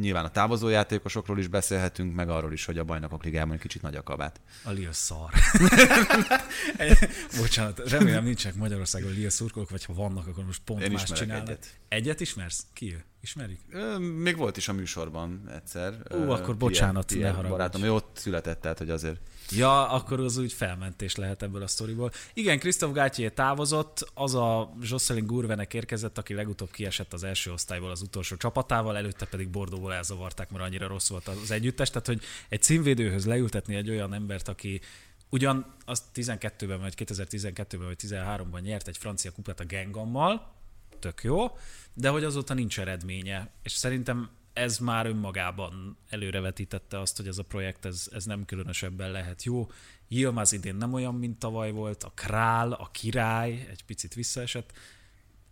[0.00, 3.82] nyilván a távozó játékosokról is beszélhetünk, meg arról is, hogy a bajnokok ligában egy kicsit
[3.82, 4.40] nagy a kabát.
[4.64, 5.30] A Lille szar.
[7.40, 11.48] Bocsánat, remélem nincsenek Magyarországon Lille szurkolók, vagy ha vannak, akkor most pont Én más csinálnak.
[11.48, 11.66] Egyet.
[11.88, 12.66] egyet ismersz?
[12.72, 13.04] Ki ő?
[13.20, 13.60] Ismerik?
[13.98, 15.94] Még volt is a műsorban egyszer.
[16.14, 17.56] Ó, akkor bocsánat, Pierre, ne haragudj.
[17.56, 19.20] Barátom, ő ott született, tehát hogy azért
[19.50, 22.12] Ja, akkor az úgy felmentés lehet ebből a sztoriból.
[22.34, 27.90] Igen, Christoph Gátyé távozott, az a Jocelyn Gurvenek érkezett, aki legutóbb kiesett az első osztályból
[27.90, 31.88] az utolsó csapatával, előtte pedig Bordóból elzavarták, mert annyira rossz volt az együttes.
[31.88, 34.80] Tehát, hogy egy címvédőhöz leültetni egy olyan embert, aki
[35.28, 40.54] ugyan az 12-ben, vagy 2012-ben, vagy 13-ban nyert egy francia kupát a Gengammal,
[40.98, 41.56] tök jó,
[41.94, 43.50] de hogy azóta nincs eredménye.
[43.62, 49.10] És szerintem ez már önmagában előrevetítette azt, hogy ez a projekt ez, ez nem különösebben
[49.10, 49.70] lehet jó.
[50.08, 54.72] Yilmaz idén nem olyan, mint tavaly volt, a král, a király egy picit visszaesett.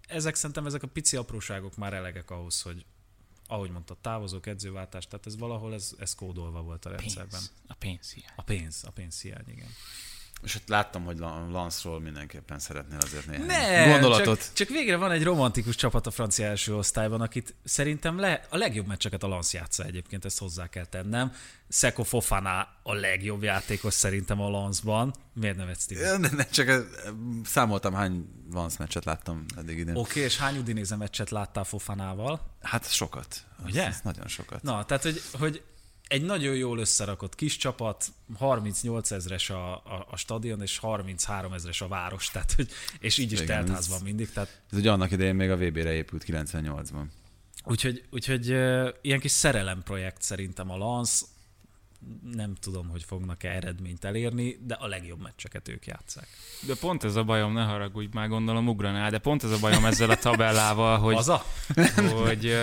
[0.07, 2.85] Ezek szerintem ezek a pici apróságok már elegek ahhoz, hogy
[3.49, 7.41] ahogy mondta, távozók, edzőváltás, tehát ez valahol ez, ez kódolva volt a rendszerben.
[7.41, 7.53] Pénz.
[7.67, 8.33] A pénz hiány.
[8.37, 9.69] A pénz, a pénz hiány, igen.
[10.43, 11.19] És ott láttam, hogy
[11.51, 14.39] Lance-ról mindenképpen szeretnél azért néhány ne, gondolatot.
[14.39, 18.57] Csak, csak végre van egy romantikus csapat a francia első osztályban, akit szerintem le, a
[18.57, 21.33] legjobb meccseket a Lance játsza egyébként, ezt hozzá kell tennem.
[21.69, 25.15] Seko Fofana a legjobb játékos szerintem a Lance-ban.
[25.33, 26.81] Miért nevetsz, Ne, ne, csak eh,
[27.45, 29.97] számoltam, hány Lance meccset láttam eddig idén.
[29.97, 32.57] Oké, okay, és hány Udinéze meccset láttál Fofanával?
[32.61, 33.45] Hát sokat.
[33.65, 33.87] Ugye?
[33.87, 34.63] Ez nagyon sokat.
[34.63, 35.63] Na, tehát, hogy, hogy
[36.09, 38.07] egy nagyon jól összerakott kis csapat,
[38.39, 42.69] 38 ezres a, a, a stadion, és 33 ezres a város, tehát, hogy,
[43.01, 44.33] és így is Igen, teltház van mindig.
[44.33, 44.63] Tehát...
[44.71, 47.05] Ez ugye annak idején még a VB-re épült 98-ban.
[47.65, 51.25] Úgyhogy, úgyhogy uh, ilyen kis szerelemprojekt szerintem a Lance,
[52.33, 56.29] nem tudom, hogy fognak-e eredményt elérni, de a legjobb meccseket ők játszák.
[56.67, 59.85] De pont ez a bajom, ne haragudj, már gondolom ugranál, de pont ez a bajom
[59.85, 61.45] ezzel a tabellával, hogy, Haza?
[62.15, 62.57] hogy,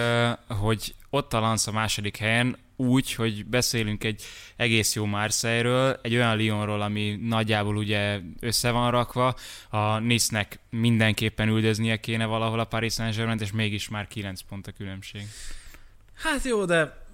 [0.47, 4.23] hogy ott a Lance a második helyen, úgy, hogy beszélünk egy
[4.55, 9.35] egész jó Marseille-ről, egy olyan Lyonról, ami nagyjából ugye össze van rakva,
[9.69, 14.71] a Nice-nek mindenképpen üldöznie kéne valahol a Paris Saint-Germain, és mégis már 9 pont a
[14.71, 15.27] különbség.
[16.13, 17.05] Hát jó, de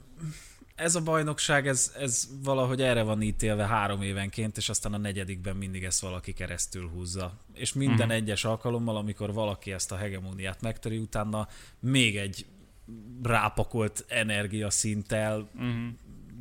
[0.76, 5.56] ez a bajnokság, ez, ez valahogy erre van ítélve három évenként, és aztán a negyedikben
[5.56, 7.38] mindig ezt valaki keresztül húzza.
[7.54, 8.14] És minden uh-huh.
[8.14, 11.48] egyes alkalommal, amikor valaki ezt a hegemóniát megtöri, utána
[11.80, 12.46] még egy
[13.24, 15.88] rápakolt energiaszinttel uh-huh.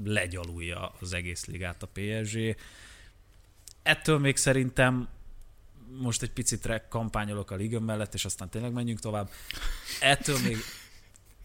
[0.05, 2.57] legyalulja az egész ligát a PSG.
[3.83, 5.09] Ettől még szerintem
[6.01, 9.31] most egy picit kampányolok a liga mellett, és aztán tényleg menjünk tovább.
[10.01, 10.57] Ettől még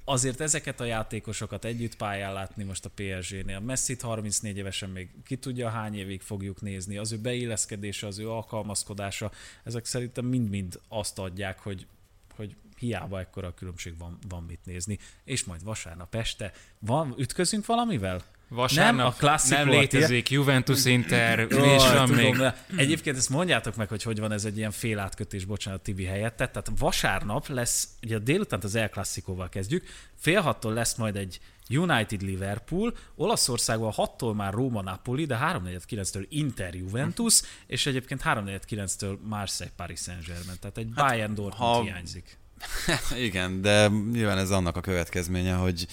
[0.06, 3.60] azért ezeket a játékosokat együtt pályán látni most a PSG-nél.
[3.60, 8.30] Messi 34 évesen még ki tudja hány évig fogjuk nézni, az ő beilleszkedése, az ő
[8.30, 9.32] alkalmazkodása,
[9.64, 11.88] ezek szerintem mind-mind azt adják, hogy,
[12.36, 15.00] hogy hiába ekkora a különbség van, van mit nézni.
[15.24, 18.22] És majd vasárnap este, van, ütközünk valamivel?
[18.50, 22.42] Vasárnap nem, a klasszik nem létezik, Juventus Inter, és van még.
[22.76, 26.36] Egyébként ezt mondjátok meg, hogy hogy van ez egy ilyen félátkötés, bocsánat, Tibi helyett.
[26.36, 32.22] Tehát vasárnap lesz, ugye délután az El Classicóval kezdjük, fél hattól lesz majd egy United
[32.22, 40.00] Liverpool, Olaszországban 6-tól már Róma Napoli, de 3-4-9-től Inter Juventus, és egyébként 3-4-9-től Marseille Paris
[40.00, 40.60] Saint-Germain.
[40.60, 41.82] Tehát egy hát, Bayern Dortmund ha...
[41.82, 42.38] hiányzik.
[43.28, 45.88] Igen, de nyilván ez annak a következménye, hogy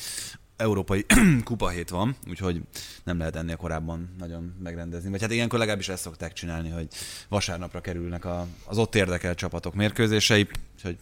[0.57, 1.07] európai
[1.45, 2.61] kupahét van, úgyhogy
[3.05, 5.11] nem lehet ennél korábban nagyon megrendezni.
[5.11, 6.89] Vagy hát ilyenkor legalábbis ezt szokták csinálni, hogy
[7.29, 10.49] vasárnapra kerülnek a, az ott érdekelt csapatok mérkőzései.
[10.75, 10.99] Úgyhogy...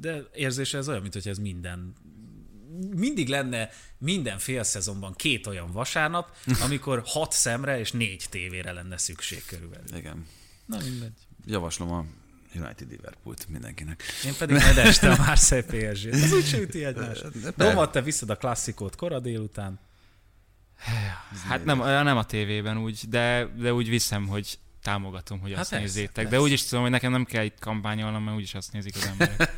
[0.00, 1.94] De érzése ez olyan, mint hogy ez minden
[2.96, 3.68] mindig lenne
[3.98, 6.36] minden fél szezonban két olyan vasárnap,
[6.66, 9.96] amikor hat szemre és négy tévére lenne szükség körülbelül.
[9.96, 10.26] Igen.
[10.66, 11.12] Na mindegy.
[11.46, 12.04] Javaslom a
[12.54, 14.02] United Liverpoolt mindenkinek.
[14.24, 16.08] Én pedig majd este a Marseille PSG.
[16.08, 17.26] Ez úgy üti egymást.
[17.56, 19.80] Roma, te visszad a klasszikót kora délután.
[21.48, 25.70] Hát nem, nem a tévében úgy, de, de úgy viszem, hogy támogatom, hogy hát azt
[25.70, 26.14] persze, nézzétek.
[26.14, 26.30] Persze.
[26.30, 29.06] De úgy is tudom, hogy nekem nem kell itt kampányolnom, mert úgyis azt nézik az
[29.06, 29.54] emberek.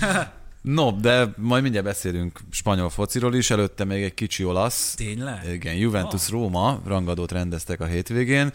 [0.62, 4.94] No, de majd mindjárt beszélünk spanyol fociról is, előtte még egy kicsi olasz.
[4.94, 5.52] Tényleg?
[5.52, 6.86] Igen, Juventus-Róma ah.
[6.86, 8.50] rangadót rendeztek a hétvégén.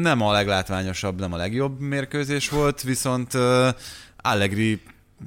[0.00, 3.34] Nem a leglátványosabb, nem a legjobb mérkőzés volt, viszont
[4.16, 4.80] Allegri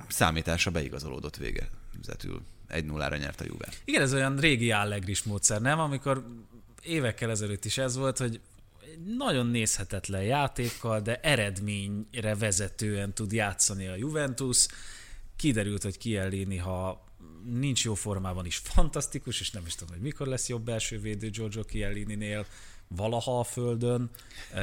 [0.08, 2.42] számítása beigazolódott végezetül.
[2.70, 3.68] 1-0-ra nyert a Juve.
[3.86, 5.80] Igen, ez olyan régi Allegris módszer, nem?
[5.80, 6.26] Amikor
[6.82, 8.40] évekkel ezelőtt is ez volt, hogy
[9.18, 14.68] nagyon nézhetetlen játékkal, de eredményre vezetően tud játszani a Juventus
[15.42, 17.06] kiderült, hogy Kiellini, ha
[17.44, 21.30] nincs jó formában is fantasztikus, és nem is tudom, hogy mikor lesz jobb belső védő
[21.30, 22.46] Giorgio Chiellini-nél,
[22.88, 24.10] valaha a földön.
[24.54, 24.62] E,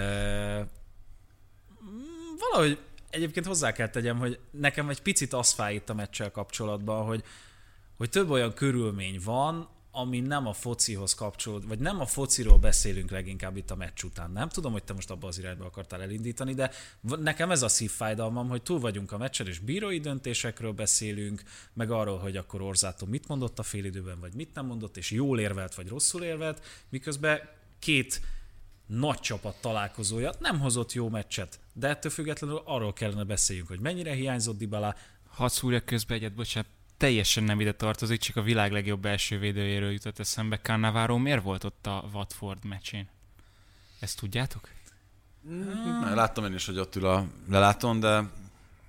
[2.39, 2.79] valahogy
[3.11, 7.23] egyébként hozzá kell tegyem, hogy nekem egy picit az fáj itt a meccsel kapcsolatban, hogy,
[7.97, 13.11] hogy több olyan körülmény van, ami nem a focihoz kapcsolód, vagy nem a fociról beszélünk
[13.11, 14.31] leginkább itt a meccs után.
[14.31, 16.71] Nem tudom, hogy te most abba az irányba akartál elindítani, de
[17.01, 22.19] nekem ez a szívfájdalmam, hogy túl vagyunk a meccsen, és bírói döntésekről beszélünk, meg arról,
[22.19, 25.89] hogy akkor Orzátó mit mondott a félidőben, vagy mit nem mondott, és jól érvelt, vagy
[25.89, 27.41] rosszul érvelt, miközben
[27.79, 28.21] két
[28.87, 34.13] nagy csapat találkozója nem hozott jó meccset, de ettől függetlenül arról kellene beszéljünk, hogy mennyire
[34.13, 34.95] hiányzott Dybala.
[35.29, 39.91] Hadd szúrjak közbe egyet, bocsánat, teljesen nem ide tartozik, csak a világ legjobb első védőjéről
[39.91, 40.59] jutott eszembe.
[40.59, 43.09] Cannavaro miért volt ott a Watford meccsén?
[44.01, 44.69] Ezt tudjátok?
[45.43, 46.15] Hmm.
[46.15, 48.23] Láttam én is, hogy ott ül a lelátón, de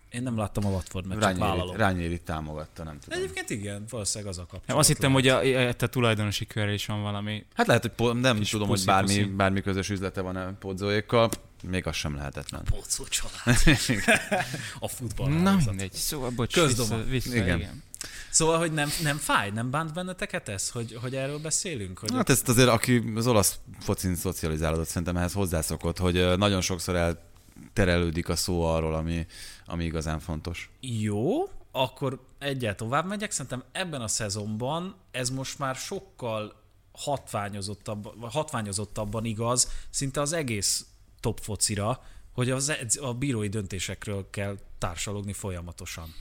[0.10, 1.76] én nem láttam a Watford meccset, Rányéri, vállalom.
[1.76, 3.20] Rányéri támogatta, nem tudom.
[3.20, 4.68] Egyébként igen, valószínűleg az a kapcsolat.
[4.68, 7.46] Nem, azt hittem, hogy a, a, a tulajdonosi körre is van valami.
[7.54, 9.24] Hát lehet, hogy po- nem tudom, puszi, hogy bármi, puszi.
[9.24, 11.30] bármi közös üzlete van a Podzóékkal.
[11.64, 12.62] Még az sem lehetetlen.
[12.72, 13.58] A család.
[14.80, 15.30] a futball.
[15.30, 16.96] Na mindegy, szóval bocs, Közdoma.
[16.96, 17.58] Vissza, vissza, igen.
[17.58, 17.84] igen.
[18.30, 22.00] Szóval, hogy nem, nem fáj, nem bánt benneteket ez, hogy, hogy erről beszélünk?
[22.00, 26.96] Hogy hát ezt azért, aki az olasz focin szocializálódott, szerintem ehhez hozzászokott, hogy nagyon sokszor
[26.96, 29.26] elterelődik a szó arról, ami,
[29.66, 30.70] ami igazán fontos.
[30.80, 33.32] Jó, akkor egyet tovább megyek.
[33.32, 36.54] Szerintem ebben a szezonban ez most már sokkal
[36.92, 40.86] hatványozottabban, hatványozottabban igaz, szinte az egész
[41.20, 46.14] top focira, hogy az, a bírói döntésekről kell társalogni folyamatosan.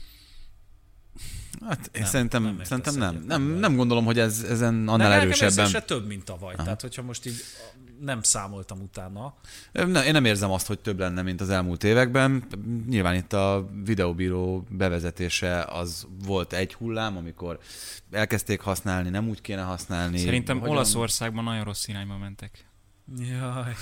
[1.67, 3.23] Hát én nem, szerintem nem, szerintem nem.
[3.27, 5.67] Nem, nem gondolom, hogy ez, ezen annál nem, erősebben...
[5.67, 6.53] se több, mint tavaly.
[6.53, 6.63] Aha.
[6.63, 7.41] Tehát, hogyha most így
[7.99, 9.33] nem számoltam utána.
[9.71, 12.43] Ne, én nem érzem azt, hogy több lenne, mint az elmúlt években.
[12.87, 17.59] Nyilván itt a videóbíró bevezetése az volt egy hullám, amikor
[18.11, 20.17] elkezdték használni, nem úgy kéne használni.
[20.17, 20.75] Szerintem hogyan...
[20.75, 22.65] Olaszországban nagyon rossz irányba mentek.
[23.17, 23.75] Jaj,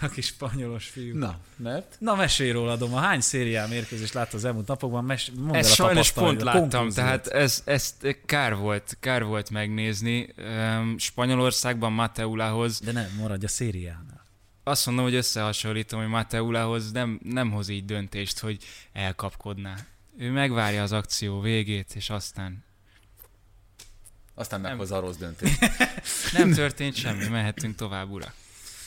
[0.00, 1.18] a kis spanyolos fiú.
[1.18, 1.96] Na, mert?
[1.98, 2.98] Na, mesélj róla, Doma.
[2.98, 5.04] Hány szérián mérkőzést látta az elmúlt napokban?
[5.04, 6.94] Mes- mondd el Ezt a sajnos pont láttam, konklúziót.
[6.94, 10.34] tehát ez, ezt kár volt, kár volt megnézni.
[10.96, 14.24] Spanyolországban Mateulához De nem, maradj a szériánál.
[14.64, 19.74] azt mondom, hogy összehasonlítom, hogy Mateulához nem, nem hoz így döntést, hogy elkapkodná.
[20.18, 22.64] Ő megvárja az akció végét, és aztán
[24.34, 25.58] Aztán meghozza a rossz döntést.
[26.32, 28.32] nem történt semmi, mehetünk tovább, ura.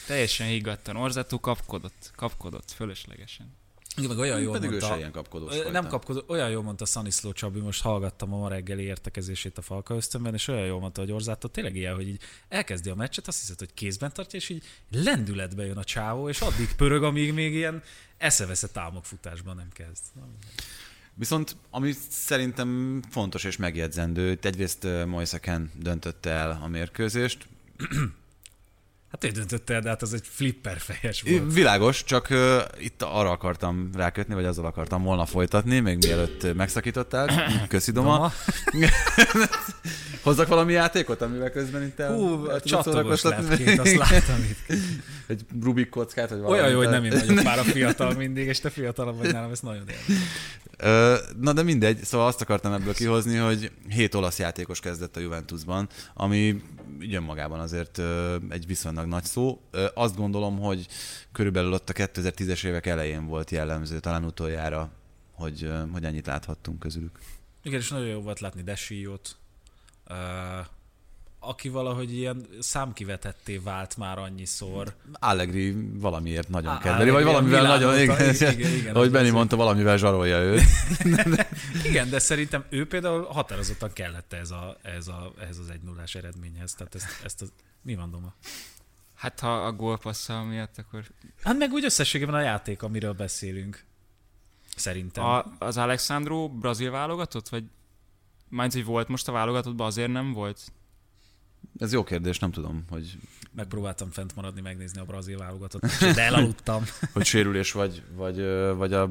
[0.08, 0.96] Teljesen higgadtan.
[0.96, 3.60] Orzatú kapkodott, kapkodott, fölöslegesen.
[3.98, 5.56] Igen, meg olyan jól Pedig ő mondta, se ilyen kapkodós.
[5.72, 9.96] Nem kapkodó, olyan jól mondta Szaniszló Csabi, most hallgattam a ma reggeli értekezését a Falka
[9.96, 13.40] ösztönben, és olyan jól mondta, hogy Orzátó tényleg ilyen, hogy így elkezdi a meccset, azt
[13.40, 17.54] hiszed, hogy kézben tartja, és így lendületbe jön a csávó, és addig pörög, amíg még
[17.54, 17.84] ilyen
[18.18, 20.04] eszeveszett álmokfutásban nem kezd.
[21.14, 27.48] Viszont ami szerintem fontos és megjegyzendő, itt egyrészt uh, Moiseken döntötte el a mérkőzést.
[29.12, 31.54] Hát ő döntötte el, de hát az egy flipper fejes volt.
[31.54, 37.30] Világos, csak uh, itt arra akartam rákötni, vagy azzal akartam volna folytatni, még mielőtt megszakítottál.
[37.68, 38.32] Köszi, Doma.
[40.24, 44.78] Hozzak valami játékot, amivel közben itt el, Hú, tudod csatogos lepkét, azt láttam itt.
[45.28, 46.60] Egy Rubik kockát, vagy valami.
[46.60, 49.52] Olyan jó, hogy nem én vagyok már a fiatal mindig, és te fiatalabb vagy nálam,
[49.52, 50.16] ez nagyon érdekel.
[50.78, 55.20] Ö, Na de mindegy, szóval azt akartam ebből kihozni, hogy hét olasz játékos kezdett a
[55.20, 56.62] Juventusban, ami
[57.02, 58.02] így önmagában azért
[58.50, 59.62] egy viszonylag nagy szó.
[59.94, 60.88] Azt gondolom, hogy
[61.32, 64.92] körülbelül ott a 2010-es évek elején volt jellemző, talán utoljára,
[65.32, 67.20] hogy, hogy ennyit láthattunk közülük.
[67.64, 69.36] Igen, és nagyon jó volt látni Desiót,
[71.44, 74.96] aki valahogy ilyen számkivetetté vált már annyiszor.
[75.14, 80.40] Allegri valamiért nagyon kedveli, vagy valamivel nagyon, igen, igen, igen, ahogy Benni mondta, valamivel zsarolja
[80.40, 80.62] őt.
[81.90, 86.04] Igen, de szerintem ő például határozottan kellett ez a, ez a, ehhez az 1 0
[86.14, 86.74] eredményhez.
[86.74, 87.52] Tehát ezt, ezt az,
[87.82, 88.34] mi van Doma?
[89.16, 91.04] Hát ha a gólpasszal miatt, akkor
[91.44, 93.84] Hát meg úgy összességében a játék, amiről beszélünk.
[94.76, 95.24] Szerintem.
[95.24, 95.46] A...
[95.60, 97.64] az Alexandro brazil válogatott, vagy
[98.52, 100.72] Mármint, hogy volt most a válogatottban, azért nem volt?
[101.80, 103.18] Ez jó kérdés, nem tudom, hogy,
[103.56, 106.84] Megpróbáltam fent maradni, megnézni a brazil válogatott, de elaludtam.
[107.14, 108.36] hogy sérülés vagy, vagy,
[108.76, 109.10] vagy a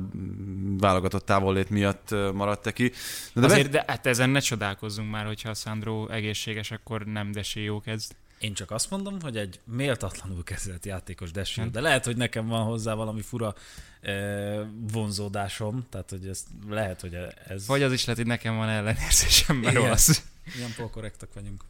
[0.78, 2.93] válogatott távollét miatt maradt ki.
[3.32, 7.62] De, de Azért, de hát ezen ne csodálkozzunk már, hogyha Sandro egészséges, akkor nem Desi
[7.62, 8.12] jó kezd.
[8.39, 12.64] Én csak azt mondom, hogy egy méltatlanul kezelett játékos Desió, de lehet, hogy nekem van
[12.64, 13.55] hozzá valami fura
[14.01, 14.60] eh,
[14.93, 17.66] vonzódásom, tehát hogy ez lehet, hogy ez...
[17.66, 19.86] Vagy az is lehet, hogy nekem van ellenérzésem, mert Igen.
[19.86, 20.24] olasz.
[20.56, 21.64] Ilyen polkorrektak vagyunk.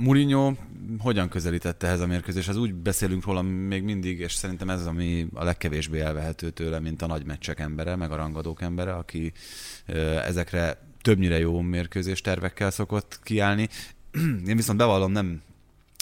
[0.00, 0.54] Mourinho
[0.98, 2.56] hogyan közelítette ehhez a mérkőzéshez?
[2.56, 7.06] Úgy beszélünk róla még mindig, és szerintem ez ami a legkevésbé elvehető tőle, mint a
[7.06, 9.32] nagy meccsek embere, meg a rangadók embere, aki
[10.24, 13.68] ezekre többnyire jó mérkőzés tervekkel szokott kiállni.
[14.46, 15.42] Én viszont bevallom, nem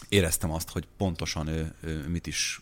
[0.09, 2.61] éreztem azt, hogy pontosan ő, ő mit is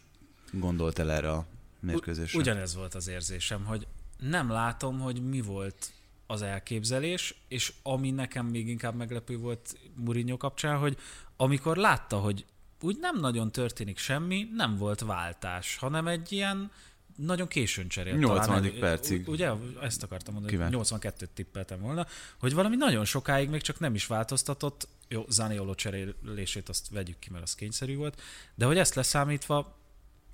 [0.53, 1.47] gondolt el erre a
[1.81, 2.39] mérkőzésre.
[2.39, 3.87] Ugyanez volt az érzésem, hogy
[4.19, 5.93] nem látom, hogy mi volt
[6.27, 10.97] az elképzelés, és ami nekem még inkább meglepő volt Mourinho kapcsán, hogy
[11.37, 12.45] amikor látta, hogy
[12.81, 16.71] úgy nem nagyon történik semmi, nem volt váltás, hanem egy ilyen
[17.17, 18.19] nagyon későn cserélt.
[18.19, 18.47] 80.
[18.47, 19.29] talán, percig.
[19.29, 19.53] Ugye,
[19.83, 20.75] ezt akartam mondani, Kívánt.
[20.75, 22.07] hogy 82-t tippeltem volna,
[22.39, 27.31] hogy valami nagyon sokáig még csak nem is változtatott, jó, Zaniolo cserélését azt vegyük ki,
[27.31, 28.21] mert az kényszerű volt,
[28.55, 29.79] de hogy ezt leszámítva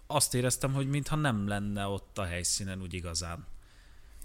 [0.06, 3.46] azt éreztem, hogy mintha nem lenne ott a helyszínen úgy igazán.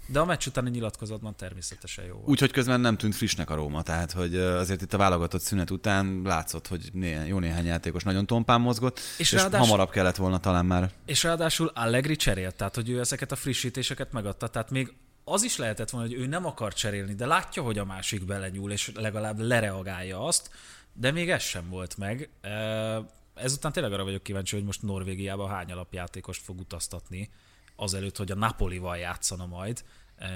[0.06, 2.28] De a meccs utáni nyilatkozatban természetesen jó volt.
[2.28, 6.20] Úgyhogy közben nem tűnt frissnek a Róma, tehát hogy azért itt a válogatott szünet után
[6.24, 10.38] látszott, hogy né- jó néhány játékos nagyon tompán mozgott, és, És ráadásul- hamarabb kellett volna
[10.40, 14.48] talán már És ráadásul Allegri cserélt, tehát hogy ő ezeket a frissítéseket megadta.
[14.48, 14.92] Tehát még
[15.24, 18.72] az is lehetett volna, hogy ő nem akar cserélni, de látja, hogy a másik belenyúl,
[18.72, 20.50] és legalább lereagálja azt,
[20.92, 22.28] de még ez sem volt meg.
[23.34, 27.30] Ezután tényleg arra vagyok kíváncsi, hogy most Norvégiában hány alapjátékost fog utaztatni,
[27.76, 29.84] azelőtt, hogy a Napolival játszana majd.
[30.16, 30.28] E,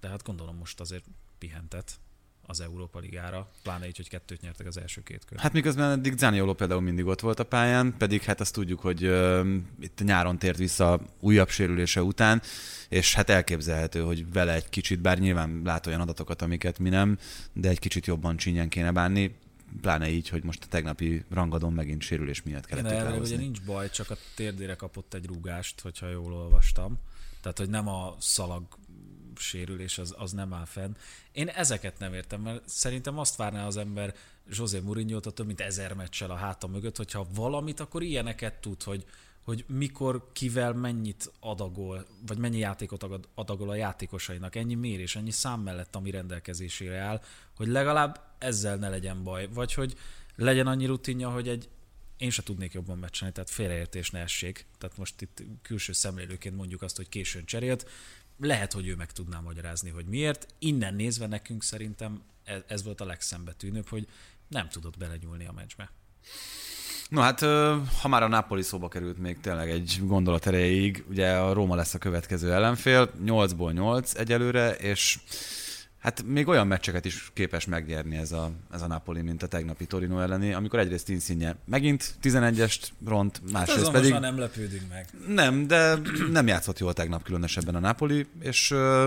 [0.00, 1.04] Tehát gondolom most azért
[1.38, 1.98] pihentet
[2.46, 5.38] az Európa Ligára, pláne így, hogy kettőt nyertek az első két kör.
[5.38, 9.06] Hát miközben eddig Zaniolo például mindig ott volt a pályán, pedig hát azt tudjuk, hogy
[9.06, 9.46] uh,
[9.80, 12.42] itt nyáron tért vissza újabb sérülése után,
[12.88, 17.18] és hát elképzelhető, hogy vele egy kicsit, bár nyilván lát olyan adatokat, amiket mi nem,
[17.52, 19.36] de egy kicsit jobban csinyán kéne bánni,
[19.80, 23.62] pláne így, hogy most a tegnapi rangadon megint sérülés miatt kellett Igen, elvileg ugye nincs
[23.62, 26.98] baj, csak a térdére kapott egy rúgást, hogyha jól olvastam.
[27.40, 28.62] Tehát, hogy nem a szalag
[29.36, 30.94] sérülés, az, az nem áll fenn.
[31.32, 34.14] Én ezeket nem értem, mert szerintem azt várná az ember
[34.50, 38.82] José Mourinho-t a több mint ezer meccsel a háta mögött, hogyha valamit, akkor ilyeneket tud,
[38.82, 39.04] hogy,
[39.42, 45.60] hogy mikor, kivel mennyit adagol, vagy mennyi játékot adagol a játékosainak, ennyi mérés, ennyi szám
[45.60, 47.22] mellett, ami rendelkezésére áll,
[47.56, 49.96] hogy legalább ezzel ne legyen baj, vagy hogy
[50.36, 51.68] legyen annyi rutinja, hogy egy
[52.16, 54.66] én se tudnék jobban meccselni, tehát félreértés ne essék.
[54.78, 57.88] Tehát most itt külső szemlélőként mondjuk azt, hogy későn cserélt.
[58.38, 60.46] Lehet, hogy ő meg tudná magyarázni, hogy miért.
[60.58, 64.06] Innen nézve nekünk szerintem ez, ez volt a legszembetűnőbb, hogy
[64.48, 65.90] nem tudott belenyúlni a meccsbe.
[67.08, 67.40] No hát,
[68.00, 71.94] ha már a Napoli szóba került még tényleg egy gondolat erejéig, ugye a Róma lesz
[71.94, 75.18] a következő ellenfél, 8-ból 8 egyelőre, és
[76.04, 79.86] hát még olyan meccseket is képes megnyerni ez a, ez a Napoli, mint a tegnapi
[79.86, 84.12] Torino elleni, amikor egyrészt Insigne megint 11-est ront, másrészt Azon pedig...
[84.12, 85.08] nem lepődünk meg.
[85.28, 85.98] Nem, de
[86.30, 89.06] nem játszott jól tegnap különösebben a Napoli, és ö,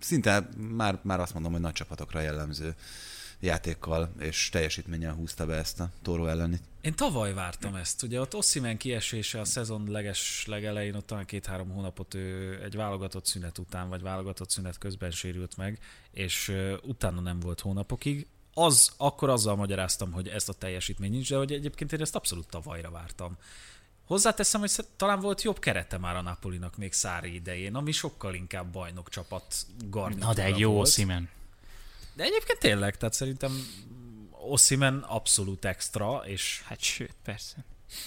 [0.00, 2.74] szinte már, már azt mondom, hogy nagy csapatokra jellemző
[3.42, 6.60] játékkal és teljesítménnyel húzta be ezt a Toro elleni.
[6.80, 8.02] Én tavaly vártam ezt.
[8.02, 13.26] Ugye ott Ossimen kiesése a szezon leges legelején, ott talán két-három hónapot ő egy válogatott
[13.26, 15.78] szünet után, vagy válogatott szünet közben sérült meg,
[16.10, 16.52] és
[16.82, 18.26] utána nem volt hónapokig.
[18.54, 22.46] Az, akkor azzal magyaráztam, hogy ezt a teljesítmény nincs, de hogy egyébként én ezt abszolút
[22.46, 23.36] tavalyra vártam.
[24.06, 28.72] Hozzáteszem, hogy talán volt jobb kerete már a Napolinak még Szári idején, ami sokkal inkább
[28.72, 29.44] bajnok csapat
[29.88, 30.88] garnitúra Na de egy jó volt.
[32.14, 33.66] De egyébként tényleg, tehát szerintem
[34.48, 37.56] Ossimen abszolút extra, és Hát sőt, persze.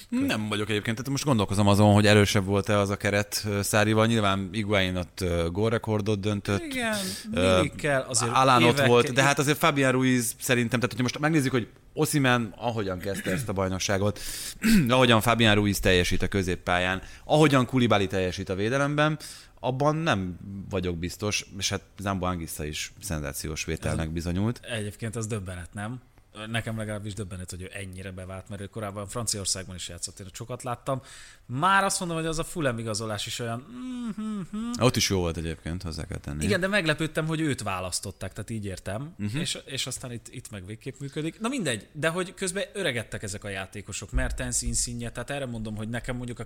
[0.09, 4.05] Nem vagyok egyébként, tehát most gondolkozom azon, hogy erősebb volt-e az a keret Szárival.
[4.05, 6.63] Nyilván Iguain ott gólrekordot döntött.
[6.63, 6.97] igen,
[7.31, 11.19] mindig kell azért Alán ott volt, de hát azért Fabian Ruiz szerintem, tehát hogyha most
[11.19, 14.19] megnézzük, hogy Osimen ahogyan kezdte ezt a bajnokságot,
[14.89, 19.19] ahogyan Fabian Ruiz teljesít a középpályán, ahogyan Kulibali teljesít a védelemben,
[19.65, 20.37] abban nem
[20.69, 24.59] vagyok biztos, és hát Zambo Anguissa is szenzációs vételnek bizonyult.
[24.63, 26.01] Egyébként az döbbenet, nem?
[26.47, 30.63] Nekem legalábbis döbbenet, hogy ő ennyire bevált, mert ő korábban Franciaországban is játszott, én sokat
[30.63, 31.01] láttam.
[31.45, 33.65] Már azt mondom, hogy az a Fulham igazolás is olyan...
[33.71, 34.71] Mm-hmm.
[34.79, 36.43] Ott is jó volt egyébként, hozzá kell tenni.
[36.43, 39.41] Igen, de meglepődtem, hogy őt választották, tehát így értem, uh-huh.
[39.41, 41.39] és, és aztán itt, itt meg végképp működik.
[41.39, 45.89] Na mindegy, de hogy közben öregedtek ezek a játékosok, Mertens, Insigne, tehát erre mondom, hogy
[45.89, 46.45] nekem mondjuk a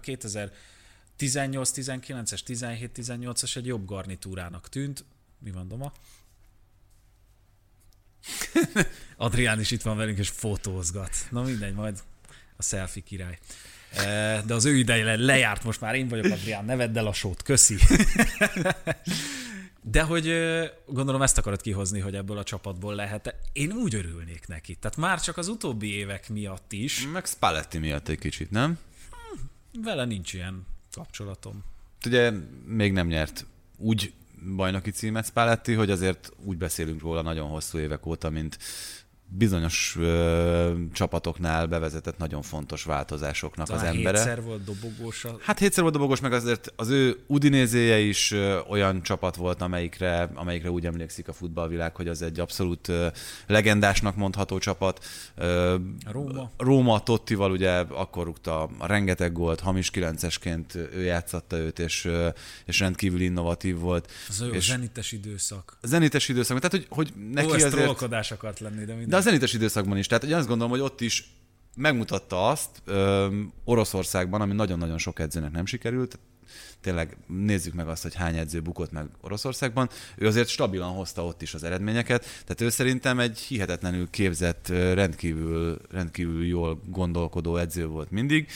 [1.19, 5.05] 2018-19-es, 17-18-as egy jobb garnitúrának tűnt.
[5.39, 5.93] Mi van, Doma?
[9.17, 11.15] Adrián is itt van velünk, és fotózgat.
[11.31, 12.03] Na mindegy, majd
[12.57, 13.39] a selfie király.
[13.95, 17.13] Eh, De az ő ideje lejárt most már, én vagyok Adrián, ne vedd el a
[17.13, 17.77] sót, köszi.
[19.81, 20.33] De hogy
[20.85, 23.35] gondolom ezt akarod kihozni, hogy ebből a csapatból lehet.
[23.53, 24.75] Én úgy örülnék neki.
[24.75, 28.77] Tehát már csak az utóbbi évek miatt is Meg Spalletti miatt egy kicsit, nem?
[29.83, 30.65] vele nincs ilyen
[30.99, 31.63] kapcsolatom.
[32.05, 32.31] Ugye
[32.65, 33.45] még nem nyert
[33.77, 34.13] úgy
[34.55, 38.57] bajnoki címet Spalletti, hogy azért úgy beszélünk róla nagyon hosszú évek óta, mint
[39.31, 44.17] bizonyos ö, csapatoknál bevezetett nagyon fontos változásoknak Talán az embere.
[44.17, 45.25] hétszer volt dobogós.
[45.25, 45.37] A...
[45.41, 50.29] Hát hétszer volt dobogos, meg azért az ő Udinézéje is ö, olyan csapat volt, amelyikre,
[50.33, 53.07] amelyikre úgy emlékszik a futballvilág, hogy az egy abszolút ö,
[53.47, 55.05] legendásnak mondható csapat.
[55.35, 55.75] Ö,
[56.11, 56.51] Róma.
[56.57, 62.27] Róma Tottival ugye akkor rúgta a rengeteg gólt, hamis kilencesként ő játszatta őt, és, ö,
[62.65, 64.11] és rendkívül innovatív volt.
[64.29, 65.77] Az ő és zenites időszak.
[65.81, 68.01] zenites időszak, tehát hogy, hogy neki Ó, azért...
[68.31, 69.18] akart lenni, de minden.
[69.19, 70.07] A zenites időszakban is.
[70.07, 71.33] Tehát én azt gondolom, hogy ott is
[71.75, 73.27] megmutatta azt ö,
[73.63, 76.19] Oroszországban, ami nagyon-nagyon sok edzőnek nem sikerült.
[76.81, 79.89] Tényleg nézzük meg azt, hogy hány edző bukott meg Oroszországban.
[80.17, 82.21] Ő azért stabilan hozta ott is az eredményeket.
[82.21, 88.47] Tehát ő szerintem egy hihetetlenül képzett, rendkívül, rendkívül jól gondolkodó edző volt mindig.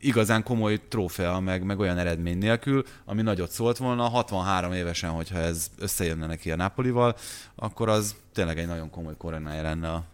[0.00, 4.08] Igazán komoly trófea, meg, meg olyan eredmény nélkül, ami nagyot szólt volna.
[4.08, 7.16] 63 évesen, hogyha ez összejönne neki a Napolival,
[7.54, 10.04] akkor az tényleg egy nagyon komoly koronája lenne a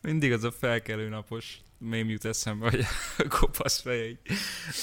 [0.00, 2.80] Mindig az a felkelő napos mém jut eszembe, hogy
[3.18, 4.18] a kopasz feje így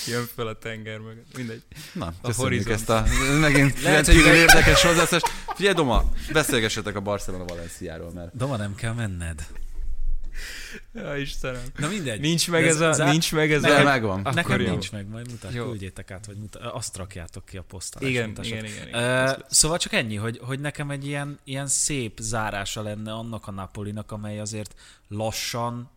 [0.07, 1.37] jön fel a tenger mögött.
[1.37, 1.63] Mindegy.
[1.93, 2.89] Na, köszönjük horizont.
[2.89, 3.05] ezt a
[3.39, 5.25] megint Lehet, hogy érdekes hozzászást.
[5.55, 9.47] Figyelj, Doma, beszélgessetek a Barcelona Valenciáról, mert Doma, nem kell menned.
[10.93, 11.61] Ja, Istenem.
[11.77, 12.19] Na mindegy.
[12.19, 13.83] Nincs meg De ez a, zá- nincs meg ez de a...
[13.83, 14.19] megvan.
[14.19, 14.69] Akkor Nekem jó.
[14.69, 15.65] nincs meg, majd mutat, Jó.
[15.69, 18.09] küldjétek át, vagy mutat, azt rakjátok ki a posztálás.
[18.09, 18.93] Igen, igen, igen, igen.
[18.93, 19.39] Ez lesz.
[19.49, 24.11] szóval csak ennyi, hogy, hogy nekem egy ilyen, ilyen szép zárása lenne annak a Napolinak,
[24.11, 24.75] amely azért
[25.07, 25.91] lassan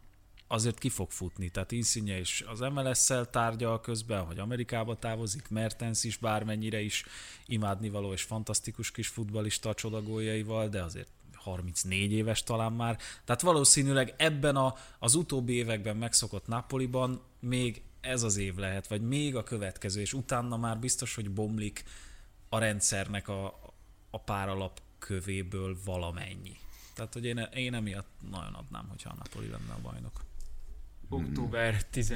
[0.49, 1.49] azért ki fog futni.
[1.49, 7.05] Tehát Insigne is az MLS-szel tárgyal közben, hogy Amerikába távozik, Mertens is bármennyire is
[7.47, 11.09] imádnivaló és fantasztikus kis futbalista a csodagóljaival, de azért
[11.47, 12.99] 34 éves talán már.
[13.25, 19.03] Tehát valószínűleg ebben a, az utóbbi években megszokott Napoliban még ez az év lehet, vagy
[19.03, 21.85] még a következő, és utána már biztos, hogy bomlik
[22.49, 23.47] a rendszernek a,
[24.11, 26.57] a pár alapkövéből valamennyi.
[26.95, 30.25] Tehát, hogy én, én emiatt nagyon adnám, hogyha a Napoli lenne a bajnok.
[31.09, 32.15] Október 10,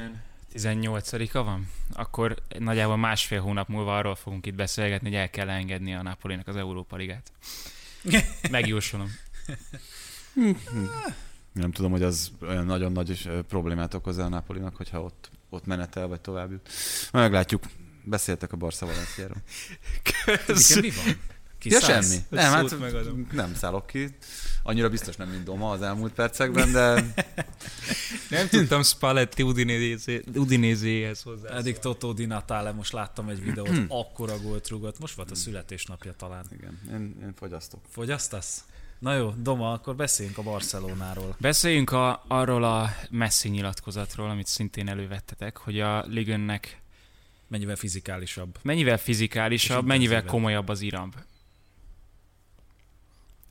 [0.54, 1.68] 18-a van?
[1.92, 6.48] Akkor nagyjából másfél hónap múlva arról fogunk itt beszélgetni, hogy el kell engedni a Napolinak
[6.48, 7.32] az Európa Ligát.
[8.50, 9.10] Megjósolom.
[11.52, 15.66] Nem tudom, hogy az olyan nagyon nagy ö, problémát okoz a Napolinak, hogyha ott, ott
[15.66, 16.68] menetel, vagy tovább jut.
[17.12, 17.64] Meglátjuk.
[18.04, 19.42] Beszéltek a Barca Valenciáról.
[20.46, 21.20] Igen, mi van?
[21.64, 22.08] Ja, Kiszállsz?
[22.10, 22.22] semmi.
[22.28, 23.26] Nem, hát megadom.
[23.32, 24.16] nem szállok ki.
[24.62, 27.04] Annyira biztos nem, mint Doma az elmúlt percekben, de
[28.30, 31.56] Nem tudtam Spalletti Udinézé- Udinézéhez hozzá.
[31.56, 34.98] Eddig Totó Di Natale, most láttam egy videót, akkora gólt rúgott.
[34.98, 36.44] Most volt a születésnapja talán.
[36.58, 37.80] igen, én, én fogyasztok.
[37.88, 38.64] Fogyasztasz?
[38.98, 41.36] Na jó, Doma, akkor beszéljünk a Barcelonáról.
[41.38, 46.80] Beszéljünk a, arról a Messi nyilatkozatról, amit szintén elővettetek, hogy a Ligönnek
[47.48, 48.58] Mennyivel fizikálisabb.
[48.62, 51.14] mennyivel fizikálisabb, mennyivel komolyabb az iramb.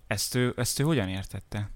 [0.09, 1.69] Ezt ő, ezt ő hogyan értette?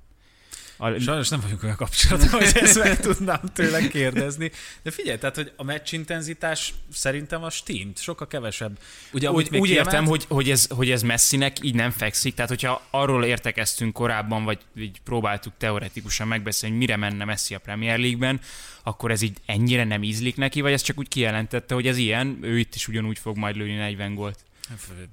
[0.77, 4.51] A, Sajnos nem vagyunk olyan kapcsolatban, hogy ezt meg tudnám tőle kérdezni.
[4.83, 8.79] De figyelj, tehát, hogy a meccs intenzitás szerintem a Steam sokkal kevesebb.
[9.11, 12.49] Ugye, úgy, úgy kiemelt- értem, hogy, hogy, ez, hogy ez messzinek így nem fekszik, tehát
[12.49, 17.99] hogyha arról értekeztünk korábban, vagy így próbáltuk teoretikusan megbeszélni, hogy mire menne Messi a Premier
[17.99, 18.39] League-ben,
[18.83, 22.37] akkor ez így ennyire nem ízlik neki, vagy ez csak úgy kijelentette, hogy ez ilyen,
[22.41, 24.39] ő itt is ugyanúgy fog majd lőni 40 gólt.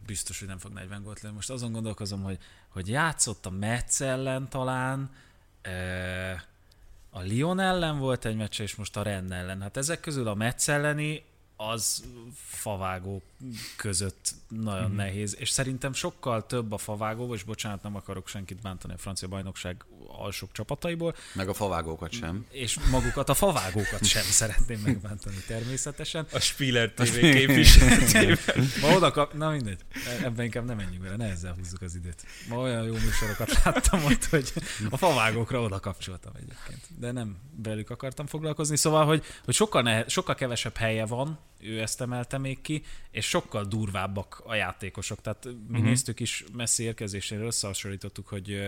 [0.07, 1.35] Biztos, hogy nem fog 40 gólt lőni.
[1.35, 5.11] Most azon gondolkozom, hogy, hogy játszott a Metz ellen talán,
[7.11, 9.63] a Lyon ellen volt egy meccs, és most a Rennes ellen.
[9.63, 11.25] Hát ezek közül a Metz elleni
[11.57, 12.05] az
[12.35, 13.23] favágó
[13.77, 14.93] között nagyon Mhm.
[14.93, 14.97] mm.
[14.97, 19.29] nehéz, és szerintem sokkal több a favágó, és bocsánat, nem akarok senkit bántani a francia
[19.29, 19.85] bajnokság
[20.19, 22.47] alsóbb csapataiból, Meg a favágókat sem.
[22.51, 26.27] és magukat a favágókat sem szeretném megbántani természetesen.
[26.33, 27.25] A Spiller TV
[28.81, 29.33] Ma oda kap...
[29.33, 29.81] Na mindegy,
[30.23, 32.23] ebben inkább nem menjünk bele, ne ezzel húzzuk az időt.
[32.49, 34.53] Ma olyan jó műsorokat láttam ott, hogy
[34.91, 36.87] a favágókra oda kapcsoltam egyébként.
[36.99, 41.81] De nem velük akartam foglalkozni, szóval, hogy, hogy sokkal, nehe, sokkal kevesebb helye van, ő
[41.81, 45.21] ezt emelte még ki, és sokkal durvábbak a játékosok.
[45.21, 45.85] Tehát mi uh-huh.
[45.85, 48.61] néztük is Messi érkezéséről, összehasonlítottuk, hogy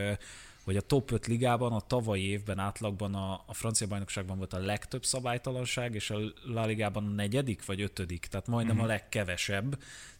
[0.64, 4.58] hogy a top 5 ligában a tavalyi évben átlagban a, a francia bajnokságban volt a
[4.58, 8.90] legtöbb szabálytalanság, és a La Ligában a negyedik vagy ötödik, tehát majdnem uh-huh.
[8.90, 9.70] a legkevesebb.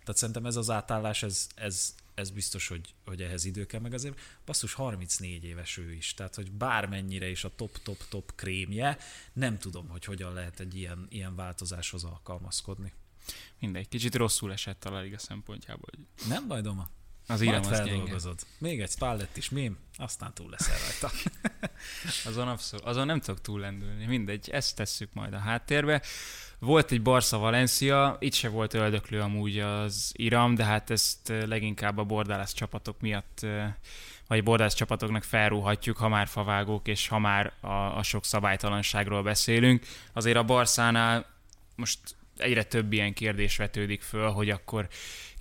[0.01, 3.95] Tehát szerintem ez az átállás, ez, ez, ez biztos, hogy, hogy ehhez idő kell, meg
[3.95, 8.99] azért basszus 34 éves ő is, tehát hogy bármennyire is a top-top-top krémje,
[9.33, 12.93] nem tudom, hogy hogyan lehet egy ilyen, ilyen változáshoz alkalmazkodni.
[13.59, 15.89] Mindegy, kicsit rosszul esett a La Liga szempontjából.
[15.93, 16.89] hogy Nem baj, Doma?
[17.27, 18.39] Az iram az feldolgozod.
[18.59, 21.17] Még egy Spalletti is mém, aztán túl leszel rajta.
[22.29, 24.05] Azon, abszolút, azon nem tudok túllendülni.
[24.05, 26.03] Mindegy, ezt tesszük majd a háttérbe.
[26.59, 31.47] Volt egy Barca Valencia, itt se volt öldöklő amúgy az iram, de hát ezt eh,
[31.47, 33.75] leginkább a bordálász csapatok miatt eh,
[34.27, 39.87] vagy bordász csapatoknak felrúhatjuk, ha már favágók, és ha már a, a sok szabálytalanságról beszélünk.
[40.13, 41.27] Azért a Barszánál
[41.77, 41.99] most
[42.37, 44.89] egyre több ilyen kérdés vetődik föl, hogy akkor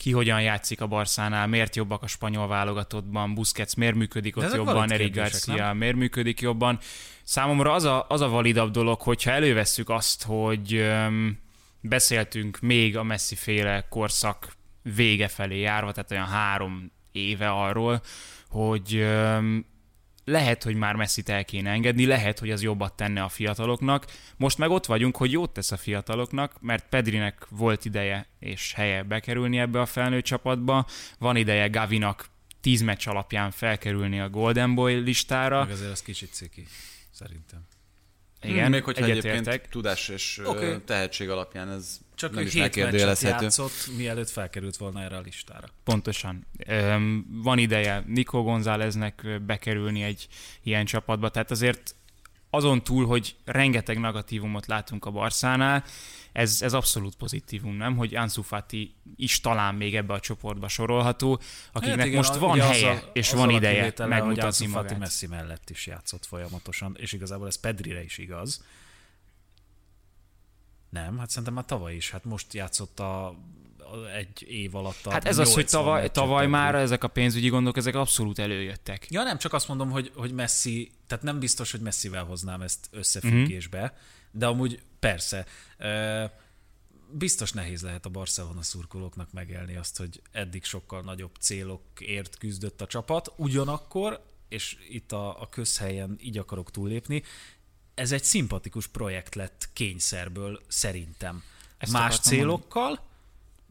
[0.01, 4.91] ki hogyan játszik a Barszánál, miért jobbak a spanyol válogatottban, Busquets miért működik ott jobban,
[4.91, 6.79] Eric Garcia miért működik jobban.
[7.23, 11.37] Számomra az a, az a validabb dolog, hogyha elővesszük azt, hogy öm,
[11.81, 14.55] beszéltünk még a Messi féle korszak
[14.95, 18.01] vége felé járva, tehát olyan három éve arról,
[18.49, 19.65] hogy öm,
[20.25, 24.05] lehet, hogy már messzit el kéne engedni, lehet, hogy az jobbat tenne a fiataloknak.
[24.37, 29.03] Most meg ott vagyunk, hogy jót tesz a fiataloknak, mert Pedrinek volt ideje és helye
[29.03, 30.85] bekerülni ebbe a felnőtt csapatba,
[31.19, 32.29] van ideje Gavinak
[32.61, 35.59] 10 meccs alapján felkerülni a Golden Boy listára.
[35.59, 36.65] Meg azért az kicsit ciki,
[37.11, 37.70] szerintem.
[38.43, 39.69] Igen, Még hogyha egyébként egyetértek.
[39.69, 40.81] tudás és okay.
[40.85, 43.43] tehetség alapján ez Csak nem is megkérdőjelezhető.
[43.43, 45.67] játszott, mielőtt felkerült volna erre a listára.
[45.83, 46.47] Pontosan.
[47.43, 50.27] Van ideje Nico Gonzáleznek bekerülni egy
[50.63, 51.95] ilyen csapatba, tehát azért
[52.49, 55.83] azon túl, hogy rengeteg negatívumot látunk a Barszánál,
[56.31, 57.95] ez, ez abszolút pozitívum, nem?
[57.95, 61.39] Hogy Ansu Fati is talán még ebbe a csoportba sorolható,
[61.71, 64.41] akiknek Hát igen, most a- van ugye helye, azzal- és azzal van a ideje megmutatni
[64.41, 64.99] Ansu Fati magát.
[64.99, 68.63] Messi mellett is játszott folyamatosan, és igazából ez Pedrire is igaz.
[70.89, 73.35] Nem, hát szerintem már tavaly is, hát most játszott a, a
[74.15, 77.77] egy év alatt Hát ez az, hogy 80 tavaly, tavaly már ezek a pénzügyi gondok,
[77.77, 79.07] ezek abszolút előjöttek.
[79.09, 82.87] Ja, nem, csak azt mondom, hogy, hogy Messi, tehát nem biztos, hogy Messivel hoznám ezt
[82.91, 84.39] összefüggésbe, Mhm.
[84.39, 85.45] de amúgy persze.
[85.77, 86.23] Ö,
[87.13, 92.87] Biztos nehéz lehet a Barcelona szurkolóknak megelni azt, hogy eddig sokkal nagyobb célokért küzdött a
[92.87, 97.23] csapat, ugyanakkor, és itt a, a közhelyen így akarok túllépni,
[97.93, 101.43] ez egy szimpatikus projekt lett kényszerből szerintem.
[101.77, 102.99] Ezt Más célokkal,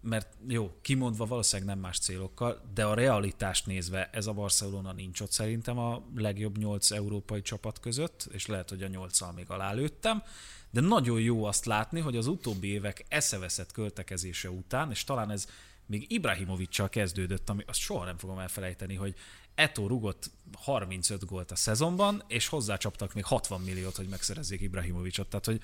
[0.01, 5.21] mert jó, kimondva valószínűleg nem más célokkal, de a realitást nézve ez a Barcelona nincs
[5.21, 10.23] ott szerintem a legjobb nyolc európai csapat között, és lehet, hogy a nyolccal még alálőttem,
[10.71, 15.47] de nagyon jó azt látni, hogy az utóbbi évek eszeveszett költekezése után, és talán ez
[15.87, 19.15] még Ibrahimovicsal kezdődött, ami azt soha nem fogom elfelejteni, hogy
[19.55, 25.29] Eto rugott 35 gólt a szezonban, és hozzácsaptak még 60 milliót, hogy megszerezzék Ibrahimovicsot.
[25.29, 25.63] Tehát, hogy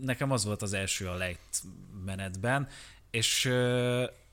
[0.00, 1.62] nekem az volt az első a lejt
[2.04, 2.68] menetben,
[3.16, 3.52] és,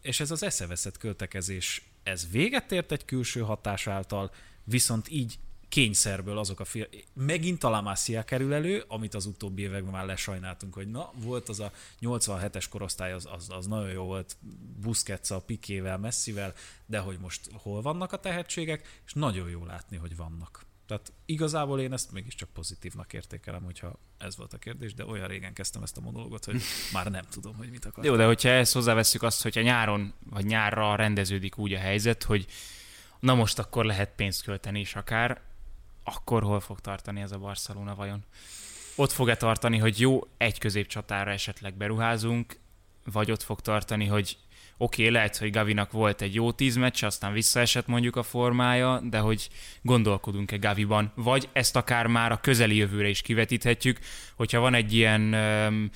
[0.01, 4.31] és ez az eszeveszett költekezés, ez véget ért egy külső hatás által,
[4.63, 5.39] viszont így
[5.69, 6.85] kényszerből azok a fia...
[7.13, 11.59] Megint talán Massia kerül elő, amit az utóbbi években már lesajnáltunk, hogy na, volt az
[11.59, 14.37] a 87-es korosztály, az, az, az nagyon jó volt
[14.81, 16.53] busquets a Pikével, Messivel,
[16.85, 20.65] de hogy most hol vannak a tehetségek, és nagyon jó látni, hogy vannak.
[20.85, 25.53] Tehát igazából én ezt mégiscsak pozitívnak értékelem, hogyha ez volt a kérdés, de olyan régen
[25.53, 26.61] kezdtem ezt a monológot, hogy
[26.93, 28.05] már nem tudom, hogy mit akar.
[28.05, 32.45] Jó, de hogyha ezt hozzáveszünk azt, hogyha nyáron vagy nyárra rendeződik úgy a helyzet, hogy
[33.19, 35.41] na most akkor lehet pénzt költeni is akár,
[36.03, 38.23] akkor hol fog tartani ez a Barcelona vajon?
[38.95, 42.57] Ott fog-e tartani, hogy jó, egy középcsatára esetleg beruházunk,
[43.03, 44.37] vagy ott fog tartani, hogy
[44.77, 48.99] oké, okay, lehet, hogy Gavinak volt egy jó tíz meccs, aztán visszaesett mondjuk a formája,
[49.09, 49.49] de hogy
[49.81, 53.99] gondolkodunk-e Gaviban, vagy ezt akár már a közeli jövőre is kivetíthetjük,
[54.35, 55.89] hogyha van egy ilyen um,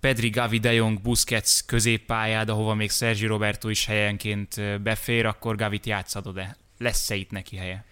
[0.00, 5.86] Pedri, Gavi, De Jong, Busquets középpályád, ahova még Sergi Roberto is helyenként befér, akkor Gavit
[5.86, 6.56] játszadod-e?
[6.78, 7.84] Lesz-e itt neki helye?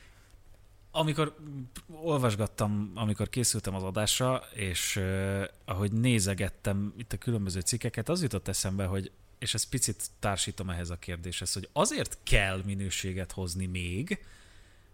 [0.90, 1.36] amikor
[2.02, 8.48] olvasgattam, amikor készültem az adásra, és uh, ahogy nézegettem itt a különböző cikkeket, az jutott
[8.48, 14.24] eszembe, hogy és ezt picit társítom ehhez a kérdéshez, hogy azért kell minőséget hozni még,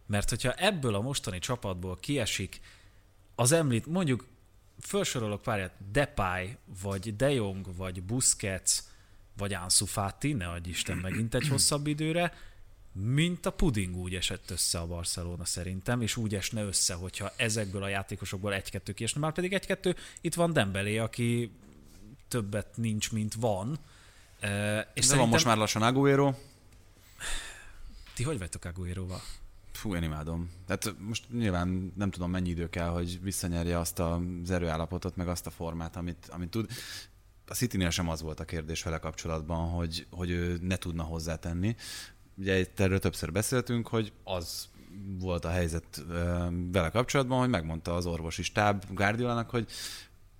[0.06, 2.60] mert hogyha ebből a mostani csapatból kiesik
[3.34, 4.26] az említ, mondjuk
[4.78, 8.78] felsorolok párját, Depay, vagy De Jong, vagy Busquets,
[9.36, 12.32] vagy Ansu Fati, ne adj Isten megint egy hosszabb időre,
[12.92, 17.82] mint a puding úgy esett össze a Barcelona szerintem, és úgy esne össze, hogyha ezekből
[17.82, 19.20] a játékosokból egy-kettő kiesne.
[19.20, 21.50] Már pedig egy-kettő, itt van Dembélé, aki
[22.28, 23.78] többet nincs, mint van.
[24.44, 25.18] És De szerintem...
[25.18, 26.34] van most már lassan Aguero.
[28.14, 29.20] Ti hogy vagytok Aguero-val?
[29.72, 30.50] Fú, én imádom.
[30.66, 35.46] Tehát most nyilván nem tudom mennyi idő kell, hogy visszanyerje azt az erőállapotot, meg azt
[35.46, 36.70] a formát, amit, amit tud.
[37.46, 41.76] A City-nél sem az volt a kérdés vele kapcsolatban, hogy, hogy ő ne tudna hozzátenni.
[42.34, 44.68] Ugye itt erről többször beszéltünk, hogy az
[45.18, 46.04] volt a helyzet
[46.72, 49.68] vele kapcsolatban, hogy megmondta az orvosi stáb Guardiolának, hogy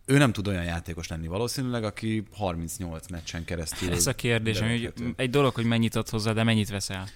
[0.04, 3.92] ő nem tud olyan játékos lenni valószínűleg, aki 38 meccsen keresztül...
[3.92, 7.08] Ez a kérdés, hogy egy dolog, hogy mennyit ad hozzá, de mennyit veszel?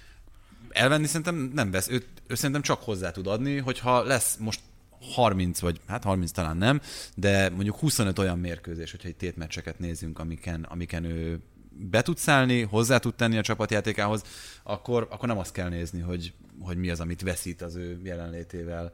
[0.69, 1.89] Elvenni szerintem nem vesz.
[1.89, 4.61] Ő, ő szerintem csak hozzá tud adni, hogyha lesz most
[5.01, 6.81] 30 vagy, hát 30 talán nem,
[7.15, 11.41] de mondjuk 25 olyan mérkőzés, hogyha egy tétmeccseket nézünk, amiken, amiken ő
[11.71, 14.23] be tud szállni, hozzá tud tenni a csapatjátékához,
[14.63, 18.93] akkor, akkor nem azt kell nézni, hogy, hogy mi az, amit veszít az ő jelenlétével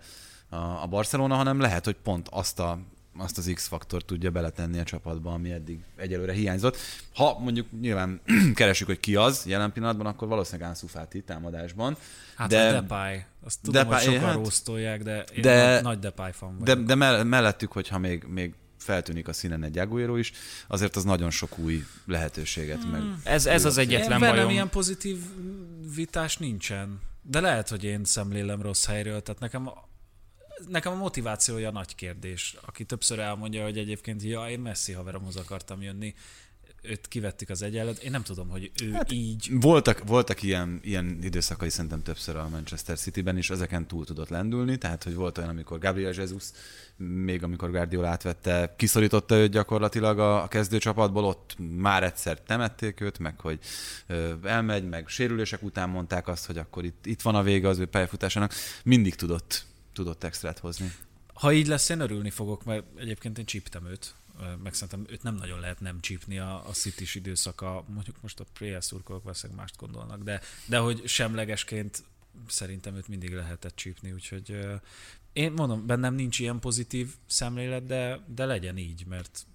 [0.49, 2.79] a, a Barcelona, hanem lehet, hogy pont azt a
[3.17, 6.77] azt az X-faktort tudja beletenni a csapatba, ami eddig egyelőre hiányzott.
[7.15, 8.21] Ha mondjuk nyilván
[8.55, 11.97] keresünk, hogy ki az jelen pillanatban, akkor valószínűleg Ansu Fati támadásban.
[12.35, 15.83] Hát de, a Depay, azt tudom, Depay, hogy sokan hát, róztolják, de én de, nagy,
[15.83, 16.85] nagy Depay fan vagyok.
[16.85, 20.33] De, de mellettük, hogyha még, még feltűnik a színen egy Aguero is,
[20.67, 22.91] azért az nagyon sok új lehetőséget hmm.
[22.91, 23.03] meg.
[23.25, 24.51] Ez, ez az egyetlen én bajom.
[24.51, 25.19] ilyen pozitív
[25.95, 27.01] vitás nincsen.
[27.23, 29.71] De lehet, hogy én szemlélem rossz helyről, tehát nekem
[30.69, 32.57] nekem a motivációja nagy kérdés.
[32.67, 36.15] Aki többször elmondja, hogy egyébként, ja, én messzi haveromhoz akartam jönni,
[36.85, 38.03] őt kivettük az egyenlet.
[38.03, 39.49] Én nem tudom, hogy ő hát így...
[39.61, 44.79] Voltak, voltak ilyen, ilyen időszakai szerintem többször a Manchester City-ben, és ezeken túl tudott lendülni,
[44.79, 46.45] tehát hogy volt olyan, amikor Gabriel Jesus,
[46.97, 53.19] még amikor Guardiola átvette, kiszorította őt gyakorlatilag a, a kezdőcsapatból, ott már egyszer temették őt,
[53.19, 53.59] meg hogy
[54.07, 57.79] ö, elmegy, meg sérülések után mondták azt, hogy akkor itt, itt van a vége az
[57.79, 58.53] ő pályafutásának,
[58.85, 59.65] mindig tudott,
[59.95, 60.93] tudott extrát hozni.
[61.35, 64.15] Ha így lesz, én örülni fogok, mert egyébként én csíptem őt
[64.63, 68.45] meg szerintem őt nem nagyon lehet nem csípni a, a city időszaka, mondjuk most a
[68.53, 72.05] Priel szurkolók valószínűleg mást gondolnak, de, de hogy semlegesként
[72.49, 74.59] szerintem őt mindig lehetett csípni, úgyhogy
[75.33, 79.47] én mondom, bennem nincs ilyen pozitív szemlélet, de, de legyen így, mert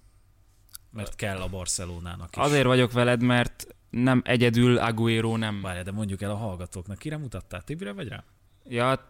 [0.92, 2.42] mert kell a Barcelonának is.
[2.42, 5.60] Azért vagyok veled, mert nem egyedül Aguero nem.
[5.60, 7.62] Várj, de mondjuk el a hallgatóknak, kire mutattál?
[7.62, 8.24] Tibire vagy rá?
[8.68, 9.08] Ja,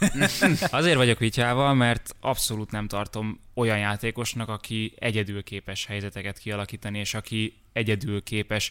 [0.70, 7.14] azért vagyok vityával, mert abszolút nem tartom olyan játékosnak, aki egyedül képes helyzeteket kialakítani, és
[7.14, 8.70] aki egyedül képes,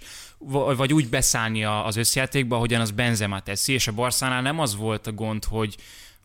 [0.76, 5.07] vagy úgy beszállni az összjátékba, ahogyan az Benzema teszi, és a Barszánál nem az volt
[5.07, 5.76] a gond, hogy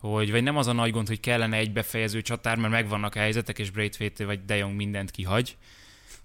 [0.01, 3.19] hogy, vagy nem az a nagy gond, hogy kellene egy befejező csatár, mert megvannak a
[3.19, 5.57] helyzetek, és Braithwaite vagy De Jong mindent kihagy,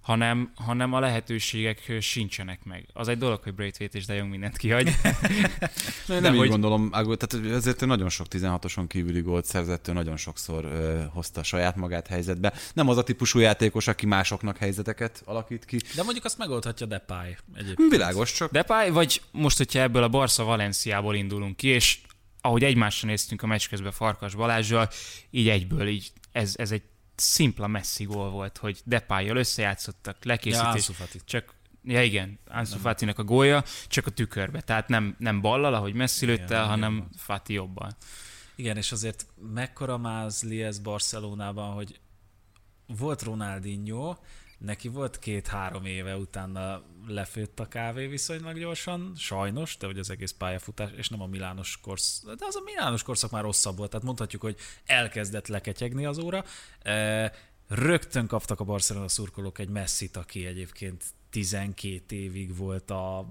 [0.07, 2.87] hanem, hanem a lehetőségek sincsenek meg.
[2.93, 4.85] Az egy dolog, hogy Braithwaite és De Jong mindent kihagy.
[6.07, 6.49] nem, nem így hogy...
[6.49, 11.77] gondolom, tehát ezért nagyon sok 16-oson kívüli gólt szerzett, ő nagyon sokszor ö, hozta saját
[11.77, 12.53] magát helyzetbe.
[12.73, 15.77] Nem az a típusú játékos, aki másoknak helyzeteket alakít ki.
[15.95, 17.91] De mondjuk azt megoldhatja Depay egyébként.
[17.91, 18.51] Világos csak.
[18.51, 21.99] Depay, vagy most, hogyha ebből a Barca Valenciából indulunk ki, és
[22.41, 24.89] ahogy egymásra néztünk a meccs közben Farkas Balázsjal,
[25.31, 26.83] így egyből így ez, ez egy
[27.17, 31.55] szimpla messzi gól volt, hogy Depájjal összejátszottak, lekészítés, Ja, csak
[31.89, 34.61] Ja igen, Ansu Fatinak a gólya, csak a tükörbe.
[34.61, 37.09] Tehát nem, nem ballal, ahogy Messi lőtte, Igen, hanem igen.
[37.17, 37.97] Fati jobbal.
[38.55, 42.01] Igen, és azért mekkora mázli ez Barcelonában, hogy
[42.87, 44.17] volt Ronaldinho,
[44.67, 50.35] neki volt két-három éve utána lefőtt a kávé viszonylag gyorsan, sajnos, de hogy az egész
[50.39, 54.07] pályafutás, és nem a Milános korszak, de az a Milános korszak már rosszabb volt, tehát
[54.07, 54.57] mondhatjuk, hogy
[54.87, 56.45] elkezdett leketyegni az óra.
[56.83, 57.33] E,
[57.69, 63.29] Rögtön kaptak a Barcelona szurkolók egy messzit, aki egyébként 12 évig volt a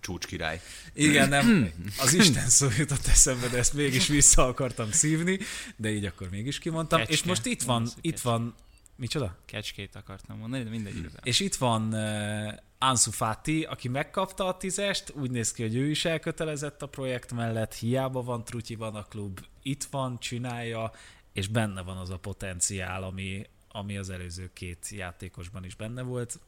[0.00, 0.60] Csúcskirály.
[0.94, 5.38] igen, nem, az Isten szó jutott eszembe, de ezt mégis vissza akartam szívni,
[5.76, 6.98] de így akkor mégis kimondtam.
[6.98, 7.14] Kecske.
[7.14, 8.54] És most itt van, itt van,
[8.96, 9.36] micsoda?
[9.44, 10.96] Kecskét akartam mondani, de mindegy.
[10.96, 11.26] igazából.
[11.26, 15.90] És itt van uh, Ansu Fati, aki megkapta a tízest, úgy néz ki, hogy ő
[15.90, 20.92] is elkötelezett a projekt mellett, hiába van trutyiban a klub, itt van, csinálja,
[21.32, 26.40] és benne van az a potenciál, ami, ami az előző két játékosban is benne volt.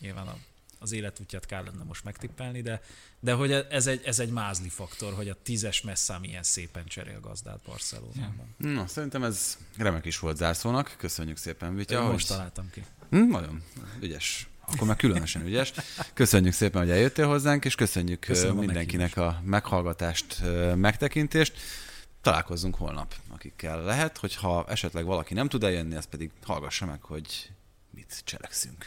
[0.00, 0.36] Nyilván a,
[0.82, 2.80] az életútját kell lenne most megtippelni, de,
[3.20, 7.20] de hogy ez egy, ez egy mázli faktor, hogy a tízes messzám ilyen szépen cserél
[7.20, 8.54] gazdát Barcelonában.
[8.58, 8.68] Ja.
[8.68, 10.94] Na, szerintem ez remek is volt zárszónak.
[10.98, 12.02] Köszönjük szépen, Vitya.
[12.02, 12.84] Hogy- most találtam ki.
[13.10, 13.62] Hm, nagyon
[14.00, 14.46] ügyes.
[14.66, 15.72] Akkor már különösen ügyes.
[16.14, 20.42] Köszönjük szépen, hogy eljöttél hozzánk, és köszönjük Köszönöm mindenkinek a meghallgatást,
[20.74, 21.56] megtekintést.
[22.20, 27.50] Találkozzunk holnap, akikkel lehet, hogyha esetleg valaki nem tud eljönni, az pedig hallgassa meg, hogy
[27.90, 28.86] mit cselekszünk.